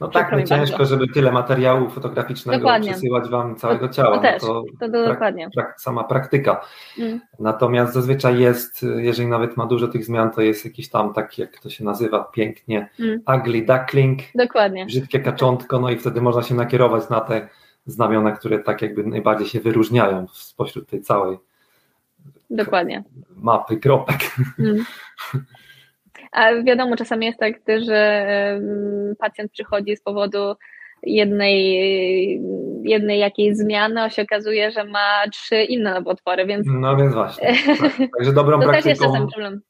No 0.00 0.08
tak, 0.08 0.32
no 0.32 0.42
ciężko, 0.42 0.78
bardzo. 0.78 0.84
żeby 0.84 1.08
tyle 1.08 1.32
materiału 1.32 1.90
fotograficznego 1.90 2.58
dokładnie. 2.58 2.90
przesyłać 2.90 3.28
wam 3.28 3.56
całego 3.56 3.88
ciała. 3.88 4.16
To, 4.16 4.22
też, 4.22 4.42
no 4.42 4.62
to, 4.80 4.88
to 4.88 5.08
dokładnie. 5.08 5.48
Prak, 5.54 5.80
sama 5.80 6.04
praktyka. 6.04 6.60
Mm. 6.98 7.20
Natomiast 7.38 7.92
zazwyczaj 7.92 8.38
jest, 8.38 8.86
jeżeli 8.96 9.28
nawet 9.28 9.56
ma 9.56 9.66
dużo 9.66 9.88
tych 9.88 10.04
zmian, 10.04 10.30
to 10.30 10.40
jest 10.40 10.64
jakiś 10.64 10.90
tam 10.90 11.12
taki, 11.12 11.42
jak 11.42 11.60
to 11.60 11.70
się 11.70 11.84
nazywa 11.84 12.24
pięknie, 12.24 12.88
mm. 13.00 13.20
ugly 13.36 13.62
duckling. 13.62 14.20
Dokładnie. 14.34 14.86
Brzydkie 14.86 15.20
kaczątko, 15.20 15.80
no 15.80 15.90
i 15.90 15.96
wtedy 15.96 16.20
można 16.20 16.42
się 16.42 16.54
nakierować 16.54 17.08
na 17.08 17.20
te 17.20 17.48
znamiona, 17.86 18.32
które 18.32 18.58
tak 18.58 18.82
jakby 18.82 19.04
najbardziej 19.04 19.48
się 19.48 19.60
wyróżniają 19.60 20.26
spośród 20.32 20.88
tej 20.88 21.02
całej 21.02 21.38
Dokładnie. 22.50 23.04
Mapy 23.36 23.76
kropek. 23.76 24.20
Mm. 24.58 24.84
A 26.32 26.62
wiadomo, 26.62 26.96
czasami 26.96 27.26
jest 27.26 27.38
tak, 27.38 27.54
że 27.86 28.26
pacjent 29.18 29.52
przychodzi 29.52 29.96
z 29.96 30.02
powodu 30.02 30.54
jednej, 31.02 32.42
jednej 32.84 33.18
jakiejś 33.18 33.56
zmiany, 33.56 34.02
a 34.02 34.10
się 34.10 34.22
okazuje, 34.22 34.70
że 34.70 34.84
ma 34.84 35.22
trzy 35.32 35.62
inne 35.62 35.94
nowotwory, 35.94 36.46
więc... 36.46 36.66
No 36.70 36.96
więc 36.96 37.14
właśnie. 37.14 37.54
Tak. 37.66 37.92
Także 38.18 38.32
dobrą 38.32 38.60
to 38.60 38.66
praktyką... 38.66 38.72
też 38.72 38.84
jest 38.84 39.02
czasem 39.02 39.28
problem. 39.28 39.60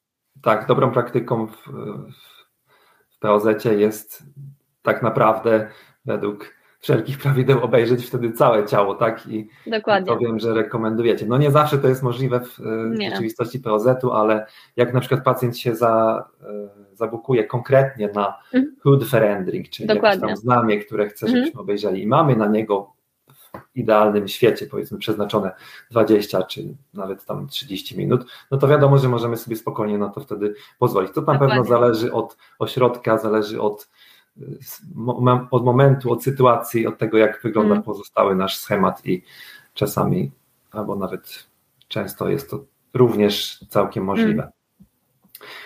Tak, 0.41 0.67
dobrą 0.67 0.91
praktyką 0.91 1.47
w, 1.47 1.57
w 3.15 3.19
POZ 3.19 3.65
jest 3.65 4.23
tak 4.81 5.01
naprawdę 5.01 5.69
według 6.05 6.53
wszelkich 6.83 7.17
prawideł 7.17 7.63
obejrzeć 7.63 8.05
wtedy 8.05 8.31
całe 8.31 8.65
ciało, 8.65 8.95
tak? 8.95 9.27
I 9.27 9.47
Dokładnie. 9.67 10.07
to 10.07 10.17
wiem, 10.17 10.39
że 10.39 10.53
rekomendujecie. 10.53 11.25
No 11.25 11.37
nie 11.37 11.51
zawsze 11.51 11.77
to 11.77 11.87
jest 11.87 12.03
możliwe 12.03 12.39
w, 12.39 12.59
w 12.59 13.01
rzeczywistości 13.01 13.59
POZ-u, 13.59 14.11
ale 14.11 14.45
jak 14.75 14.93
na 14.93 14.99
przykład 14.99 15.23
pacjent 15.23 15.57
się 15.57 15.75
za, 15.75 16.23
e, 16.41 16.45
zabukuje 16.93 17.43
konkretnie 17.43 18.09
na 18.15 18.37
mhm. 18.53 18.75
hood 18.83 19.03
Verendring, 19.03 19.69
czyli 19.69 19.87
Dokładnie. 19.87 20.21
jakieś 20.21 20.29
tam 20.29 20.37
znamie, 20.37 20.77
które 20.77 21.07
chce, 21.07 21.27
żebyśmy 21.27 21.47
mhm. 21.47 21.63
obejrzeli 21.63 22.03
i 22.03 22.07
mamy 22.07 22.35
na 22.35 22.47
niego 22.47 22.93
w 23.33 23.75
idealnym 23.75 24.27
świecie, 24.27 24.65
powiedzmy, 24.65 24.97
przeznaczone 24.97 25.51
20 25.91 26.43
czy 26.43 26.63
nawet 26.93 27.25
tam 27.25 27.47
30 27.47 27.97
minut, 27.97 28.25
no 28.51 28.57
to 28.57 28.67
wiadomo, 28.67 28.97
że 28.97 29.09
możemy 29.09 29.37
sobie 29.37 29.55
spokojnie 29.55 29.97
na 29.97 30.09
to 30.09 30.21
wtedy 30.21 30.53
pozwolić. 30.79 31.11
To 31.13 31.21
na 31.21 31.33
Dokładnie. 31.33 31.47
pewno 31.47 31.63
zależy 31.63 32.13
od 32.13 32.37
ośrodka, 32.59 33.17
zależy 33.17 33.61
od 33.61 33.89
od 35.51 35.65
momentu, 35.65 36.11
od 36.11 36.23
sytuacji, 36.23 36.87
od 36.87 36.97
tego, 36.97 37.17
jak 37.17 37.41
wygląda 37.43 37.73
mm. 37.73 37.83
pozostały 37.83 38.35
nasz 38.35 38.57
schemat 38.57 39.05
i 39.05 39.23
czasami, 39.73 40.31
albo 40.71 40.95
nawet 40.95 41.47
często 41.87 42.29
jest 42.29 42.49
to 42.49 42.65
również 42.93 43.65
całkiem 43.69 44.03
możliwe. 44.03 44.41
Mm. 44.43 44.51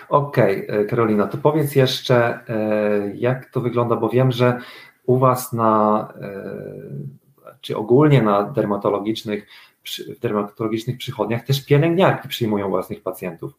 Okej, 0.10 0.68
okay, 0.68 0.86
Karolina, 0.86 1.28
to 1.28 1.38
powiedz 1.38 1.76
jeszcze, 1.76 2.40
e, 2.50 3.12
jak 3.16 3.52
to 3.52 3.62
wygląda, 3.62 3.96
bo 3.96 4.10
wiem, 4.10 4.32
że 4.32 4.60
u 5.06 5.18
Was 5.18 5.54
na, 5.54 6.08
e, 6.22 6.44
czy 7.62 7.78
ogólnie 7.78 8.22
na 8.22 8.44
dermatologicznych, 8.44 9.48
w 10.18 10.20
dermatologicznych 10.20 10.98
przychodniach 10.98 11.46
też 11.46 11.66
pielęgniarki 11.66 12.28
przyjmują 12.28 12.70
własnych 12.70 13.04
pacjentów. 13.04 13.54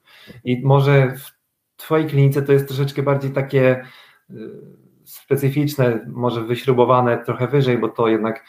I 0.44 0.60
może 0.62 1.16
w 1.16 1.38
Twojej 1.76 2.06
klinice 2.06 2.42
to 2.42 2.52
jest 2.52 2.68
troszeczkę 2.68 3.02
bardziej 3.02 3.30
takie 3.30 3.84
e, 4.30 4.34
specyficzne, 5.08 6.00
może 6.06 6.44
wyśrubowane 6.44 7.24
trochę 7.24 7.48
wyżej, 7.48 7.78
bo 7.78 7.88
to 7.88 8.08
jednak 8.08 8.44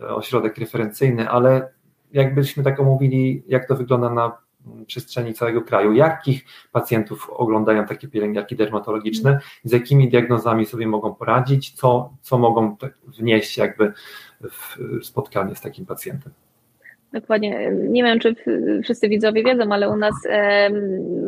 e, 0.00 0.08
ośrodek 0.08 0.58
referencyjny, 0.58 1.30
ale 1.30 1.72
jakbyśmy 2.12 2.62
tak 2.64 2.80
omówili, 2.80 3.42
jak 3.48 3.68
to 3.68 3.76
wygląda 3.76 4.10
na 4.10 4.44
przestrzeni 4.86 5.34
całego 5.34 5.62
kraju, 5.62 5.92
jakich 5.92 6.44
pacjentów 6.72 7.30
oglądają 7.30 7.86
takie 7.86 8.08
pielęgniarki 8.08 8.56
dermatologiczne, 8.56 9.40
z 9.64 9.72
jakimi 9.72 10.08
diagnozami 10.08 10.66
sobie 10.66 10.86
mogą 10.86 11.14
poradzić, 11.14 11.72
co, 11.72 12.12
co 12.20 12.38
mogą 12.38 12.76
wnieść 13.06 13.58
jakby 13.58 13.92
w 14.40 14.76
spotkanie 15.02 15.54
z 15.54 15.60
takim 15.60 15.86
pacjentem. 15.86 16.32
Dokładnie. 17.14 17.70
Nie 17.72 18.02
wiem, 18.02 18.18
czy 18.20 18.34
wszyscy 18.84 19.08
widzowie 19.08 19.44
wiedzą, 19.44 19.72
ale 19.72 19.90
u 19.90 19.96
nas 19.96 20.14
e, 20.28 20.70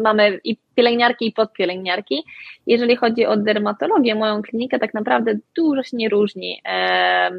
mamy 0.03 0.41
i 0.45 0.57
pielęgniarki, 0.75 1.27
i 1.27 1.33
podpielęgniarki. 1.33 2.25
Jeżeli 2.67 2.97
chodzi 2.97 3.27
o 3.27 3.37
dermatologię, 3.37 4.15
moją 4.15 4.43
klinikę 4.43 4.79
tak 4.79 4.95
naprawdę 4.95 5.39
dużo 5.57 5.83
się 5.83 5.97
nie 5.97 6.09
różni, 6.09 6.61
e, 6.69 7.31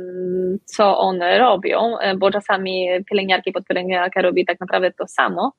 co 0.65 0.99
one 0.99 1.37
robią, 1.37 1.97
e, 1.97 2.15
bo 2.15 2.31
czasami 2.31 2.87
pielęgniarki, 3.09 3.51
podpielęgniarka 3.51 4.21
robi 4.21 4.45
tak 4.45 4.59
naprawdę 4.59 4.91
to 4.91 5.07
samo. 5.07 5.53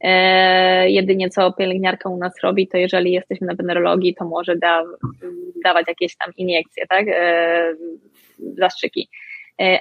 E, 0.00 0.90
jedynie 0.90 1.30
co 1.30 1.52
pielęgniarka 1.52 2.08
u 2.08 2.16
nas 2.16 2.32
robi, 2.42 2.68
to 2.68 2.78
jeżeli 2.78 3.12
jesteśmy 3.12 3.46
na 3.46 3.54
wenerologii, 3.54 4.14
to 4.14 4.24
może 4.24 4.56
da, 4.56 4.82
dawać 5.64 5.88
jakieś 5.88 6.16
tam 6.16 6.32
iniekcje, 6.36 6.86
tak, 6.86 7.06
e, 7.08 7.74
zastrzyki 8.38 9.08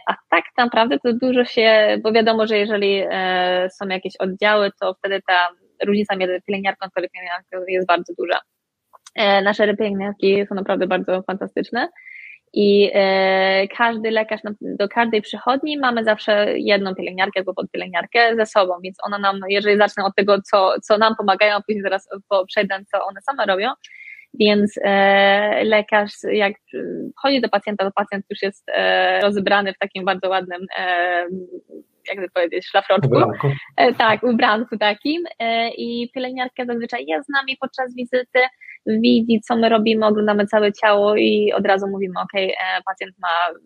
a 0.08 0.16
tak 0.30 0.44
naprawdę 0.58 1.00
to 1.00 1.14
dużo 1.14 1.46
się, 1.46 1.98
bo 2.04 2.12
wiadomo, 2.12 2.48
że 2.48 2.58
jeżeli 2.58 3.04
e, 3.10 3.70
są 3.70 3.88
jakieś 3.88 4.16
oddziały, 4.16 4.72
to 4.82 4.94
wtedy 4.94 5.22
ta 5.28 5.50
różnica 5.86 6.16
między 6.16 6.42
pielęgniarką 6.48 6.86
a 6.86 7.02
pielęgniarką 7.02 7.58
jest 7.68 7.88
bardzo 7.88 8.14
duża. 8.18 8.40
E, 9.16 9.42
nasze 9.42 9.78
pielęgniarki 9.78 10.46
są 10.50 10.56
naprawdę 10.56 10.88
bardzo 10.88 11.22
fantastyczne 11.22 11.90
i 12.54 12.92
każdy 13.78 14.12
lekarz 14.12 14.42
do 14.62 14.90
każdej 14.90 15.22
przychodni 15.22 15.78
mamy 15.78 16.04
zawsze 16.04 16.60
jedną 16.60 16.96
pielęgniarkę 16.96 17.40
albo 17.40 17.54
podpielęgniarkę 17.54 18.36
ze 18.36 18.46
sobą, 18.46 18.74
więc 18.84 18.98
ona 19.04 19.20
nam, 19.20 19.40
jeżeli 19.50 19.78
zacznę 19.78 20.04
od 20.06 20.16
tego, 20.16 20.42
co, 20.42 20.74
co 20.84 20.98
nam 20.98 21.16
pomagają, 21.16 21.56
a 21.56 21.62
później 21.62 21.84
zaraz 21.84 22.10
przejdę, 22.48 22.80
co 22.92 23.06
one 23.06 23.22
same 23.22 23.46
robią, 23.46 23.70
więc 24.34 24.74
e, 24.84 25.64
lekarz, 25.64 26.12
jak 26.32 26.54
chodzi 27.16 27.42
do 27.42 27.50
pacjenta, 27.50 27.86
to 27.86 27.92
pacjent 27.92 28.26
już 28.30 28.42
jest 28.42 28.70
e, 28.70 29.20
rozebrany 29.22 29.74
w 29.74 29.78
takim 29.78 30.06
bardzo 30.06 30.30
ładnym, 30.30 30.66
e, 30.78 31.26
jakby 32.08 32.30
powiedzieć, 32.30 32.68
szlafroczku. 32.68 33.08
Ubranku. 33.08 33.48
Tak, 33.98 34.24
ubranku 34.24 34.78
takim. 34.78 35.24
I 35.78 36.12
pielęgniarka 36.16 36.66
zazwyczaj 36.66 37.06
jest 37.08 37.26
z 37.26 37.30
nami 37.30 37.58
podczas 37.62 37.96
wizyty, 37.96 38.40
widzi, 38.86 39.42
co 39.42 39.56
my 39.56 39.70
robimy, 39.70 40.06
oglądamy 40.06 40.46
całe 40.46 40.74
ciało 40.74 41.16
i 41.16 41.54
od 41.54 41.66
razu 41.66 41.88
mówimy, 41.88 42.14
ok, 42.20 42.42
pacjent 42.86 43.16
ma 43.20 43.60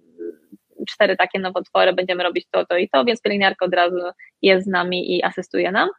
cztery 0.90 1.18
takie 1.18 1.40
nowotwory, 1.40 1.94
będziemy 1.94 2.24
robić 2.24 2.46
to, 2.52 2.66
to 2.66 2.78
i 2.78 2.90
to, 2.90 3.06
więc 3.06 3.22
pielęgniarka 3.22 3.66
od 3.66 3.74
razu 3.74 3.98
jest 4.42 4.66
z 4.66 4.70
nami 4.70 5.18
i 5.18 5.24
asystuje 5.24 5.72
nam. 5.72 5.90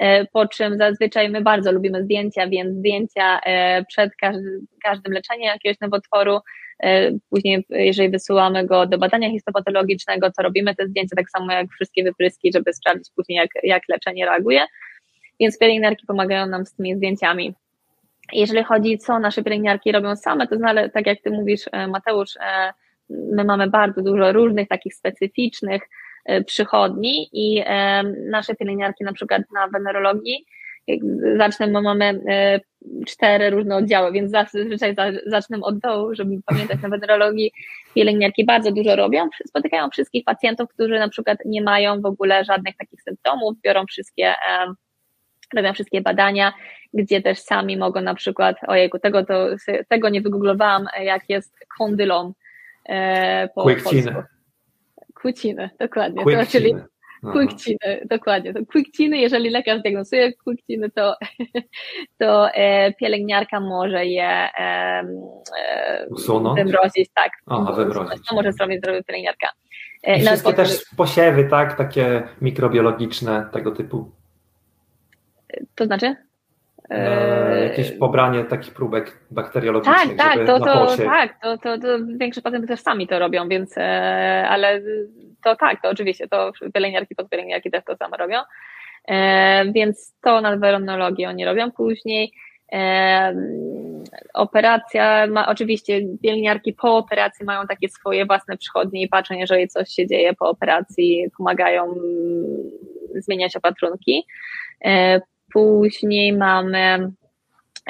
E, 0.00 0.24
po 0.26 0.48
czym 0.48 0.78
zazwyczaj 0.78 1.30
my 1.30 1.40
bardzo 1.40 1.72
lubimy 1.72 2.04
zdjęcia, 2.04 2.46
więc 2.46 2.78
zdjęcia 2.78 3.40
e, 3.40 3.84
przed 3.84 4.16
każdym, 4.82 5.12
leczeniem 5.12 5.46
jakiegoś 5.46 5.80
nowotworu, 5.80 6.38
e, 6.82 7.10
później 7.30 7.66
jeżeli 7.70 8.10
wysyłamy 8.10 8.66
go 8.66 8.86
do 8.86 8.98
badania 8.98 9.30
histopatologicznego, 9.30 10.30
to 10.36 10.42
robimy 10.42 10.74
te 10.74 10.86
zdjęcia 10.86 11.16
tak 11.16 11.30
samo 11.30 11.52
jak 11.52 11.70
wszystkie 11.70 12.04
wypryski, 12.04 12.52
żeby 12.52 12.72
sprawdzić 12.72 13.12
później 13.16 13.36
jak, 13.36 13.50
jak 13.62 13.82
leczenie 13.88 14.26
reaguje, 14.26 14.66
więc 15.40 15.58
pielęgniarki 15.58 16.06
pomagają 16.06 16.46
nam 16.46 16.66
z 16.66 16.74
tymi 16.74 16.96
zdjęciami. 16.96 17.54
Jeżeli 18.32 18.64
chodzi 18.64 18.98
co 18.98 19.18
nasze 19.18 19.42
pielęgniarki 19.42 19.92
robią 19.92 20.16
same, 20.16 20.46
to 20.46 20.56
znale, 20.56 20.90
tak 20.90 21.06
jak 21.06 21.20
ty 21.20 21.30
mówisz 21.30 21.64
Mateusz, 21.88 22.38
my 23.08 23.44
mamy 23.44 23.70
bardzo 23.70 24.02
dużo 24.02 24.32
różnych 24.32 24.68
takich 24.68 24.94
specyficznych 24.94 25.82
przychodni 26.46 27.28
i 27.32 27.62
e, 27.66 28.02
nasze 28.30 28.54
pielęgniarki 28.54 29.04
na 29.04 29.12
przykład 29.12 29.42
na 29.54 29.68
wenerologii, 29.68 30.46
zacznę, 31.38 31.68
bo 31.68 31.82
mamy 31.82 32.20
e, 32.28 32.60
cztery 33.06 33.50
różne 33.50 33.76
oddziały, 33.76 34.12
więc 34.12 34.30
zazwyczaj 34.30 34.96
zacznę 35.26 35.58
od 35.62 35.78
dołu, 35.78 36.14
żeby 36.14 36.40
pamiętać 36.46 36.82
na 36.82 36.88
wenerologii. 36.88 37.52
Pielęgniarki 37.94 38.44
bardzo 38.44 38.72
dużo 38.72 38.96
robią, 38.96 39.28
spotykają 39.46 39.90
wszystkich 39.90 40.24
pacjentów, 40.24 40.68
którzy 40.70 40.98
na 40.98 41.08
przykład 41.08 41.38
nie 41.44 41.62
mają 41.62 42.00
w 42.00 42.06
ogóle 42.06 42.44
żadnych 42.44 42.76
takich 42.76 43.02
symptomów, 43.02 43.60
biorą 43.64 43.86
wszystkie, 43.86 44.34
robią 45.56 45.72
wszystkie 45.72 46.00
badania, 46.00 46.52
gdzie 46.94 47.22
też 47.22 47.38
sami 47.38 47.76
mogą 47.76 48.00
na 48.00 48.14
przykład, 48.14 48.56
ojejku, 48.66 48.98
tego, 48.98 49.24
to, 49.24 49.46
tego 49.88 50.08
nie 50.08 50.20
wygooglowałam, 50.20 50.86
jak 51.02 51.22
jest 51.28 51.66
kondylom 51.78 52.32
po 53.54 53.62
polsku. 53.62 53.90
Kłóciny, 55.20 55.70
dokładnie. 55.78 56.24
To, 56.24 56.46
czyli 56.46 56.74
Kłóciny, 57.22 58.06
dokładnie. 58.10 58.54
To 58.54 58.60
kłóciny, 58.72 59.18
jeżeli 59.18 59.50
lekarz 59.50 59.82
diagnozuje 59.82 60.32
kłóciny, 60.32 60.90
to, 60.90 61.16
to 62.20 62.50
e, 62.50 62.92
pielęgniarka 62.92 63.60
może 63.60 64.06
je 64.06 64.48
e, 64.58 65.04
Usunąć? 66.10 66.58
wymrozić, 66.58 67.10
tak. 67.14 67.30
Aha, 67.46 67.72
wymrozić. 67.72 68.26
To 68.28 68.34
może 68.34 68.52
zrobić, 68.52 68.80
zrobić 68.84 69.06
pielęgniarka. 69.06 69.48
E, 70.02 70.18
I 70.18 70.20
wszystkie 70.20 70.52
też 70.52 70.84
posiewy, 70.96 71.44
tak, 71.44 71.76
takie 71.76 72.22
mikrobiologiczne 72.40 73.48
tego 73.52 73.70
typu. 73.70 74.10
To 75.74 75.86
znaczy? 75.86 76.16
E, 76.90 77.64
jakieś 77.64 77.90
pobranie 77.90 78.44
takich 78.44 78.74
próbek 78.74 79.18
bakteriologicznych. 79.30 80.16
Tak, 80.16 80.36
tak, 80.36 80.46
to, 80.46 80.58
to, 80.60 80.96
tak 80.96 81.40
to, 81.42 81.58
to, 81.58 81.78
to 81.78 81.88
większość 82.16 82.44
pacjentów 82.44 82.70
też 82.70 82.80
sami 82.80 83.06
to 83.08 83.18
robią, 83.18 83.48
więc 83.48 83.78
e, 83.78 83.82
ale 84.48 84.80
to 85.44 85.56
tak, 85.56 85.82
to 85.82 85.88
oczywiście, 85.88 86.28
to 86.28 86.52
pielęgniarki, 86.74 87.14
podpielęgniarki 87.14 87.70
też 87.70 87.84
to 87.84 87.96
samo 87.96 88.16
robią. 88.16 88.38
E, 89.08 89.72
więc 89.72 90.14
to 90.22 90.40
na 90.40 90.56
weronologii 90.56 91.26
oni 91.26 91.44
robią 91.44 91.70
później. 91.70 92.32
Operacja 94.34 95.26
ma, 95.26 95.48
oczywiście 95.48 96.00
pielęgniarki 96.22 96.72
po 96.72 96.96
operacji 96.96 97.46
mają 97.46 97.66
takie 97.66 97.88
swoje 97.88 98.26
własne 98.26 98.56
przychodnie 98.56 99.02
i 99.02 99.08
patrzą, 99.08 99.34
jeżeli 99.34 99.68
coś 99.68 99.88
się 99.88 100.06
dzieje 100.06 100.34
po 100.34 100.48
operacji, 100.48 101.26
pomagają 101.38 101.84
mm, 101.84 101.96
zmieniać 103.14 103.56
opatrunki. 103.56 104.26
Później 105.52 106.32
mamy 106.32 107.12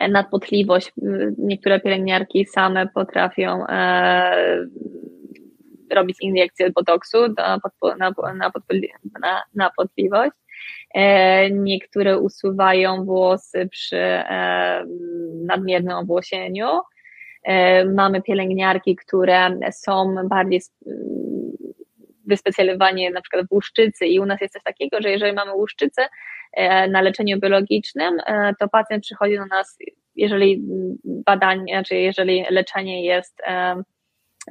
nadpotliwość. 0.09 0.93
Niektóre 1.39 1.81
pielęgniarki 1.81 2.47
same 2.47 2.87
potrafią 2.87 3.67
e, 3.67 4.67
robić 5.91 6.17
injekcję 6.21 6.71
botoksu 6.71 7.19
na, 7.39 7.61
na, 7.99 8.53
na, 9.21 9.43
na 9.55 9.71
potliwość. 9.77 10.33
niektóre 11.51 12.19
usuwają 12.19 13.05
włosy 13.05 13.69
przy 13.71 14.23
nadmiernym 15.45 15.97
owłosieniu. 15.97 16.69
Mamy 17.95 18.23
pielęgniarki, 18.23 18.97
które 18.97 19.59
są 19.73 20.15
bardziej 20.29 20.61
wyspecjalizowanie 22.27 23.11
na 23.11 23.21
przykład 23.21 23.47
w 23.47 23.53
łuszczycy 23.53 24.07
i 24.07 24.21
u 24.21 24.27
nas 24.27 24.41
jest 24.41 24.55
coś 24.55 24.63
takiego, 24.63 25.01
że 25.01 25.11
jeżeli 25.11 25.33
mamy 25.33 25.55
łuszczycę 25.55 26.03
e, 26.03 26.09
na 26.91 27.01
leczeniu 27.01 27.41
biologicznym, 27.41 28.19
e, 28.27 28.55
to 28.61 28.69
pacjent 28.69 29.05
przychodzi 29.05 29.37
do 29.37 29.47
nas, 29.47 29.79
jeżeli 30.17 30.63
badanie, 31.05 31.75
znaczy 31.75 31.97
jeżeli 31.97 32.45
leczenie 32.51 33.05
jest 33.05 33.41
e, 33.47 33.83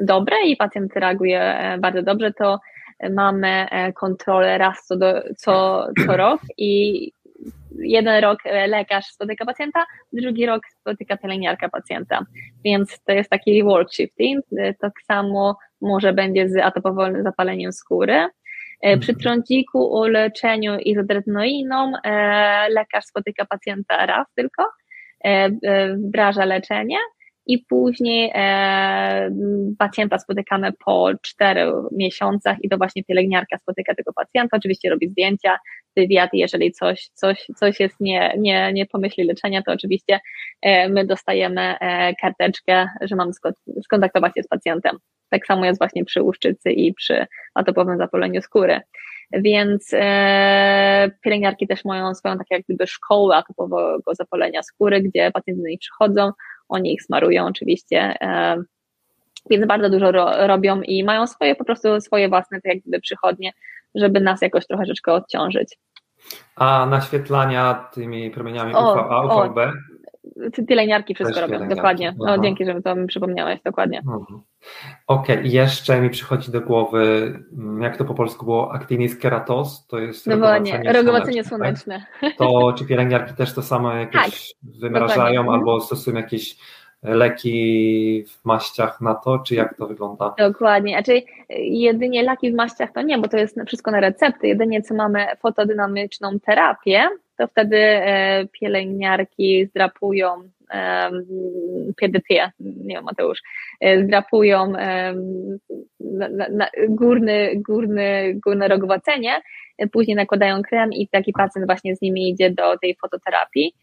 dobre 0.02 0.38
i 0.45 0.58
pacjent 0.58 0.95
reaguje 0.95 1.56
bardzo 1.82 2.04
dobrze, 2.04 2.34
to 2.34 2.60
mamy 3.10 3.68
kontrolę 3.95 4.58
raz 4.58 4.86
co, 4.86 4.97
do, 4.97 5.24
co, 5.38 5.88
co 6.06 6.18
rok 6.18 6.41
i 6.58 7.12
jeden 7.80 8.24
rok 8.24 8.39
lekarz 8.68 9.06
spotyka 9.06 9.45
pacjenta, 9.45 9.86
drugi 10.14 10.45
rok 10.45 10.62
spotyka 10.80 11.18
pielęgniarka 11.18 11.70
pacjenta. 11.70 12.26
Więc 12.66 13.00
to 13.04 13.12
jest 13.12 13.30
taki 13.30 13.64
work 13.64 13.93
shifting. 13.93 14.45
Tak 14.80 14.93
samo 15.08 15.58
może 15.82 16.14
będzie 16.14 16.50
z 16.50 16.58
atopowym 16.58 17.24
zapaleniem 17.24 17.74
skóry. 17.74 18.28
E, 18.82 18.97
przy 18.97 19.11
mhm. 19.11 19.21
trądziku 19.21 19.97
o 19.97 20.07
leczeniu 20.07 20.80
izodretnoiną 20.80 21.91
e, 22.03 22.69
lekarz 22.69 23.05
spotyka 23.05 23.45
pacjenta 23.45 24.05
raz 24.05 24.27
tylko, 24.36 24.63
e, 25.23 25.49
wdraża 25.95 26.45
leczenie 26.45 26.97
i 27.50 27.66
później 27.70 28.32
e, 28.36 29.32
pacjenta 29.78 30.20
spotykamy 30.20 30.72
po 30.86 31.10
czterech 31.22 31.74
miesiącach 31.91 32.58
i 32.64 32.70
to 32.70 32.78
właśnie 32.78 33.04
pielęgniarka 33.04 33.58
spotyka 33.58 33.95
tego 33.95 34.14
pacjenta, 34.14 34.58
oczywiście 34.58 34.89
robi 34.89 35.10
zdjęcia, 35.10 35.60
wywiad, 35.97 36.30
jeżeli 36.34 36.72
coś, 36.72 37.10
coś, 37.14 37.47
coś 37.56 37.80
jest 37.80 38.00
nie, 38.00 38.34
nie, 38.38 38.74
nie 38.74 38.86
pomyśli 38.86 39.24
leczenia, 39.24 39.62
to 39.64 39.72
oczywiście 39.72 40.20
e, 40.62 40.89
my 40.89 41.06
dostajemy 41.06 41.62
e, 41.80 42.16
karteczkę, 42.16 42.88
że 43.02 43.16
mamy 43.16 43.32
skontaktować 43.84 44.34
się 44.36 44.43
z 44.43 44.47
pacjentem. 44.47 44.97
Tak 45.30 45.45
samo 45.45 45.66
jest 45.66 45.80
właśnie 45.80 46.06
przy 46.06 46.22
łuszczycy 46.22 46.72
i 46.72 46.93
przy 46.93 47.26
atopowym 47.56 47.97
zapaleniu 47.97 48.41
skóry. 48.41 48.82
Więc 49.32 49.89
e, 49.93 51.12
pielęgniarki 51.22 51.68
też 51.68 51.86
mają 51.86 52.16
swoją 52.16 52.38
tak 52.38 52.47
jak 52.52 52.62
gdyby 52.62 52.88
szkołę 52.88 53.36
atopowego 53.36 54.16
zapalenia 54.16 54.64
skóry, 54.64 55.02
gdzie 55.02 55.32
pacjenci 55.32 55.62
do 55.62 55.68
nich 55.68 55.80
przychodzą, 55.80 56.32
oni 56.70 56.93
ich 56.93 57.03
smarują 57.03 57.45
oczywiście, 57.45 58.15
więc 59.49 59.67
bardzo 59.67 59.89
dużo 59.89 60.11
ro, 60.11 60.47
robią 60.47 60.82
i 60.82 61.03
mają 61.03 61.28
swoje 61.28 61.55
po 61.55 61.65
prostu 61.65 62.01
swoje 62.01 62.30
własne 62.30 62.61
tak 62.61 62.74
jak 62.74 62.82
gdyby 62.82 62.99
przychodnie, 62.99 63.51
żeby 63.95 64.20
nas 64.20 64.41
jakoś 64.41 64.67
troszeczkę 64.67 65.13
odciążyć. 65.13 65.78
A 66.55 66.88
naświetlania 66.89 67.89
tymi 67.93 68.32
promieniami 68.32 68.74
UVA, 68.74 69.45
UVB? 69.45 69.57
pielęgniarki 70.67 71.15
wszystko 71.15 71.41
robią, 71.41 71.70
dokładnie. 71.70 72.15
No, 72.17 72.38
dzięki, 72.38 72.65
że 72.65 72.82
to 72.82 72.95
mi 72.95 73.07
przypomniałeś, 73.07 73.61
dokładnie. 73.65 73.97
Mhm. 73.97 74.41
Okej, 75.07 75.38
okay. 75.38 75.47
jeszcze 75.47 76.01
mi 76.01 76.10
przychodzi 76.10 76.51
do 76.51 76.62
głowy, 76.62 77.34
mm, 77.57 77.82
jak 77.82 77.97
to 77.97 78.05
po 78.05 78.14
polsku 78.14 78.45
było, 78.45 78.74
actinis 78.74 79.18
keratos, 79.18 79.88
to 79.88 79.99
jest 79.99 80.28
no 80.28 80.36
rogowacenie, 80.36 80.93
rogowacenie 80.93 81.43
słoneczne. 81.43 82.05
Tak? 82.22 82.38
To 82.38 82.74
czy 82.78 82.86
pielęgniarki 82.86 83.34
też 83.34 83.53
to 83.53 83.62
samo 83.62 83.93
jakieś 83.93 84.14
tak, 84.22 84.72
wymrażają 84.80 85.41
dokładnie. 85.41 85.60
albo 85.60 85.82
stosują 85.82 86.18
jakieś 86.18 86.57
leki 87.03 88.26
w 88.28 88.45
maściach 88.45 89.01
na 89.01 89.16
to, 89.16 89.39
czy 89.39 89.55
jak 89.55 89.78
to 89.78 89.88
wygląda? 89.88 90.36
Dokładnie, 90.38 90.93
znaczy 90.93 91.22
jedynie 91.60 92.24
leki 92.24 92.51
w 92.51 92.55
maściach 92.55 92.91
to 92.91 93.01
nie, 93.01 93.18
bo 93.18 93.28
to 93.28 93.38
jest 93.38 93.60
wszystko 93.68 93.91
na 93.91 93.99
recepty, 93.99 94.47
jedynie 94.47 94.82
co 94.82 94.93
mamy 94.93 95.28
fotodynamiczną 95.39 96.39
terapię, 96.39 97.10
to 97.38 97.47
wtedy 97.47 97.78
e, 97.78 98.47
pielęgniarki 98.51 99.66
zdrapują 99.66 100.49
PDT, 101.97 102.51
nie 102.59 102.95
wiem 102.95 103.03
Mateusz, 103.03 103.41
e, 103.82 104.03
zdrapują 104.03 104.72
na, 105.99 106.30
na, 106.51 106.67
górny, 106.89 107.51
górny, 107.55 108.34
górne 108.45 108.67
rogowacenie, 108.67 109.41
e, 109.78 109.88
później 109.88 110.15
nakładają 110.15 110.61
krem 110.61 110.93
i 110.93 111.07
taki 111.07 111.34
pacjent 111.34 111.67
właśnie 111.67 111.95
z 111.95 112.01
nimi 112.01 112.30
idzie 112.30 112.49
do 112.49 112.78
tej 112.78 112.95
fototerapii. 113.01 113.74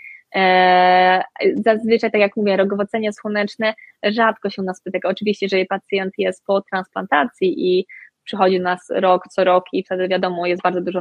Zazwyczaj, 1.64 2.10
tak 2.10 2.20
jak 2.20 2.36
mówię, 2.36 2.56
rogowacenie 2.56 3.12
słoneczne 3.12 3.74
rzadko 4.04 4.50
się 4.50 4.62
u 4.62 4.64
nas 4.64 4.78
spotyka. 4.78 5.08
Oczywiście, 5.08 5.46
jeżeli 5.46 5.66
pacjent 5.66 6.14
jest 6.18 6.44
po 6.46 6.60
transplantacji 6.60 7.78
i 7.78 7.86
przychodzi 8.24 8.58
do 8.58 8.64
nas 8.64 8.90
rok 8.90 9.22
co 9.30 9.44
rok 9.44 9.64
i 9.72 9.84
wtedy 9.84 10.08
wiadomo, 10.08 10.46
jest 10.46 10.62
bardzo 10.62 10.80
dużo 10.80 11.00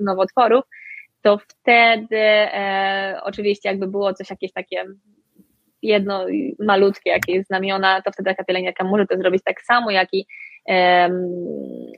nowotworów, 0.00 0.64
to 1.22 1.38
wtedy 1.38 2.18
e, 2.18 3.20
oczywiście 3.22 3.68
jakby 3.68 3.86
było 3.86 4.14
coś 4.14 4.30
jakieś 4.30 4.52
takie 4.52 4.84
jedno 5.84 6.26
malutkie 6.58 7.10
jakieś 7.10 7.46
znamiona, 7.46 8.02
to 8.02 8.12
wtedy 8.12 8.30
taka 8.30 8.44
pielęgniarka 8.44 8.84
może 8.84 9.06
to 9.06 9.16
zrobić 9.16 9.42
tak 9.44 9.62
samo, 9.62 9.90
jak 9.90 10.08
i 10.12 10.26
e, 10.68 11.08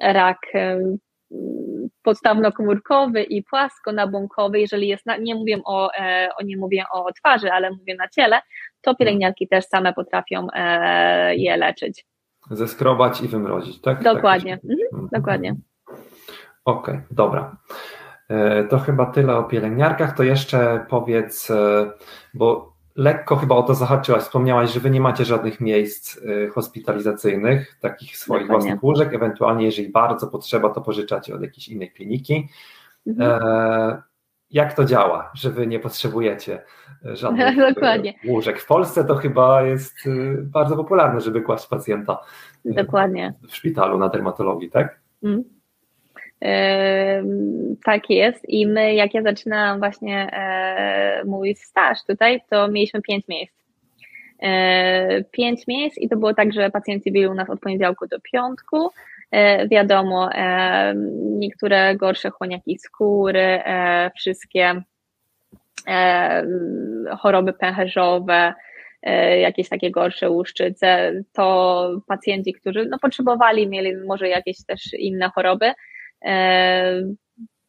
rak 0.02 0.38
e, 0.54 0.80
podstawno-komórkowy 2.02 3.22
i 3.22 3.42
płasko-nabłonkowy, 3.42 4.60
jeżeli 4.60 4.88
jest, 4.88 5.06
na, 5.06 5.16
nie 5.16 5.34
mówię 5.34 5.60
o, 5.64 5.94
e, 5.94 6.28
o, 6.38 6.42
nie 6.44 6.56
mówię 6.56 6.84
o 6.92 7.12
twarzy, 7.12 7.52
ale 7.52 7.70
mówię 7.70 7.94
na 7.94 8.08
ciele, 8.08 8.40
to 8.80 8.94
pielęgniarki 8.94 9.48
też 9.48 9.64
same 9.64 9.92
potrafią 9.92 10.46
e, 10.54 11.36
je 11.36 11.56
leczyć. 11.56 12.06
Zeskrobać 12.50 13.20
i 13.20 13.28
wymrozić, 13.28 13.80
tak? 13.80 14.02
Dokładnie, 14.02 14.58
tak, 14.58 14.70
mhm, 14.70 15.08
dokładnie. 15.12 15.56
Okej, 16.64 16.94
okay, 16.94 17.02
dobra. 17.10 17.56
E, 18.30 18.64
to 18.64 18.78
chyba 18.78 19.06
tyle 19.06 19.36
o 19.36 19.44
pielęgniarkach. 19.44 20.16
To 20.16 20.22
jeszcze 20.22 20.86
powiedz, 20.88 21.50
e, 21.50 21.90
bo 22.34 22.75
lekko 22.96 23.36
chyba 23.36 23.54
o 23.54 23.62
to 23.62 23.74
zahaczyłaś, 23.74 24.22
wspomniałaś, 24.22 24.72
że 24.72 24.80
wy 24.80 24.90
nie 24.90 25.00
macie 25.00 25.24
żadnych 25.24 25.60
miejsc 25.60 26.18
e, 26.18 26.48
hospitalizacyjnych, 26.48 27.78
takich 27.80 28.16
swoich 28.16 28.42
Dokładnie. 28.42 28.62
własnych 28.68 28.84
łóżek, 28.84 29.14
ewentualnie 29.14 29.64
jeżeli 29.64 29.88
bardzo 29.88 30.26
potrzeba, 30.26 30.70
to 30.70 30.80
pożyczacie 30.80 31.34
od 31.34 31.42
jakiejś 31.42 31.68
innej 31.68 31.90
kliniki. 31.92 32.48
Mhm. 33.06 34.02
jak 34.50 34.72
to 34.72 34.84
działa, 34.84 35.30
że 35.34 35.50
wy 35.50 35.66
nie 35.66 35.80
potrzebujecie 35.80 36.62
żadnych 37.02 37.56
Dokładnie. 37.74 38.14
łóżek? 38.28 38.60
W 38.60 38.66
Polsce 38.66 39.04
to 39.04 39.14
chyba 39.14 39.62
jest 39.62 39.94
bardzo 40.42 40.76
popularne, 40.76 41.20
żeby 41.20 41.40
kłaść 41.42 41.66
pacjenta 41.66 42.18
Dokładnie. 42.64 43.34
w 43.48 43.56
szpitalu 43.56 43.98
na 43.98 44.08
dermatologii, 44.08 44.70
tak? 44.70 45.00
Mhm. 45.22 45.55
Tak 47.84 48.10
jest 48.10 48.48
i 48.48 48.66
my, 48.66 48.94
jak 48.94 49.14
ja 49.14 49.22
zaczynałam 49.22 49.78
właśnie 49.78 50.28
e, 50.32 51.24
mój 51.24 51.54
staż 51.54 51.98
tutaj, 52.04 52.40
to 52.50 52.68
mieliśmy 52.68 53.02
pięć 53.02 53.28
miejsc. 53.28 53.54
E, 54.42 55.24
pięć 55.24 55.66
miejsc 55.66 55.98
i 55.98 56.08
to 56.08 56.16
było 56.16 56.34
tak, 56.34 56.52
że 56.52 56.70
pacjenci 56.70 57.12
byli 57.12 57.26
u 57.26 57.34
nas 57.34 57.50
od 57.50 57.60
poniedziałku 57.60 58.06
do 58.06 58.20
piątku. 58.20 58.90
E, 59.30 59.68
wiadomo, 59.68 60.30
niektóre 61.14 61.96
gorsze 61.96 62.30
chłoniaki 62.30 62.78
skóry, 62.78 63.60
wszystkie 64.16 64.82
choroby 67.18 67.52
pęcherzowe, 67.52 68.54
jakieś 69.40 69.68
takie 69.68 69.90
gorsze 69.90 70.30
łuszczyce, 70.30 71.12
to 71.32 71.88
pacjenci, 72.06 72.52
którzy 72.52 72.86
no, 72.86 72.98
potrzebowali, 72.98 73.68
mieli 73.68 73.96
może 73.96 74.28
jakieś 74.28 74.64
też 74.64 74.92
inne 74.98 75.30
choroby, 75.34 75.72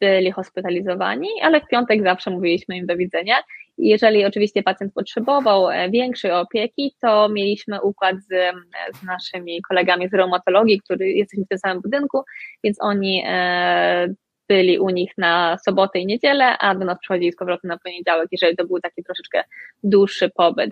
byli 0.02 0.32
hospitalizowani, 0.32 1.30
ale 1.41 1.62
w 1.62 1.68
piątek 1.68 2.04
zawsze 2.04 2.32
mówiliśmy 2.32 2.78
im 2.78 2.86
do 2.86 2.98
widzenia. 2.98 3.36
Jeżeli 3.78 4.26
oczywiście 4.26 4.64
pacjent 4.64 4.93
potrzebował 4.93 5.70
e, 5.70 5.89
większej 5.89 6.32
opieki, 6.32 6.95
to 7.02 7.30
mieliśmy 7.30 7.82
układ 7.82 8.16
z, 8.16 8.56
z 8.98 9.04
naszymi 9.04 9.62
kolegami 9.62 10.10
z 10.10 10.14
reumatologii, 10.14 10.82
którzy 10.82 11.08
jesteśmy 11.08 11.45
w 11.45 11.48
tym 11.48 11.58
samym 11.58 11.82
budynku, 11.82 12.24
więc 12.64 12.78
oni 12.82 13.24
e, 13.26 14.08
byli 14.50 14.80
u 14.80 14.89
nich 14.89 15.12
na 15.18 15.58
sobotę 15.66 16.00
i 16.00 16.06
niedzielę, 16.06 16.58
a 16.58 16.76
do 16.76 16.86
nas 16.86 17.00
przychodzili 17.00 17.32
z 17.32 17.36
powrotem 17.36 17.70
na 17.70 17.78
poniedziałek, 17.78 18.28
jeżeli 18.32 18.58
to 18.58 18.66
był 18.66 18.80
taki 18.80 19.04
troszeczkę 19.04 19.43
dłuższy 19.84 20.30
pobyt 20.30 20.72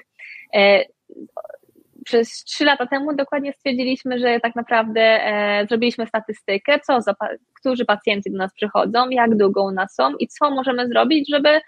przez 2.05 2.43
trzy 2.43 2.65
lata 2.65 2.87
temu 2.87 3.15
dokładnie 3.15 3.53
stwierdziliśmy, 3.53 4.19
że 4.19 4.39
tak 4.39 4.55
naprawdę 4.55 5.01
e, 5.01 5.65
zrobiliśmy 5.67 6.07
statystykę, 6.07 6.79
co 6.79 7.01
za, 7.01 7.15
którzy 7.59 7.85
pacjenci 7.85 8.31
do 8.31 8.37
nas 8.37 8.53
przychodzą, 8.53 9.09
jak 9.09 9.37
długo 9.37 9.63
u 9.63 9.71
nas 9.71 9.95
są 9.95 10.11
i 10.19 10.27
co 10.27 10.51
możemy 10.51 10.87
zrobić, 10.87 11.29
żeby 11.29 11.61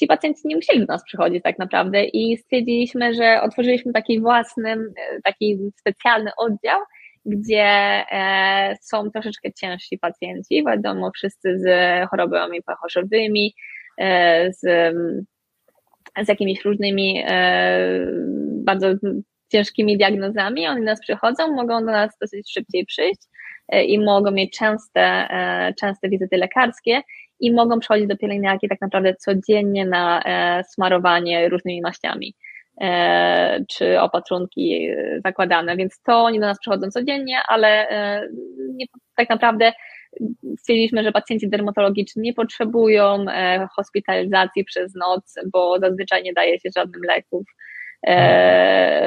ci 0.00 0.06
pacjenci 0.06 0.40
nie 0.44 0.56
musieli 0.56 0.80
do 0.80 0.86
nas 0.86 1.04
przychodzić 1.04 1.42
tak 1.42 1.58
naprawdę. 1.58 2.04
I 2.04 2.36
stwierdziliśmy, 2.36 3.14
że 3.14 3.42
otworzyliśmy 3.42 3.92
taki 3.92 4.20
własny, 4.20 4.70
e, 4.70 5.20
taki 5.24 5.58
specjalny 5.80 6.30
oddział, 6.36 6.80
gdzie 7.26 7.64
e, 8.12 8.76
są 8.80 9.10
troszeczkę 9.10 9.52
ciężsi 9.52 9.98
pacjenci, 9.98 10.64
wiadomo, 10.64 11.10
wszyscy 11.14 11.58
z 11.58 11.64
chorobami 12.08 12.62
pachorzowymi, 12.62 13.54
e, 13.98 14.52
z, 14.52 14.60
z 16.24 16.28
jakimiś 16.28 16.64
różnymi 16.64 17.24
e, 17.26 18.06
bardzo 18.64 18.94
ciężkimi 19.52 19.96
diagnozami, 19.96 20.66
oni 20.66 20.80
do 20.80 20.86
nas 20.86 21.00
przychodzą, 21.00 21.54
mogą 21.54 21.80
do 21.80 21.92
nas 21.92 22.18
dosyć 22.20 22.52
szybciej 22.52 22.86
przyjść 22.86 23.20
e, 23.68 23.84
i 23.84 23.98
mogą 23.98 24.30
mieć 24.30 24.58
częste, 24.58 25.00
e, 25.00 25.74
częste 25.80 26.08
wizyty 26.08 26.36
lekarskie 26.36 27.00
i 27.40 27.52
mogą 27.52 27.80
przychodzić 27.80 28.06
do 28.06 28.16
pielęgniarki 28.16 28.68
tak 28.68 28.80
naprawdę 28.80 29.14
codziennie 29.14 29.86
na 29.86 30.22
smarowanie 30.68 31.48
różnymi 31.48 31.80
maściami 31.80 32.34
czy 33.68 34.00
opatrunki 34.00 34.88
zakładane, 35.24 35.76
więc 35.76 36.02
to 36.02 36.24
oni 36.24 36.40
do 36.40 36.46
nas 36.46 36.58
przychodzą 36.58 36.90
codziennie, 36.90 37.38
ale 37.48 37.88
nie, 38.74 38.86
tak 39.16 39.30
naprawdę 39.30 39.72
stwierdziliśmy, 40.58 41.04
że 41.04 41.12
pacjenci 41.12 41.48
dermatologiczni 41.48 42.22
nie 42.22 42.34
potrzebują 42.34 43.24
hospitalizacji 43.76 44.64
przez 44.64 44.94
noc, 44.94 45.34
bo 45.52 45.78
zazwyczaj 45.78 46.22
nie 46.22 46.32
daje 46.32 46.60
się 46.60 46.68
żadnych 46.76 47.04
leków. 47.08 47.42
E, 47.48 47.62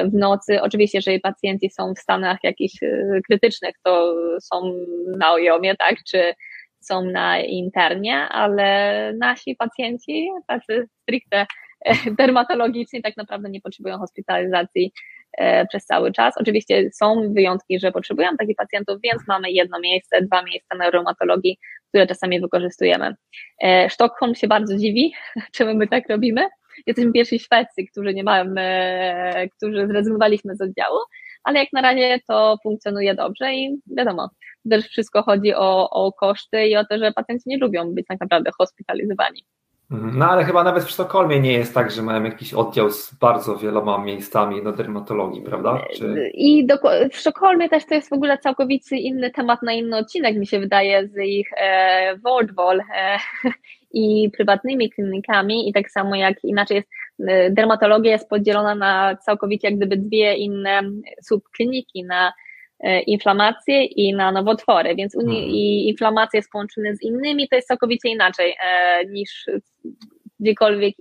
w 0.04 0.14
nocy. 0.14 0.62
Oczywiście, 0.62 0.98
jeżeli 0.98 1.20
pacjenci 1.20 1.70
są 1.70 1.94
w 1.94 1.98
stanach 1.98 2.38
jakichś 2.42 2.82
e, 2.82 3.20
krytycznych, 3.26 3.74
to 3.84 4.14
są 4.40 4.74
na 5.18 5.32
ojomie, 5.32 5.76
tak, 5.76 5.96
czy 6.08 6.34
są 6.80 7.04
na 7.04 7.40
internie, 7.40 8.16
ale 8.16 9.12
nasi 9.18 9.56
pacjenci, 9.56 10.28
tacy 10.46 10.88
stricte 11.02 11.46
e, 11.84 12.10
dermatologiczni, 12.10 13.02
tak 13.02 13.16
naprawdę 13.16 13.50
nie 13.50 13.60
potrzebują 13.60 13.98
hospitalizacji 13.98 14.92
przez 15.68 15.86
cały 15.86 16.12
czas. 16.12 16.34
Oczywiście 16.38 16.90
są 16.92 17.32
wyjątki, 17.32 17.80
że 17.80 17.92
potrzebują 17.92 18.36
takich 18.38 18.56
pacjentów, 18.56 18.98
więc 19.04 19.22
mamy 19.28 19.50
jedno 19.50 19.80
miejsce, 19.80 20.22
dwa 20.22 20.42
miejsca 20.42 20.76
na 20.76 20.90
reumatologii, 20.90 21.58
które 21.88 22.06
czasami 22.06 22.40
wykorzystujemy. 22.40 23.14
Sztokholm 23.88 24.34
się 24.34 24.48
bardzo 24.48 24.76
dziwi, 24.76 25.14
czemu 25.56 25.74
my 25.74 25.88
tak 25.88 26.08
robimy, 26.08 26.48
jesteśmy 26.86 27.12
pierwsi 27.12 27.38
Szwecy, 27.38 27.84
którzy 27.92 28.14
nie 28.14 28.24
mają, 28.24 28.44
którzy 29.56 29.86
zrezygnowaliśmy 29.86 30.56
z 30.56 30.60
oddziału, 30.60 30.98
ale 31.44 31.58
jak 31.58 31.68
na 31.72 31.80
razie 31.80 32.20
to 32.28 32.56
funkcjonuje 32.62 33.14
dobrze 33.14 33.54
i 33.54 33.80
wiadomo, 33.96 34.30
też 34.70 34.88
wszystko 34.88 35.22
chodzi 35.22 35.54
o, 35.54 35.90
o 35.90 36.12
koszty 36.12 36.66
i 36.66 36.76
o 36.76 36.84
to, 36.84 36.98
że 36.98 37.12
pacjenci 37.12 37.44
nie 37.46 37.58
lubią 37.58 37.94
być 37.94 38.06
tak 38.06 38.20
naprawdę 38.20 38.50
hospitalizowani. 38.58 39.44
Mhm. 39.90 40.18
No 40.18 40.30
ale 40.30 40.44
chyba 40.44 40.64
nawet 40.64 40.84
w 40.84 40.90
Sztokholmie 40.90 41.40
nie 41.40 41.52
jest 41.52 41.74
tak, 41.74 41.90
że 41.90 42.02
mają 42.02 42.24
jakiś 42.24 42.54
oddział 42.54 42.90
z 42.90 43.14
bardzo 43.14 43.56
wieloma 43.56 43.98
miejscami 43.98 44.62
na 44.62 44.72
dermatologii, 44.72 45.42
prawda? 45.42 45.82
Czy... 45.94 46.30
I 46.34 46.66
do, 46.66 46.78
w 47.12 47.16
Sztokholmie 47.16 47.68
też 47.68 47.86
to 47.86 47.94
jest 47.94 48.10
w 48.10 48.12
ogóle 48.12 48.38
całkowicie 48.38 48.96
inny 48.96 49.30
temat 49.30 49.62
na 49.62 49.72
inny 49.72 49.96
odcinek, 49.96 50.36
mi 50.36 50.46
się 50.46 50.60
wydaje, 50.60 51.08
z 51.08 51.16
ich 51.18 51.48
e, 51.56 52.16
Wordwall 52.16 52.80
e, 52.80 53.18
i 53.92 54.30
prywatnymi 54.30 54.90
klinikami 54.90 55.68
i 55.68 55.72
tak 55.72 55.90
samo 55.90 56.16
jak 56.16 56.44
inaczej 56.44 56.76
jest, 56.76 56.88
e, 57.28 57.50
dermatologia 57.50 58.12
jest 58.12 58.28
podzielona 58.28 58.74
na 58.74 59.16
całkowicie 59.16 59.68
jak 59.68 59.76
gdyby 59.76 59.96
dwie 59.96 60.34
inne 60.34 60.82
subkliniki, 61.22 62.04
na 62.04 62.32
e, 62.80 63.00
inflamację 63.00 63.84
i 63.84 64.14
na 64.14 64.32
nowotwory, 64.32 64.94
więc 64.94 65.14
hmm. 65.14 65.34
i 65.34 65.88
inflamacja 65.88 66.38
jest 66.38 66.50
połączona 66.50 66.94
z 66.94 67.02
innymi, 67.02 67.48
to 67.48 67.56
jest 67.56 67.68
całkowicie 67.68 68.08
inaczej 68.08 68.54
e, 68.64 69.04
niż 69.04 69.46
gdziekolwiek 70.40 70.94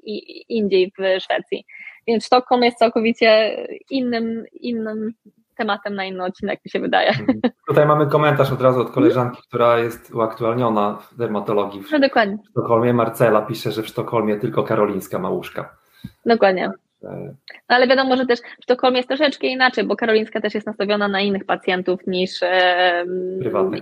indziej 0.49 0.91
w 0.97 1.21
Szwecji. 1.23 1.65
Więc 2.07 2.25
Sztokholm 2.25 2.63
jest 2.63 2.77
całkowicie 2.77 3.57
innym, 3.89 4.43
innym 4.53 5.13
tematem 5.55 5.95
na 5.95 6.05
inny 6.05 6.23
odcinek, 6.23 6.59
mi 6.65 6.71
się 6.71 6.79
wydaje. 6.79 7.09
Mhm. 7.09 7.39
Tutaj 7.67 7.85
mamy 7.85 8.07
komentarz 8.07 8.51
od 8.51 8.61
razu 8.61 8.81
od 8.81 8.91
koleżanki, 8.91 9.41
która 9.47 9.79
jest 9.79 10.13
uaktualniona 10.13 10.97
w 11.11 11.17
dermatologii 11.17 11.83
w, 11.83 11.91
no, 11.91 11.99
dokładnie. 11.99 12.37
w 12.37 12.49
Sztokholmie. 12.49 12.93
Marcela 12.93 13.41
pisze, 13.41 13.71
że 13.71 13.83
w 13.83 13.87
Sztokholmie 13.87 14.39
tylko 14.39 14.63
Karolińska 14.63 15.19
ma 15.19 15.29
łóżka. 15.29 15.77
Dokładnie. 16.25 16.71
No, 17.01 17.35
ale 17.67 17.87
wiadomo, 17.87 18.17
że 18.17 18.25
też 18.25 18.39
w 18.39 18.63
Sztokholmie 18.63 18.97
jest 18.97 19.09
troszeczkę 19.09 19.47
inaczej, 19.47 19.83
bo 19.83 19.95
Karolińska 19.95 20.41
też 20.41 20.53
jest 20.53 20.67
nastawiona 20.67 21.07
na 21.07 21.21
innych 21.21 21.45
pacjentów 21.45 22.07
niż 22.07 22.43
e, 22.43 23.05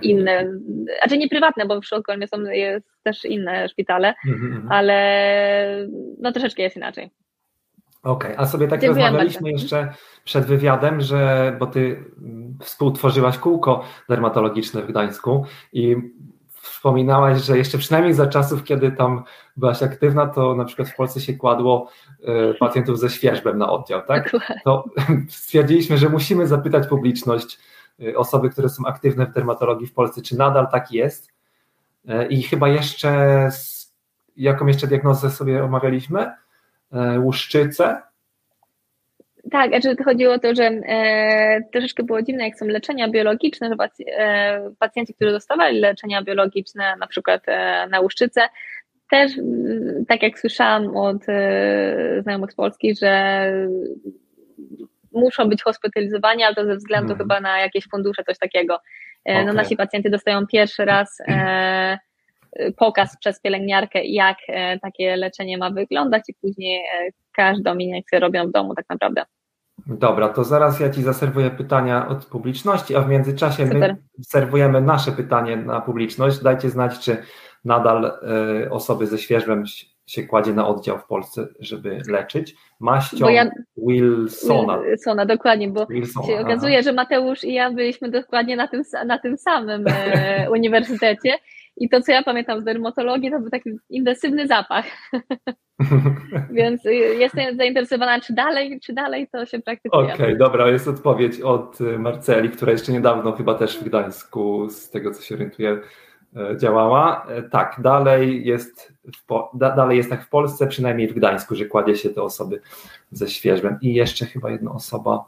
inne, 0.02 0.52
znaczy 0.98 1.18
nie 1.18 1.28
prywatne, 1.28 1.66
bo 1.66 1.80
w 1.80 1.86
Sztokholmie 1.86 2.28
są 2.28 2.36
też 3.02 3.24
inne 3.24 3.68
szpitale, 3.68 4.14
mm 4.26 4.40
-hmm. 4.40 4.66
ale 4.70 5.88
no 6.18 6.32
troszeczkę 6.32 6.62
jest 6.62 6.76
inaczej. 6.76 7.10
Okej, 8.04 8.32
okay, 8.32 8.38
a 8.38 8.46
sobie 8.46 8.68
tak 8.68 8.80
Dziękuję 8.80 9.04
rozmawialiśmy 9.04 9.50
jeszcze 9.50 9.94
przed 10.24 10.44
wywiadem, 10.44 11.00
że, 11.00 11.56
bo 11.58 11.66
ty 11.66 12.04
współtworzyłaś 12.60 13.38
kółko 13.38 13.84
dermatologiczne 14.08 14.82
w 14.82 14.86
Gdańsku 14.86 15.44
i 15.72 15.96
wspominałaś, 16.62 17.42
że 17.42 17.58
jeszcze 17.58 17.78
przynajmniej 17.78 18.14
za 18.14 18.26
czasów, 18.26 18.64
kiedy 18.64 18.92
tam 18.92 19.24
byłaś 19.56 19.82
aktywna, 19.82 20.26
to 20.26 20.54
na 20.54 20.64
przykład 20.64 20.88
w 20.88 20.96
Polsce 20.96 21.20
się 21.20 21.34
kładło 21.34 21.88
e, 22.24 22.54
pacjentów 22.54 22.98
ze 22.98 23.10
świeżbem 23.10 23.58
na 23.58 23.70
oddział, 23.70 24.02
tak? 24.06 24.32
To 24.64 24.84
stwierdziliśmy, 25.28 25.98
że 25.98 26.08
musimy 26.08 26.46
zapytać 26.46 26.88
publiczność, 26.88 27.58
e, 28.02 28.16
osoby, 28.16 28.50
które 28.50 28.68
są 28.68 28.86
aktywne 28.86 29.26
w 29.26 29.32
dermatologii 29.32 29.86
w 29.86 29.92
Polsce, 29.92 30.22
czy 30.22 30.36
nadal 30.36 30.66
tak 30.70 30.92
jest 30.92 31.32
e, 32.08 32.26
i 32.26 32.42
chyba 32.42 32.68
jeszcze, 32.68 33.48
jaką 34.36 34.66
jeszcze 34.66 34.86
diagnozę 34.86 35.30
sobie 35.30 35.64
omawialiśmy? 35.64 36.43
Łuszczycę, 37.18 38.02
tak, 39.50 39.70
znaczy 39.70 40.04
chodziło 40.04 40.34
o 40.34 40.38
to, 40.38 40.54
że 40.54 40.64
e, 40.64 41.60
troszeczkę 41.72 42.02
było 42.02 42.22
dziwne, 42.22 42.44
jak 42.44 42.58
są 42.58 42.66
leczenia 42.66 43.08
biologiczne, 43.08 43.68
że 43.68 43.76
pacj 43.76 44.04
e, 44.08 44.70
pacjenci, 44.78 45.14
którzy 45.14 45.32
dostawali 45.32 45.80
leczenia 45.80 46.22
biologiczne, 46.22 46.96
na 47.00 47.06
przykład 47.06 47.42
e, 47.46 47.86
na 47.90 48.00
łuszczycę, 48.00 48.40
też, 49.10 49.32
tak 50.08 50.22
jak 50.22 50.38
słyszałam 50.38 50.96
od 50.96 51.28
e, 51.28 52.22
znajomych 52.22 52.52
z 52.52 52.54
Polski, 52.54 52.96
że 52.96 53.52
muszą 55.12 55.48
być 55.48 55.62
hospitalizowani, 55.62 56.42
ale 56.42 56.54
to 56.54 56.64
ze 56.66 56.76
względu 56.76 57.08
hmm. 57.08 57.18
chyba 57.18 57.40
na 57.40 57.60
jakieś 57.60 57.88
fundusze, 57.88 58.24
coś 58.24 58.38
takiego. 58.38 58.78
Okay. 59.24 59.44
No 59.44 59.52
nasi 59.52 59.76
pacjenci 59.76 60.10
dostają 60.10 60.46
pierwszy 60.46 60.84
raz 60.84 61.20
e, 61.28 61.98
pokaz 62.76 63.16
przez 63.20 63.40
pielęgniarkę, 63.40 64.04
jak 64.04 64.36
e, 64.48 64.78
takie 64.78 65.16
leczenie 65.16 65.58
ma 65.58 65.70
wyglądać 65.70 66.22
i 66.28 66.34
później 66.34 66.82
każdą 67.36 67.74
injekcję 67.74 68.20
robią 68.20 68.48
w 68.48 68.52
domu 68.52 68.74
tak 68.74 68.84
naprawdę. 68.88 69.24
Dobra, 69.86 70.28
to 70.28 70.44
zaraz 70.44 70.80
ja 70.80 70.90
Ci 70.90 71.02
zaserwuję 71.02 71.50
pytania 71.50 72.08
od 72.08 72.26
publiczności, 72.26 72.96
a 72.96 73.00
w 73.00 73.08
międzyczasie 73.08 73.66
Super. 73.66 73.96
my 73.96 74.24
serwujemy 74.24 74.80
nasze 74.80 75.12
pytanie 75.12 75.56
na 75.56 75.80
publiczność. 75.80 76.42
Dajcie 76.42 76.70
znać, 76.70 76.98
czy 76.98 77.16
nadal 77.64 78.12
y, 78.64 78.70
osoby 78.70 79.06
ze 79.06 79.18
świeżbem 79.18 79.64
się 80.06 80.22
kładzie 80.22 80.52
na 80.52 80.68
oddział 80.68 80.98
w 80.98 81.06
Polsce, 81.06 81.48
żeby 81.60 82.02
leczyć. 82.08 82.54
Maścią 82.80 83.28
ja, 83.28 83.50
Wilsona. 83.76 84.82
Wilsona, 84.82 85.26
dokładnie, 85.26 85.68
bo 85.68 85.86
Wilsona, 85.86 86.26
się 86.26 86.40
okazuje, 86.40 86.74
aha. 86.74 86.82
że 86.82 86.92
Mateusz 86.92 87.44
i 87.44 87.54
ja 87.54 87.70
byliśmy 87.70 88.10
dokładnie 88.10 88.56
na 88.56 88.68
tym, 88.68 88.82
na 89.06 89.18
tym 89.18 89.36
samym 89.36 89.84
e, 89.88 90.50
uniwersytecie 90.56 91.38
i 91.76 91.88
to, 91.88 92.00
co 92.00 92.12
ja 92.12 92.22
pamiętam 92.22 92.60
z 92.60 92.64
dermatologii, 92.64 93.30
to 93.30 93.40
był 93.40 93.50
taki 93.50 93.70
intensywny 93.90 94.46
zapach. 94.46 94.84
Więc 96.50 96.84
jestem 97.18 97.56
zainteresowana, 97.56 98.20
czy 98.20 98.32
dalej, 98.32 98.80
czy 98.80 98.92
dalej 98.92 99.28
to 99.32 99.46
się 99.46 99.58
praktykuje. 99.58 100.02
Okej, 100.04 100.14
okay, 100.14 100.36
dobra, 100.36 100.68
jest 100.68 100.88
odpowiedź 100.88 101.40
od 101.40 101.80
y, 101.80 101.98
Marceli, 101.98 102.50
która 102.50 102.72
jeszcze 102.72 102.92
niedawno 102.92 103.32
chyba 103.32 103.54
też 103.54 103.78
w 103.78 103.84
Gdańsku, 103.84 104.68
z 104.70 104.90
tego 104.90 105.10
co 105.10 105.22
się 105.22 105.34
orientuję, 105.34 105.80
e, 106.36 106.56
działała. 106.58 107.26
E, 107.28 107.42
tak, 107.42 107.76
dalej 107.82 108.44
jest, 108.46 108.92
w, 109.28 109.58
dalej 109.58 109.96
jest 109.96 110.10
tak 110.10 110.24
w 110.24 110.28
Polsce, 110.28 110.66
przynajmniej 110.66 111.08
w 111.08 111.14
Gdańsku, 111.14 111.54
że 111.54 111.64
kładzie 111.64 111.96
się 111.96 112.10
te 112.10 112.22
osoby 112.22 112.60
ze 113.10 113.28
świeżbem. 113.28 113.78
I 113.82 113.94
jeszcze 113.94 114.26
chyba 114.26 114.50
jedna 114.50 114.72
osoba 114.72 115.24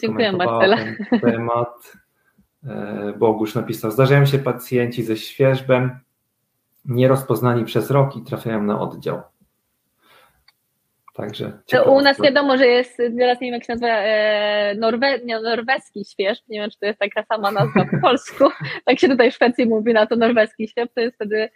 Dziękuję 0.00 0.32
Marcela. 0.32 0.76
temat. 1.20 2.03
E, 2.68 3.12
Bogusz 3.16 3.54
napisał, 3.54 3.90
zdarzają 3.90 4.26
się 4.26 4.38
pacjenci 4.38 5.02
ze 5.02 5.16
świeżbem, 5.16 5.98
nierozpoznani 6.84 7.64
przez 7.64 7.90
rok 7.90 8.16
i 8.16 8.22
trafiają 8.22 8.62
na 8.62 8.80
oddział. 8.80 9.22
Także. 11.14 11.58
To 11.66 11.92
u 11.92 12.00
nas 12.00 12.20
wiadomo, 12.22 12.58
że 12.58 12.66
jest, 12.66 12.96
teraz 12.96 13.40
nie 13.40 13.46
wiem 13.46 13.54
jak 13.54 13.64
się 13.64 13.72
nazywa, 13.72 13.92
e, 13.92 14.74
norwe, 14.74 15.18
nie, 15.18 15.40
norweski 15.40 16.04
śwież, 16.04 16.38
nie 16.48 16.60
wiem 16.60 16.70
czy 16.70 16.78
to 16.78 16.86
jest 16.86 16.98
taka 16.98 17.24
sama 17.24 17.52
nazwa 17.52 17.84
po 17.90 18.00
polsku, 18.08 18.44
tak 18.84 18.98
się 18.98 19.08
tutaj 19.08 19.30
w 19.30 19.34
Szwecji 19.34 19.66
mówi 19.66 19.92
na 19.92 20.06
to 20.06 20.16
norweski 20.16 20.68
śwież, 20.68 20.88
to 20.94 21.00
jest 21.00 21.14
wtedy 21.14 21.48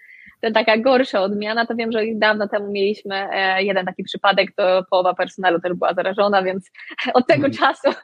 taka 0.54 0.78
gorsza 0.78 1.20
odmiana, 1.20 1.66
to 1.66 1.74
wiem, 1.74 1.92
że 1.92 2.00
dawno 2.14 2.48
temu 2.48 2.72
mieliśmy 2.72 3.28
e, 3.32 3.62
jeden 3.62 3.86
taki 3.86 4.04
przypadek, 4.04 4.52
to 4.56 4.84
połowa 4.90 5.14
personelu 5.14 5.60
też 5.60 5.74
była 5.74 5.94
zarażona, 5.94 6.42
więc 6.42 6.70
od 7.14 7.26
tego 7.26 7.42
hmm. 7.42 7.58
czasu 7.58 7.88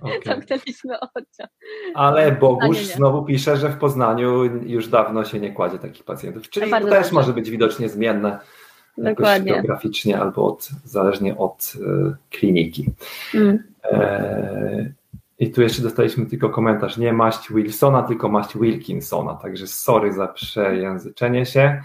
okay. 0.00 0.20
zamknęliśmy 0.24 1.00
oddział. 1.00 1.46
Ale 1.94 2.32
Bogusz 2.32 2.78
znowu 2.78 3.24
pisze, 3.24 3.56
że 3.56 3.68
w 3.68 3.78
Poznaniu 3.78 4.44
już 4.44 4.88
dawno 4.88 5.24
się 5.24 5.40
nie 5.40 5.52
kładzie 5.52 5.78
takich 5.78 6.04
pacjentów, 6.04 6.50
czyli 6.50 6.70
to 6.70 6.86
też 6.86 7.12
może 7.12 7.32
być 7.32 7.50
widocznie 7.50 7.88
zmienne 7.88 8.38
Dokładnie. 8.98 9.52
geograficznie 9.52 10.20
albo 10.20 10.46
od, 10.46 10.68
zależnie 10.84 11.36
od 11.36 11.72
e, 11.76 12.14
kliniki. 12.30 12.86
Mm. 13.34 13.62
E, 13.84 14.97
I 15.38 15.50
tu 15.50 15.62
jeszcze 15.62 15.82
dostaliśmy 15.82 16.26
tylko 16.26 16.50
komentarz, 16.50 16.96
nie 16.96 17.12
maść 17.12 17.52
Wilsona, 17.52 18.02
tylko 18.02 18.28
maść 18.28 18.58
Wilkinsona, 18.58 19.34
także 19.34 19.66
sorry 19.66 20.12
za 20.12 20.28
przejęzyczenie 20.28 21.46
się. 21.46 21.82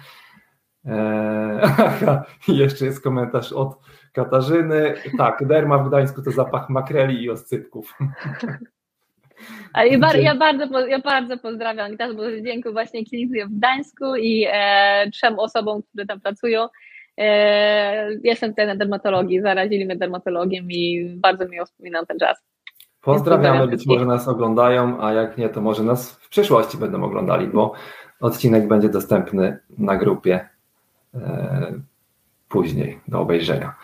E, 0.85 1.59
aha, 1.63 2.23
i 2.47 2.57
jeszcze 2.57 2.85
jest 2.85 3.03
komentarz 3.03 3.53
od 3.53 3.77
Katarzyny. 4.13 4.93
Tak, 5.17 5.47
derma 5.47 5.77
w 5.77 5.87
Gdańsku 5.87 6.21
to 6.21 6.31
zapach 6.31 6.69
makreli 6.69 7.23
i 7.23 7.29
oscypków. 7.29 7.97
Ja, 9.75 9.99
bar, 9.99 10.19
ja, 10.19 10.35
bardzo, 10.35 10.87
ja 10.87 10.99
bardzo 10.99 11.37
pozdrawiam 11.37 11.97
też, 11.97 12.15
bo 12.15 12.23
dziękuję 12.41 12.73
właśnie 12.73 13.05
klinicy 13.05 13.45
w 13.45 13.57
Gdańsku 13.57 14.15
i 14.15 14.47
e, 14.51 15.09
trzem 15.11 15.39
osobom, 15.39 15.83
które 15.83 16.05
tam 16.05 16.21
pracują. 16.21 16.67
E, 17.17 18.13
jestem 18.23 18.49
tutaj 18.49 18.67
na 18.67 18.75
dermatologii, 18.75 19.41
zarazili 19.41 19.85
mnie 19.85 19.95
dermatologiem 19.95 20.71
i 20.71 21.13
bardzo 21.15 21.47
miło 21.47 21.65
wspominam 21.65 22.05
ten 22.05 22.19
czas. 22.19 22.52
Pozdrawiamy, 23.03 23.67
być 23.67 23.85
może 23.85 24.05
nas 24.05 24.27
oglądają, 24.27 25.01
a 25.01 25.13
jak 25.13 25.37
nie, 25.37 25.49
to 25.49 25.61
może 25.61 25.83
nas 25.83 26.11
w 26.11 26.29
przyszłości 26.29 26.77
będą 26.77 27.03
oglądali, 27.03 27.47
bo 27.47 27.73
odcinek 28.19 28.67
będzie 28.67 28.89
dostępny 28.89 29.59
na 29.77 29.97
grupie 29.97 30.49
e, 31.13 31.73
później 32.49 32.99
do 33.07 33.21
obejrzenia. 33.21 33.75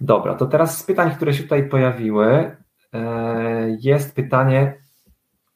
Dobra, 0.00 0.34
to 0.34 0.46
teraz 0.46 0.78
z 0.78 0.82
pytań, 0.82 1.10
które 1.16 1.34
się 1.34 1.42
tutaj 1.42 1.68
pojawiły, 1.68 2.56
e, 2.92 3.76
jest 3.80 4.16
pytanie 4.16 4.82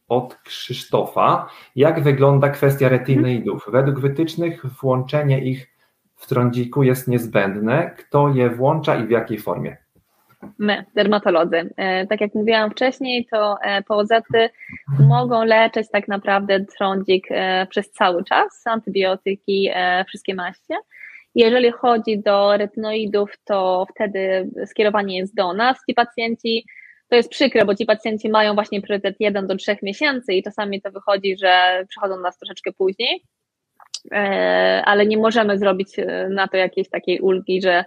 od 0.08 0.34
Krzysztofa. 0.34 1.48
Jak 1.76 2.02
wygląda 2.02 2.48
kwestia 2.48 2.88
retinoidów? 2.88 3.68
Według 3.72 4.00
wytycznych 4.00 4.66
włączenie 4.66 5.44
ich 5.44 5.76
w 6.16 6.26
trądziku 6.26 6.82
jest 6.82 7.08
niezbędne. 7.08 7.90
Kto 7.98 8.28
je 8.28 8.50
włącza 8.50 8.96
i 8.96 9.06
w 9.06 9.10
jakiej 9.10 9.38
formie? 9.38 9.85
My, 10.58 10.84
dermatolodzy. 10.94 11.74
E, 11.76 12.06
tak 12.06 12.20
jak 12.20 12.34
mówiłam 12.34 12.70
wcześniej, 12.70 13.26
to 13.30 13.56
e, 13.62 13.82
POZ-y 13.82 14.50
mogą 14.98 15.44
leczyć 15.44 15.86
tak 15.92 16.08
naprawdę 16.08 16.64
trądzik 16.64 17.26
e, 17.30 17.66
przez 17.66 17.90
cały 17.90 18.24
czas, 18.24 18.66
antybiotyki, 18.66 19.70
wszystkie 20.08 20.34
maście. 20.34 20.74
Jeżeli 21.34 21.72
chodzi 21.72 22.18
do 22.18 22.56
retinoidów, 22.56 23.30
to 23.44 23.86
wtedy 23.94 24.50
skierowanie 24.66 25.18
jest 25.18 25.34
do 25.34 25.52
nas. 25.52 25.76
Ci 25.88 25.94
pacjenci, 25.94 26.64
to 27.08 27.16
jest 27.16 27.30
przykre, 27.30 27.64
bo 27.64 27.74
ci 27.74 27.86
pacjenci 27.86 28.28
mają 28.28 28.54
właśnie 28.54 28.82
priorytet 28.82 29.16
1 29.20 29.46
do 29.46 29.56
3 29.56 29.76
miesięcy 29.82 30.32
i 30.32 30.42
czasami 30.42 30.82
to 30.82 30.90
wychodzi, 30.90 31.36
że 31.36 31.84
przychodzą 31.88 32.14
do 32.14 32.20
nas 32.20 32.38
troszeczkę 32.38 32.72
później, 32.72 33.22
ale 34.84 35.06
nie 35.06 35.18
możemy 35.18 35.58
zrobić 35.58 35.88
na 36.30 36.48
to 36.48 36.56
jakiejś 36.56 36.90
takiej 36.90 37.20
ulgi, 37.20 37.62
że 37.62 37.84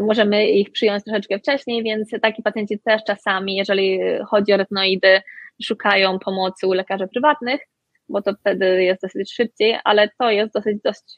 możemy 0.00 0.46
ich 0.46 0.72
przyjąć 0.72 1.04
troszeczkę 1.04 1.38
wcześniej, 1.38 1.82
więc 1.82 2.10
taki 2.22 2.42
pacjenci 2.42 2.78
też 2.78 3.04
czasami, 3.04 3.56
jeżeli 3.56 4.00
chodzi 4.30 4.52
o 4.52 4.56
retinoidy, 4.56 5.20
szukają 5.62 6.18
pomocy 6.18 6.66
u 6.66 6.72
lekarzy 6.72 7.08
prywatnych, 7.08 7.60
bo 8.08 8.22
to 8.22 8.34
wtedy 8.40 8.84
jest 8.84 9.02
dosyć 9.02 9.32
szybciej, 9.32 9.78
ale 9.84 10.08
to 10.18 10.30
jest 10.30 10.54
dosyć 10.54 10.78
dość 10.84 11.16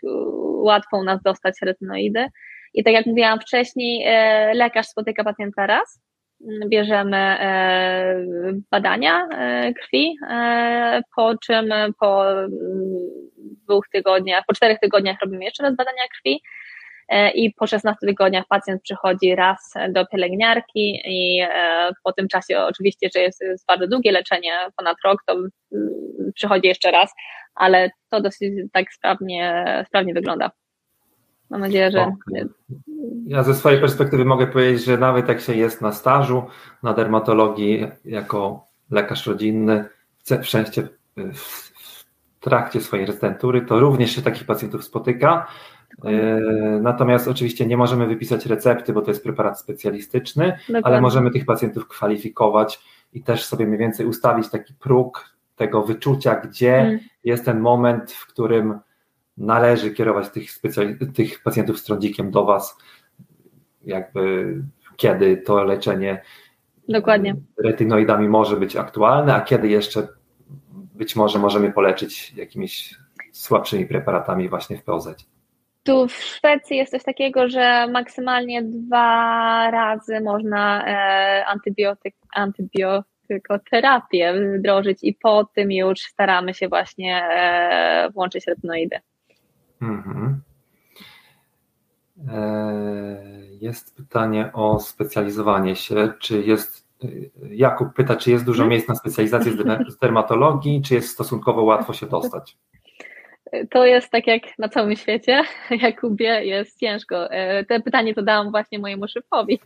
łatwo 0.63 0.99
u 0.99 1.05
nas 1.05 1.23
dostać 1.23 1.55
retinoidy. 1.63 2.27
I 2.75 2.85
tak 2.85 2.95
jak 2.95 3.07
mówiłam 3.07 3.41
wcześniej, 3.41 4.05
e, 4.07 4.55
lekarz 4.55 4.87
spotyka 4.87 5.25
pacjenta 5.25 5.67
raz, 5.67 6.01
bierzemy 6.69 7.17
e, 7.17 8.25
badania 8.71 9.29
krwi, 9.83 10.17
po 11.17 11.39
czym 11.39 11.69
po 12.01 12.25
dwóch 13.65 13.89
tygodniach, 13.89 14.45
po 14.47 14.55
czterech 14.55 14.79
tygodniach 14.79 15.17
robimy 15.23 15.45
jeszcze 15.45 15.63
raz 15.63 15.77
badania 15.77 16.03
krwi 16.17 16.43
E, 16.43 16.60
i 17.35 17.55
po 17.55 17.67
16 17.67 18.07
tygodniach 18.07 18.45
pacjent 18.49 18.83
przychodzi 18.83 19.35
raz 19.35 19.75
do 19.93 20.07
pielęgniarki 20.07 21.03
i 21.05 21.41
e, 21.41 21.91
po 22.05 22.13
tym 22.13 22.29
czasie 22.29 22.59
oczywiście, 22.61 23.09
że 23.15 23.21
jest, 23.21 23.41
jest 23.41 23.67
bardzo 23.67 23.87
długie 23.87 24.13
leczenie, 24.13 24.53
ponad 24.77 24.97
rok, 25.05 25.23
to 25.27 25.33
mm, 25.33 25.51
przychodzi 26.35 26.69
jeszcze 26.69 26.91
raz, 26.91 27.13
ale 27.55 27.91
to 28.11 28.21
dosyć 28.21 28.53
tak 28.73 28.93
sprawnie, 28.93 29.65
sprawnie 29.87 30.15
wygląda. 30.15 30.51
Mam 31.51 31.61
nadzieję, 31.61 31.91
że. 31.91 32.13
Ja 33.27 33.43
ze 33.43 33.55
swojej 33.55 33.81
perspektywy 33.81 34.25
mogę 34.25 34.47
powiedzieć, 34.47 34.85
że 34.85 34.99
nawet 34.99 35.29
jak 35.29 35.41
się 35.41 35.55
jest 35.55 35.81
na 35.83 35.93
stażu, 35.93 36.43
na 36.83 36.95
dermatologii, 36.95 37.87
jako 38.05 38.67
lekarz 38.91 39.27
rodzinny, 39.27 39.85
w 40.43 40.47
szczęście 40.47 40.89
w 41.35 41.71
trakcie 42.41 42.81
swojej 42.81 43.07
rezydentury, 43.07 43.63
to 43.63 43.81
również 43.81 44.11
się 44.11 44.23
takich 44.23 44.47
pacjentów 44.47 44.85
spotyka. 44.85 45.47
E, 46.05 46.41
natomiast 46.83 47.29
oczywiście 47.29 47.67
nie 47.67 47.77
możemy 47.77 48.07
wypisać 48.07 48.47
recepty, 48.47 48.93
bo 48.93 49.03
to 49.03 49.11
jest 49.11 49.23
preparat 49.23 49.61
specjalistyczny, 49.61 50.45
Dokładnie. 50.45 50.87
ale 50.87 51.01
możemy 51.01 51.31
tych 51.31 51.45
pacjentów 51.45 51.89
kwalifikować 51.89 52.81
i 53.13 53.23
też 53.23 53.45
sobie 53.45 53.67
mniej 53.67 53.79
więcej 53.79 54.07
ustawić 54.07 54.51
taki 54.51 54.75
próg 54.75 55.31
tego 55.57 55.83
wyczucia, 55.83 56.35
gdzie 56.35 56.77
mm. 56.77 56.99
jest 57.25 57.45
ten 57.45 57.61
moment, 57.61 58.13
w 58.13 58.27
którym 58.27 58.79
należy 59.37 59.91
kierować 59.91 60.29
tych, 60.29 60.51
tych 61.15 61.43
pacjentów 61.43 61.79
z 61.79 61.85
trądzikiem 61.85 62.31
do 62.31 62.45
Was, 62.45 62.79
jakby 63.85 64.55
kiedy 64.97 65.37
to 65.37 65.65
leczenie 65.65 66.23
Dokładnie. 66.89 67.37
retynoidami 67.65 68.29
może 68.29 68.57
być 68.57 68.77
aktualne, 68.77 69.35
a 69.35 69.41
kiedy 69.41 69.69
jeszcze 69.69 70.09
być 70.95 71.17
może 71.17 71.39
możemy 71.39 71.73
poleczyć 71.73 72.33
jakimiś 72.37 72.95
słabszymi 73.33 73.87
preparatami 73.87 74.49
właśnie 74.49 74.77
w 74.77 74.83
POZ. 74.83 75.09
Tu 75.91 76.09
w 76.09 76.13
Szwecji 76.13 76.77
jest 76.77 76.91
coś 76.91 77.05
takiego, 77.05 77.49
że 77.49 77.87
maksymalnie 77.87 78.63
dwa 78.63 79.71
razy 79.71 80.21
można 80.21 80.87
e, 80.87 81.47
antybiotyk, 81.47 82.15
antybiotykoterapię 82.35 84.35
wdrożyć 84.59 84.99
i 85.03 85.15
po 85.15 85.45
tym 85.45 85.73
już 85.73 86.01
staramy 86.01 86.55
się 86.55 86.69
właśnie 86.69 87.25
e, 87.25 88.11
włączyć 88.15 88.47
retinoidy. 88.47 88.97
Mhm. 89.83 90.41
E, 92.29 93.23
jest 93.61 93.97
pytanie 93.97 94.51
o 94.53 94.81
specjalizowanie 94.81 95.77
się. 95.77 96.13
Czy 96.21 96.43
jest, 96.43 96.91
Jakub 97.51 97.95
pyta, 97.95 98.17
czy 98.17 98.31
jest 98.31 98.45
dużo 98.45 98.63
mhm. 98.63 98.71
miejsc 98.71 98.89
na 98.89 98.95
specjalizację 98.95 99.53
z 99.89 99.99
dermatologii, 99.99 100.83
czy 100.83 100.95
jest 100.95 101.09
stosunkowo 101.09 101.63
łatwo 101.63 101.93
się 101.93 102.07
dostać? 102.07 102.57
To 103.71 103.87
jest 103.87 104.11
tak 104.11 104.27
jak 104.27 104.43
na 104.59 104.69
całym 104.69 104.97
świecie, 104.97 105.43
Jakubie, 105.83 106.45
jest 106.45 106.81
ciężko. 106.81 107.31
E, 107.31 107.65
te 107.65 107.81
pytanie 107.81 108.15
to 108.15 108.23
dałam 108.23 108.51
właśnie 108.51 108.79
mojemu 108.79 109.09
szefowi. 109.09 109.61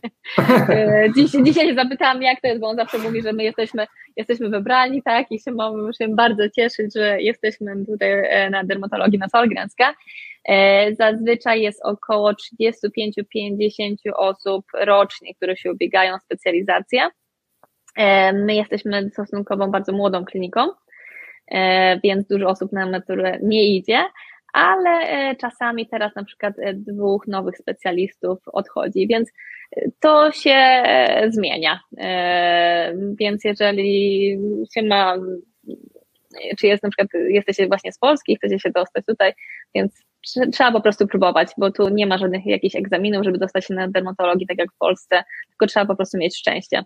E, 0.69 1.07
dziś, 1.15 1.31
dzisiaj 1.43 1.75
zapytałam, 1.75 2.21
jak 2.21 2.41
to 2.41 2.47
jest, 2.47 2.59
bo 2.59 2.67
on 2.67 2.75
zawsze 2.75 2.97
mówi, 2.97 3.21
że 3.21 3.33
my 3.33 3.43
jesteśmy, 3.43 3.87
jesteśmy 4.15 4.49
wybrani, 4.49 5.03
tak, 5.03 5.31
i 5.31 5.39
się 5.39 5.51
mamy 5.51 5.93
się 5.93 6.07
bardzo 6.07 6.49
cieszyć, 6.49 6.93
że 6.95 7.21
jesteśmy 7.21 7.85
tutaj 7.85 8.11
e, 8.11 8.49
na 8.49 8.63
dermatologii 8.63 9.19
na 9.19 9.29
Solgrenska. 9.29 9.93
Zazwyczaj 10.99 11.61
jest 11.61 11.85
około 11.85 12.31
35-50 12.31 13.95
osób 14.15 14.65
rocznie, 14.73 15.35
które 15.35 15.57
się 15.57 15.71
ubiegają 15.71 16.15
o 16.15 16.19
specjalizację. 16.19 17.09
My 18.33 18.55
jesteśmy 18.55 19.09
stosunkowo 19.13 19.67
bardzo 19.67 19.91
młodą 19.91 20.25
kliniką, 20.25 20.67
więc 22.03 22.27
dużo 22.27 22.47
osób 22.47 22.71
na 22.71 22.83
emeryturę 22.83 23.39
nie 23.43 23.75
idzie, 23.77 24.03
ale 24.53 24.89
e, 24.89 25.35
czasami 25.35 25.87
teraz 25.87 26.15
na 26.15 26.23
przykład 26.23 26.53
e, 26.59 26.73
dwóch 26.73 27.27
nowych 27.27 27.57
specjalistów 27.57 28.39
odchodzi, 28.45 29.07
więc 29.07 29.31
to 29.99 30.31
się 30.31 30.83
zmienia. 31.29 31.79
Więc 33.19 33.43
jeżeli 33.43 34.37
się 34.73 34.81
ma, 34.81 35.15
czy 36.59 36.67
jest 36.67 36.83
na 36.83 36.89
przykład, 36.89 37.07
jesteście 37.29 37.67
właśnie 37.67 37.91
z 37.91 37.97
Polski 37.97 38.35
chcecie 38.35 38.59
się 38.59 38.69
dostać 38.69 39.05
tutaj, 39.05 39.33
więc 39.75 40.05
trzeba 40.53 40.71
po 40.71 40.81
prostu 40.81 41.07
próbować, 41.07 41.47
bo 41.57 41.71
tu 41.71 41.89
nie 41.89 42.07
ma 42.07 42.17
żadnych 42.17 42.45
jakichś 42.45 42.75
egzaminów, 42.75 43.25
żeby 43.25 43.37
dostać 43.37 43.65
się 43.65 43.73
na 43.73 43.87
dermatologii, 43.87 44.47
tak 44.47 44.57
jak 44.57 44.71
w 44.73 44.77
Polsce, 44.77 45.23
tylko 45.49 45.67
trzeba 45.67 45.85
po 45.85 45.95
prostu 45.95 46.17
mieć 46.17 46.37
szczęście. 46.37 46.83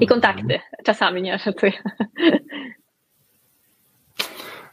I 0.00 0.04
mhm. 0.04 0.08
kontakty. 0.08 0.60
Czasami 0.84 1.22
nie 1.22 1.38
żartuję. 1.38 1.72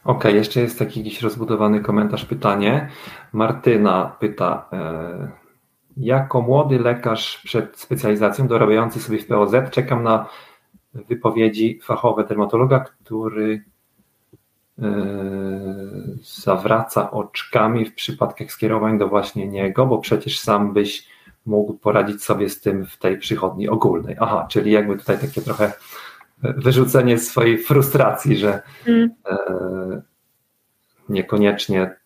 Ok, 0.04 0.24
jeszcze 0.24 0.60
jest 0.60 0.78
taki 0.78 1.04
jakiś 1.04 1.22
rozbudowany 1.22 1.80
komentarz, 1.80 2.24
pytanie. 2.24 2.88
Martyna 3.32 4.16
pyta, 4.20 4.68
e, 4.72 5.30
jako 5.96 6.42
młody 6.42 6.78
lekarz 6.78 7.40
przed 7.44 7.78
specjalizacją 7.78 8.46
dorabiający 8.46 9.00
sobie 9.00 9.18
w 9.18 9.26
POZ 9.26 9.52
czekam 9.70 10.02
na 10.02 10.28
wypowiedzi 10.94 11.80
fachowe 11.82 12.24
dermatologa, 12.24 12.80
który 12.80 13.64
e, 14.78 14.84
zawraca 16.22 17.10
oczkami 17.10 17.84
w 17.84 17.94
przypadkach 17.94 18.52
skierowań 18.52 18.98
do 18.98 19.08
właśnie 19.08 19.48
niego, 19.48 19.86
bo 19.86 19.98
przecież 19.98 20.40
sam 20.40 20.72
byś 20.72 21.08
mógł 21.46 21.74
poradzić 21.74 22.24
sobie 22.24 22.48
z 22.48 22.60
tym 22.60 22.86
w 22.86 22.96
tej 22.96 23.18
przychodni 23.18 23.68
ogólnej. 23.68 24.16
Aha, 24.20 24.46
czyli 24.50 24.70
jakby 24.70 24.96
tutaj 24.96 25.18
takie 25.18 25.42
trochę 25.42 25.72
wyrzucenie 26.56 27.18
swojej 27.18 27.58
frustracji, 27.58 28.36
że 28.36 28.62
mm. 28.86 29.10
e, 29.30 30.02
niekoniecznie 31.08 31.96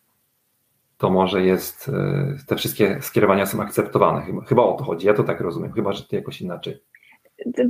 to 0.97 1.09
może 1.09 1.45
jest, 1.45 1.89
e, 1.89 2.35
te 2.47 2.55
wszystkie 2.55 3.01
skierowania 3.01 3.45
są 3.45 3.61
akceptowane. 3.61 4.21
Chyba, 4.21 4.41
chyba 4.41 4.63
o 4.63 4.73
to 4.73 4.83
chodzi, 4.83 5.07
ja 5.07 5.13
to 5.13 5.23
tak 5.23 5.41
rozumiem, 5.41 5.71
chyba, 5.71 5.93
że 5.93 6.03
ty 6.03 6.15
jakoś 6.15 6.41
inaczej. 6.41 6.83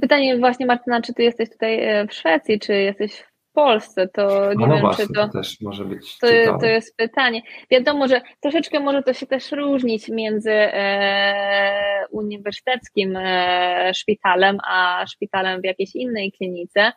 Pytanie 0.01 0.37
właśnie 0.37 0.65
Martyna, 0.65 1.01
czy 1.01 1.13
ty 1.13 1.23
jesteś 1.23 1.49
tutaj 1.49 1.83
e, 1.83 2.07
w 2.07 2.13
Szwecji, 2.13 2.59
czy 2.59 2.73
jesteś 2.73 3.13
w 3.13 3.28
Polsce, 3.59 4.07
to 4.07 4.53
nie 4.53 4.67
no 4.67 4.73
wiem, 4.73 4.81
właśnie, 4.81 5.07
czy 5.07 5.13
to, 5.13 5.27
to 5.27 5.33
też 5.33 5.61
może 5.61 5.85
być 5.85 6.17
to, 6.17 6.27
ciekawe. 6.27 6.59
to 6.59 6.65
jest 6.65 6.97
pytanie. 6.97 7.41
Wiadomo, 7.71 8.07
że 8.07 8.21
troszeczkę 8.39 8.79
może 8.79 9.03
to 9.03 9.13
się 9.13 9.25
też 9.27 9.51
różnić 9.51 10.09
między 10.09 10.51
e, 10.51 12.05
uniwersyteckim 12.11 13.17
e, 13.17 13.91
szpitalem, 13.93 14.57
a 14.67 15.05
szpitalem 15.07 15.61
w 15.61 15.65
jakiejś 15.65 15.95
innej 15.95 16.31
klinice. 16.31 16.91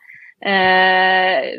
E, 0.45 1.53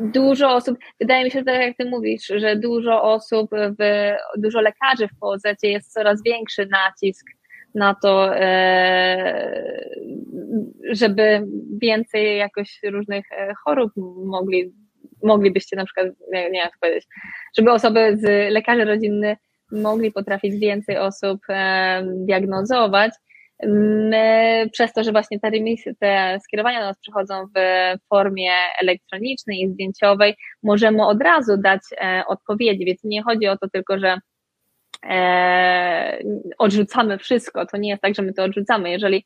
dużo 0.00 0.54
osób, 0.54 0.78
wydaje 1.00 1.24
mi 1.24 1.30
się, 1.30 1.44
tak 1.44 1.60
jak 1.60 1.76
ty 1.76 1.84
mówisz, 1.84 2.26
że 2.36 2.56
dużo 2.56 3.02
osób, 3.02 3.50
w, 3.52 4.12
dużo 4.38 4.60
lekarzy 4.60 5.08
w 5.08 5.18
POZ 5.20 5.42
jest 5.62 5.92
coraz 5.92 6.22
większy 6.22 6.66
nacisk 6.66 7.26
na 7.74 7.94
to, 7.94 8.36
e, 8.36 9.90
żeby 10.90 11.46
więcej 11.82 12.38
jakoś 12.38 12.80
różnych 12.84 13.32
e, 13.32 13.54
chorób 13.64 13.92
mogli, 14.24 14.72
moglibyście 15.22 15.76
na 15.76 15.84
przykład, 15.84 16.06
nie, 16.32 16.50
nie 16.50 16.58
jak 16.58 16.72
powiedzieć, 16.80 17.06
żeby 17.58 17.72
osoby 17.72 18.16
z 18.18 18.52
lekarzy 18.52 18.84
rodzinny 18.84 19.36
mogli 19.72 20.12
potrafić 20.12 20.60
więcej 20.60 20.96
osób 20.96 21.40
e, 21.48 22.02
diagnozować. 22.06 23.12
My 24.10 24.68
przez 24.72 24.92
to, 24.92 25.04
że 25.04 25.12
właśnie 25.12 25.40
te 25.40 25.50
remisy, 25.50 25.94
te 26.00 26.38
skierowania 26.44 26.80
do 26.80 26.86
nas 26.86 27.00
przychodzą 27.00 27.46
w 27.56 27.60
formie 28.08 28.52
elektronicznej 28.82 29.62
i 29.62 29.68
zdjęciowej, 29.68 30.34
możemy 30.62 31.06
od 31.06 31.22
razu 31.22 31.56
dać 31.56 31.80
odpowiedzi, 32.26 32.84
więc 32.84 33.04
nie 33.04 33.22
chodzi 33.22 33.48
o 33.48 33.58
to 33.58 33.68
tylko, 33.68 33.98
że 33.98 34.16
odrzucamy 36.58 37.18
wszystko. 37.18 37.66
To 37.66 37.76
nie 37.76 37.90
jest 37.90 38.02
tak, 38.02 38.14
że 38.14 38.22
my 38.22 38.32
to 38.32 38.44
odrzucamy. 38.44 38.90
Jeżeli 38.90 39.24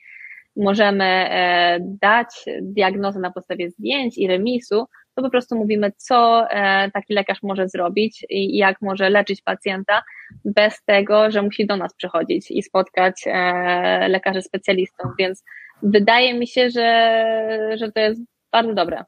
możemy 0.56 1.04
e, 1.04 1.78
dać 1.80 2.44
diagnozę 2.62 3.20
na 3.20 3.30
podstawie 3.30 3.70
zdjęć 3.70 4.18
i 4.18 4.28
remisu, 4.28 4.86
to 5.14 5.22
po 5.22 5.30
prostu 5.30 5.56
mówimy, 5.56 5.92
co 5.96 6.50
e, 6.50 6.90
taki 6.90 7.14
lekarz 7.14 7.42
może 7.42 7.68
zrobić 7.68 8.26
i 8.30 8.56
jak 8.56 8.82
może 8.82 9.10
leczyć 9.10 9.42
pacjenta 9.42 10.02
bez 10.44 10.84
tego, 10.84 11.30
że 11.30 11.42
musi 11.42 11.66
do 11.66 11.76
nas 11.76 11.94
przychodzić 11.94 12.50
i 12.50 12.62
spotkać 12.62 13.24
e, 13.26 14.08
lekarzy 14.08 14.42
specjalistów. 14.42 15.10
Więc 15.18 15.44
wydaje 15.82 16.34
mi 16.34 16.46
się, 16.46 16.70
że, 16.70 17.36
że 17.76 17.92
to 17.92 18.00
jest 18.00 18.22
bardzo 18.52 18.74
dobre. 18.74 19.04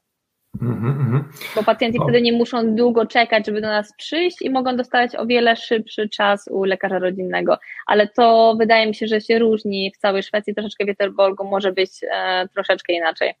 Mhm, 0.61 0.91
mhm. 0.91 1.23
Bo 1.55 1.63
pacjenci 1.63 1.99
wtedy 2.03 2.21
nie 2.21 2.33
muszą 2.33 2.75
długo 2.75 3.05
czekać, 3.05 3.45
żeby 3.45 3.61
do 3.61 3.67
nas 3.67 3.93
przyjść 3.93 4.41
i 4.41 4.49
mogą 4.49 4.75
dostać 4.75 5.15
o 5.15 5.25
wiele 5.25 5.55
szybszy 5.55 6.09
czas 6.09 6.47
u 6.51 6.63
lekarza 6.63 6.99
rodzinnego. 6.99 7.57
Ale 7.85 8.07
to 8.07 8.55
wydaje 8.59 8.87
mi 8.87 8.95
się, 8.95 9.07
że 9.07 9.21
się 9.21 9.39
różni 9.39 9.91
w 9.95 9.97
całej 9.97 10.23
Szwecji, 10.23 10.55
troszeczkę 10.55 10.85
w 10.85 10.87
Göteborgu 10.87 11.49
może 11.49 11.71
być 11.71 11.91
e, 12.11 12.47
troszeczkę 12.53 12.93
inaczej 12.93 13.33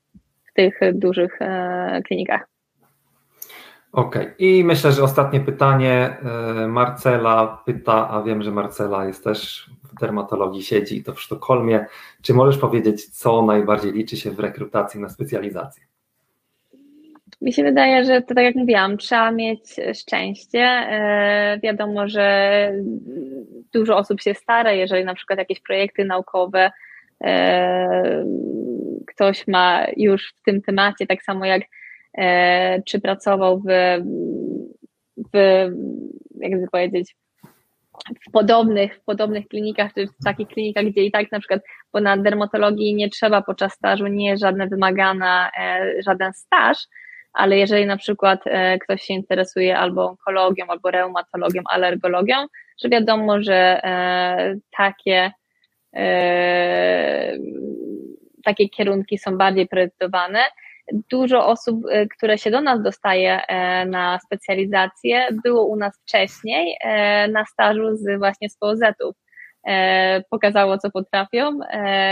w 0.45 0.53
tych 0.53 0.79
dużych 0.93 1.41
e, 1.41 2.01
klinikach. 2.05 2.47
Okej, 3.91 4.21
okay. 4.21 4.35
i 4.39 4.63
myślę, 4.63 4.91
że 4.91 5.03
ostatnie 5.03 5.39
pytanie. 5.39 6.17
E, 6.63 6.67
Marcela 6.67 7.63
pyta, 7.65 8.09
a 8.09 8.23
wiem, 8.23 8.43
że 8.43 8.51
Marcela 8.51 9.05
jest 9.05 9.23
też 9.23 9.69
w 9.83 9.99
dermatologii, 9.99 10.63
siedzi 10.63 10.97
i 10.97 11.03
to 11.03 11.13
w 11.13 11.21
Sztokholmie. 11.21 11.85
Czy 12.21 12.33
możesz 12.33 12.57
powiedzieć, 12.57 13.09
co 13.09 13.41
najbardziej 13.41 13.91
liczy 13.91 14.17
się 14.17 14.31
w 14.31 14.39
rekrutacji 14.39 14.99
na 14.99 15.09
specjalizację? 15.09 15.86
Mi 17.41 17.53
się 17.53 17.63
wydaje, 17.63 18.05
że 18.05 18.21
to 18.21 18.35
tak 18.35 18.43
jak 18.43 18.55
mówiłam, 18.55 18.97
trzeba 18.97 19.31
mieć 19.31 19.75
szczęście. 19.93 20.59
E, 20.59 21.59
wiadomo, 21.63 22.07
że 22.07 22.71
dużo 23.73 23.97
osób 23.97 24.21
się 24.21 24.33
stara, 24.33 24.71
jeżeli 24.71 25.05
na 25.05 25.15
przykład 25.15 25.39
jakieś 25.39 25.59
projekty 25.59 26.05
naukowe 26.05 26.71
e, 27.23 28.25
ktoś 29.07 29.47
ma 29.47 29.85
już 29.97 30.33
w 30.37 30.41
tym 30.41 30.61
temacie, 30.61 31.07
tak 31.07 31.23
samo 31.23 31.45
jak 31.45 31.61
e, 32.17 32.81
czy 32.81 33.01
pracował 33.01 33.59
w, 33.59 33.65
w 35.33 35.67
jakby 36.39 36.67
powiedzieć, 36.71 37.15
w 38.27 38.31
podobnych, 38.31 38.95
w 38.95 39.03
podobnych 39.03 39.47
klinikach, 39.47 39.93
czy 39.93 40.07
w 40.07 40.23
takich 40.25 40.47
klinikach, 40.47 40.85
gdzie 40.85 41.03
i 41.03 41.11
tak 41.11 41.31
na 41.31 41.39
przykład, 41.39 41.61
bo 41.93 42.01
na 42.01 42.17
dermatologii 42.17 42.95
nie 42.95 43.09
trzeba 43.09 43.41
podczas 43.41 43.73
stażu, 43.73 44.07
nie 44.07 44.29
jest 44.29 44.41
żadna 44.41 44.67
wymagana, 44.67 45.51
żaden 46.05 46.33
staż, 46.33 46.77
ale 47.37 47.57
jeżeli 47.57 47.85
na 47.85 47.97
przykład 47.97 48.39
e, 48.45 48.79
ktoś 48.79 49.01
się 49.01 49.13
interesuje 49.13 49.77
albo 49.77 50.09
onkologią, 50.09 50.65
albo 50.67 50.91
reumatologią, 50.91 51.61
alergologią, 51.69 52.35
że 52.83 52.89
wiadomo, 52.89 53.41
że 53.41 53.83
e, 53.83 54.55
takie, 54.77 55.31
e, 55.95 57.37
takie 58.43 58.69
kierunki 58.69 59.17
są 59.17 59.37
bardziej 59.37 59.67
priorytetowane. 59.67 60.39
Dużo 61.11 61.47
osób, 61.47 61.81
które 62.17 62.37
się 62.37 62.51
do 62.51 62.61
nas 62.61 62.81
dostaje 62.81 63.41
na 63.85 64.19
specjalizację, 64.25 65.27
było 65.43 65.65
u 65.65 65.75
nas 65.75 65.99
wcześniej 66.01 66.77
na 67.31 67.45
stażu 67.45 67.95
z 67.95 68.19
właśnie 68.19 68.49
z 68.49 68.57
POZ-ów. 68.57 69.15
Pokazało, 70.29 70.77
co 70.77 70.91
potrafią, 70.91 71.59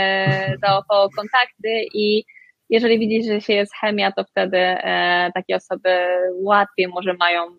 zaałapało 0.62 1.08
kontakty 1.16 1.84
i 1.94 2.24
jeżeli 2.70 2.98
widzisz, 2.98 3.26
że 3.26 3.40
się 3.40 3.52
jest 3.52 3.72
chemia, 3.80 4.12
to 4.12 4.24
wtedy 4.24 4.58
e, 4.58 5.30
takie 5.34 5.56
osoby 5.56 5.88
łatwiej 6.34 6.88
może 6.88 7.14
mają 7.14 7.42
e, 7.42 7.50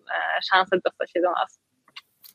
szansę 0.50 0.78
dostać 0.84 1.12
się 1.12 1.20
do 1.20 1.30
nas. 1.30 1.60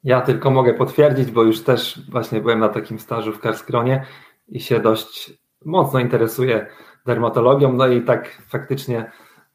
Ja 0.03 0.21
tylko 0.21 0.51
mogę 0.51 0.73
potwierdzić, 0.73 1.31
bo 1.31 1.43
już 1.43 1.63
też 1.63 1.99
właśnie 2.09 2.41
byłem 2.41 2.59
na 2.59 2.69
takim 2.69 2.99
stażu 2.99 3.33
w 3.33 3.39
Karskronie 3.39 4.05
i 4.47 4.59
się 4.59 4.79
dość 4.79 5.33
mocno 5.65 5.99
interesuję 5.99 6.67
dermatologią, 7.05 7.73
no 7.73 7.87
i 7.87 8.01
tak 8.01 8.41
faktycznie 8.47 9.11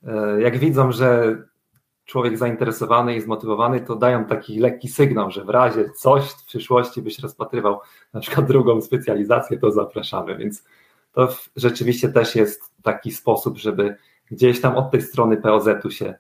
e, 0.07 0.41
jak 0.41 0.59
widzą, 0.59 0.93
że 0.93 1.37
człowiek 2.05 2.39
zainteresowany 2.39 3.17
i 3.17 3.21
zmotywowany, 3.21 3.81
to 3.81 3.97
dają 3.97 4.25
taki 4.25 4.59
lekki 4.59 4.89
sygnał, 4.89 5.31
że 5.31 5.45
w 5.45 5.49
razie 5.49 5.91
coś 5.91 6.25
w 6.31 6.45
przyszłości 6.45 7.03
byś 7.03 7.19
rozpatrywał 7.19 7.81
na 8.13 8.21
przykład 8.21 8.47
drugą 8.47 8.81
specjalizację, 8.81 9.59
to 9.59 9.71
zapraszamy, 9.71 10.37
więc 10.37 10.65
to 11.13 11.29
rzeczywiście 11.57 12.09
też 12.09 12.37
jest 12.37 12.68
taki 12.83 13.13
sposób, 13.13 13.59
żeby 13.59 13.97
gdzieś 14.31 14.61
tam 14.61 14.77
od 14.77 14.91
tej 14.91 15.03
strony 15.03 15.37
POZ-u 15.37 15.91
się 15.91 16.15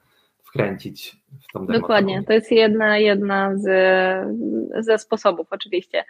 wkręcić 0.44 1.16
w 1.48 1.52
tą 1.52 1.66
Dokładnie, 1.66 2.22
to 2.26 2.32
jest 2.32 2.52
jedna, 2.52 2.98
jedna 2.98 3.56
z, 3.56 3.64
ze 4.84 4.98
sposobów 4.98 5.46
oczywiście. 5.50 6.04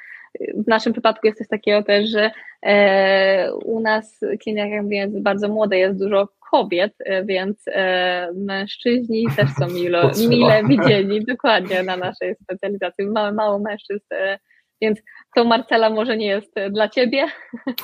W 0.55 0.68
naszym 0.68 0.92
przypadku 0.92 1.26
jest 1.26 1.38
coś 1.38 1.49
takiego 1.49 1.82
też, 1.82 2.11
że 2.11 2.30
e, 2.62 3.55
u 3.55 3.80
nas 3.80 4.20
klinika, 4.42 4.66
jak 4.66 4.82
mówię, 4.82 4.96
jest 4.96 5.22
bardzo 5.22 5.49
młoda, 5.49 5.76
jest 5.76 5.99
dużo 5.99 6.28
kobiet, 6.51 6.94
e, 6.99 7.24
więc 7.24 7.64
e, 7.66 8.32
mężczyźni 8.34 9.26
też 9.36 9.51
są 9.59 9.66
milo, 9.66 10.11
mile 10.30 10.64
widzieni 10.64 11.24
dokładnie 11.24 11.82
na 11.82 11.96
naszej 11.96 12.34
specjalizacji. 12.34 13.07
Mamy 13.07 13.32
mało 13.32 13.59
mężczyzn 13.59 14.07
e, 14.12 14.38
więc 14.81 14.99
to 15.37 15.45
Marcela 15.45 15.91
może 15.91 16.16
nie 16.16 16.26
jest 16.26 16.55
dla 16.70 16.89
ciebie 16.89 17.26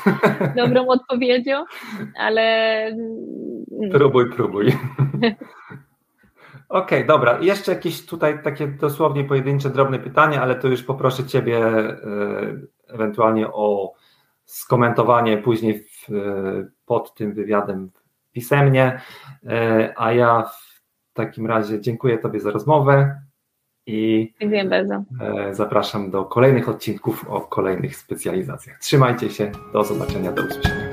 dobrą 0.56 0.86
odpowiedzią, 0.86 1.64
ale. 2.18 2.42
Mm. 2.86 3.90
Próbuj, 3.90 4.30
próbuj. 4.30 4.66
Okej, 6.68 6.98
okay, 6.98 7.04
dobra. 7.04 7.38
Jeszcze 7.40 7.72
jakieś 7.72 8.06
tutaj 8.06 8.42
takie 8.42 8.66
dosłownie 8.66 9.24
pojedyncze, 9.24 9.70
drobne 9.70 9.98
pytanie, 9.98 10.40
ale 10.40 10.54
to 10.54 10.68
już 10.68 10.82
poproszę 10.82 11.24
Ciebie 11.24 11.58
e, 11.58 11.96
ewentualnie 12.88 13.48
o 13.48 13.92
skomentowanie 14.44 15.38
później 15.38 15.82
w, 15.82 16.08
pod 16.86 17.14
tym 17.14 17.34
wywiadem 17.34 17.90
pisemnie. 18.32 19.00
E, 19.46 19.94
a 19.96 20.12
ja 20.12 20.42
w 20.42 20.82
takim 21.12 21.46
razie 21.46 21.80
dziękuję 21.80 22.18
Tobie 22.18 22.40
za 22.40 22.50
rozmowę. 22.50 23.20
I 23.86 24.32
Dziękuję 24.40 24.64
bardzo. 24.64 24.94
E, 25.20 25.54
zapraszam 25.54 26.10
do 26.10 26.24
kolejnych 26.24 26.68
odcinków 26.68 27.28
o 27.28 27.40
kolejnych 27.40 27.96
specjalizacjach. 27.96 28.78
Trzymajcie 28.78 29.30
się, 29.30 29.50
do 29.72 29.84
zobaczenia, 29.84 30.32
do 30.32 30.42
usłyszenia. 30.42 30.83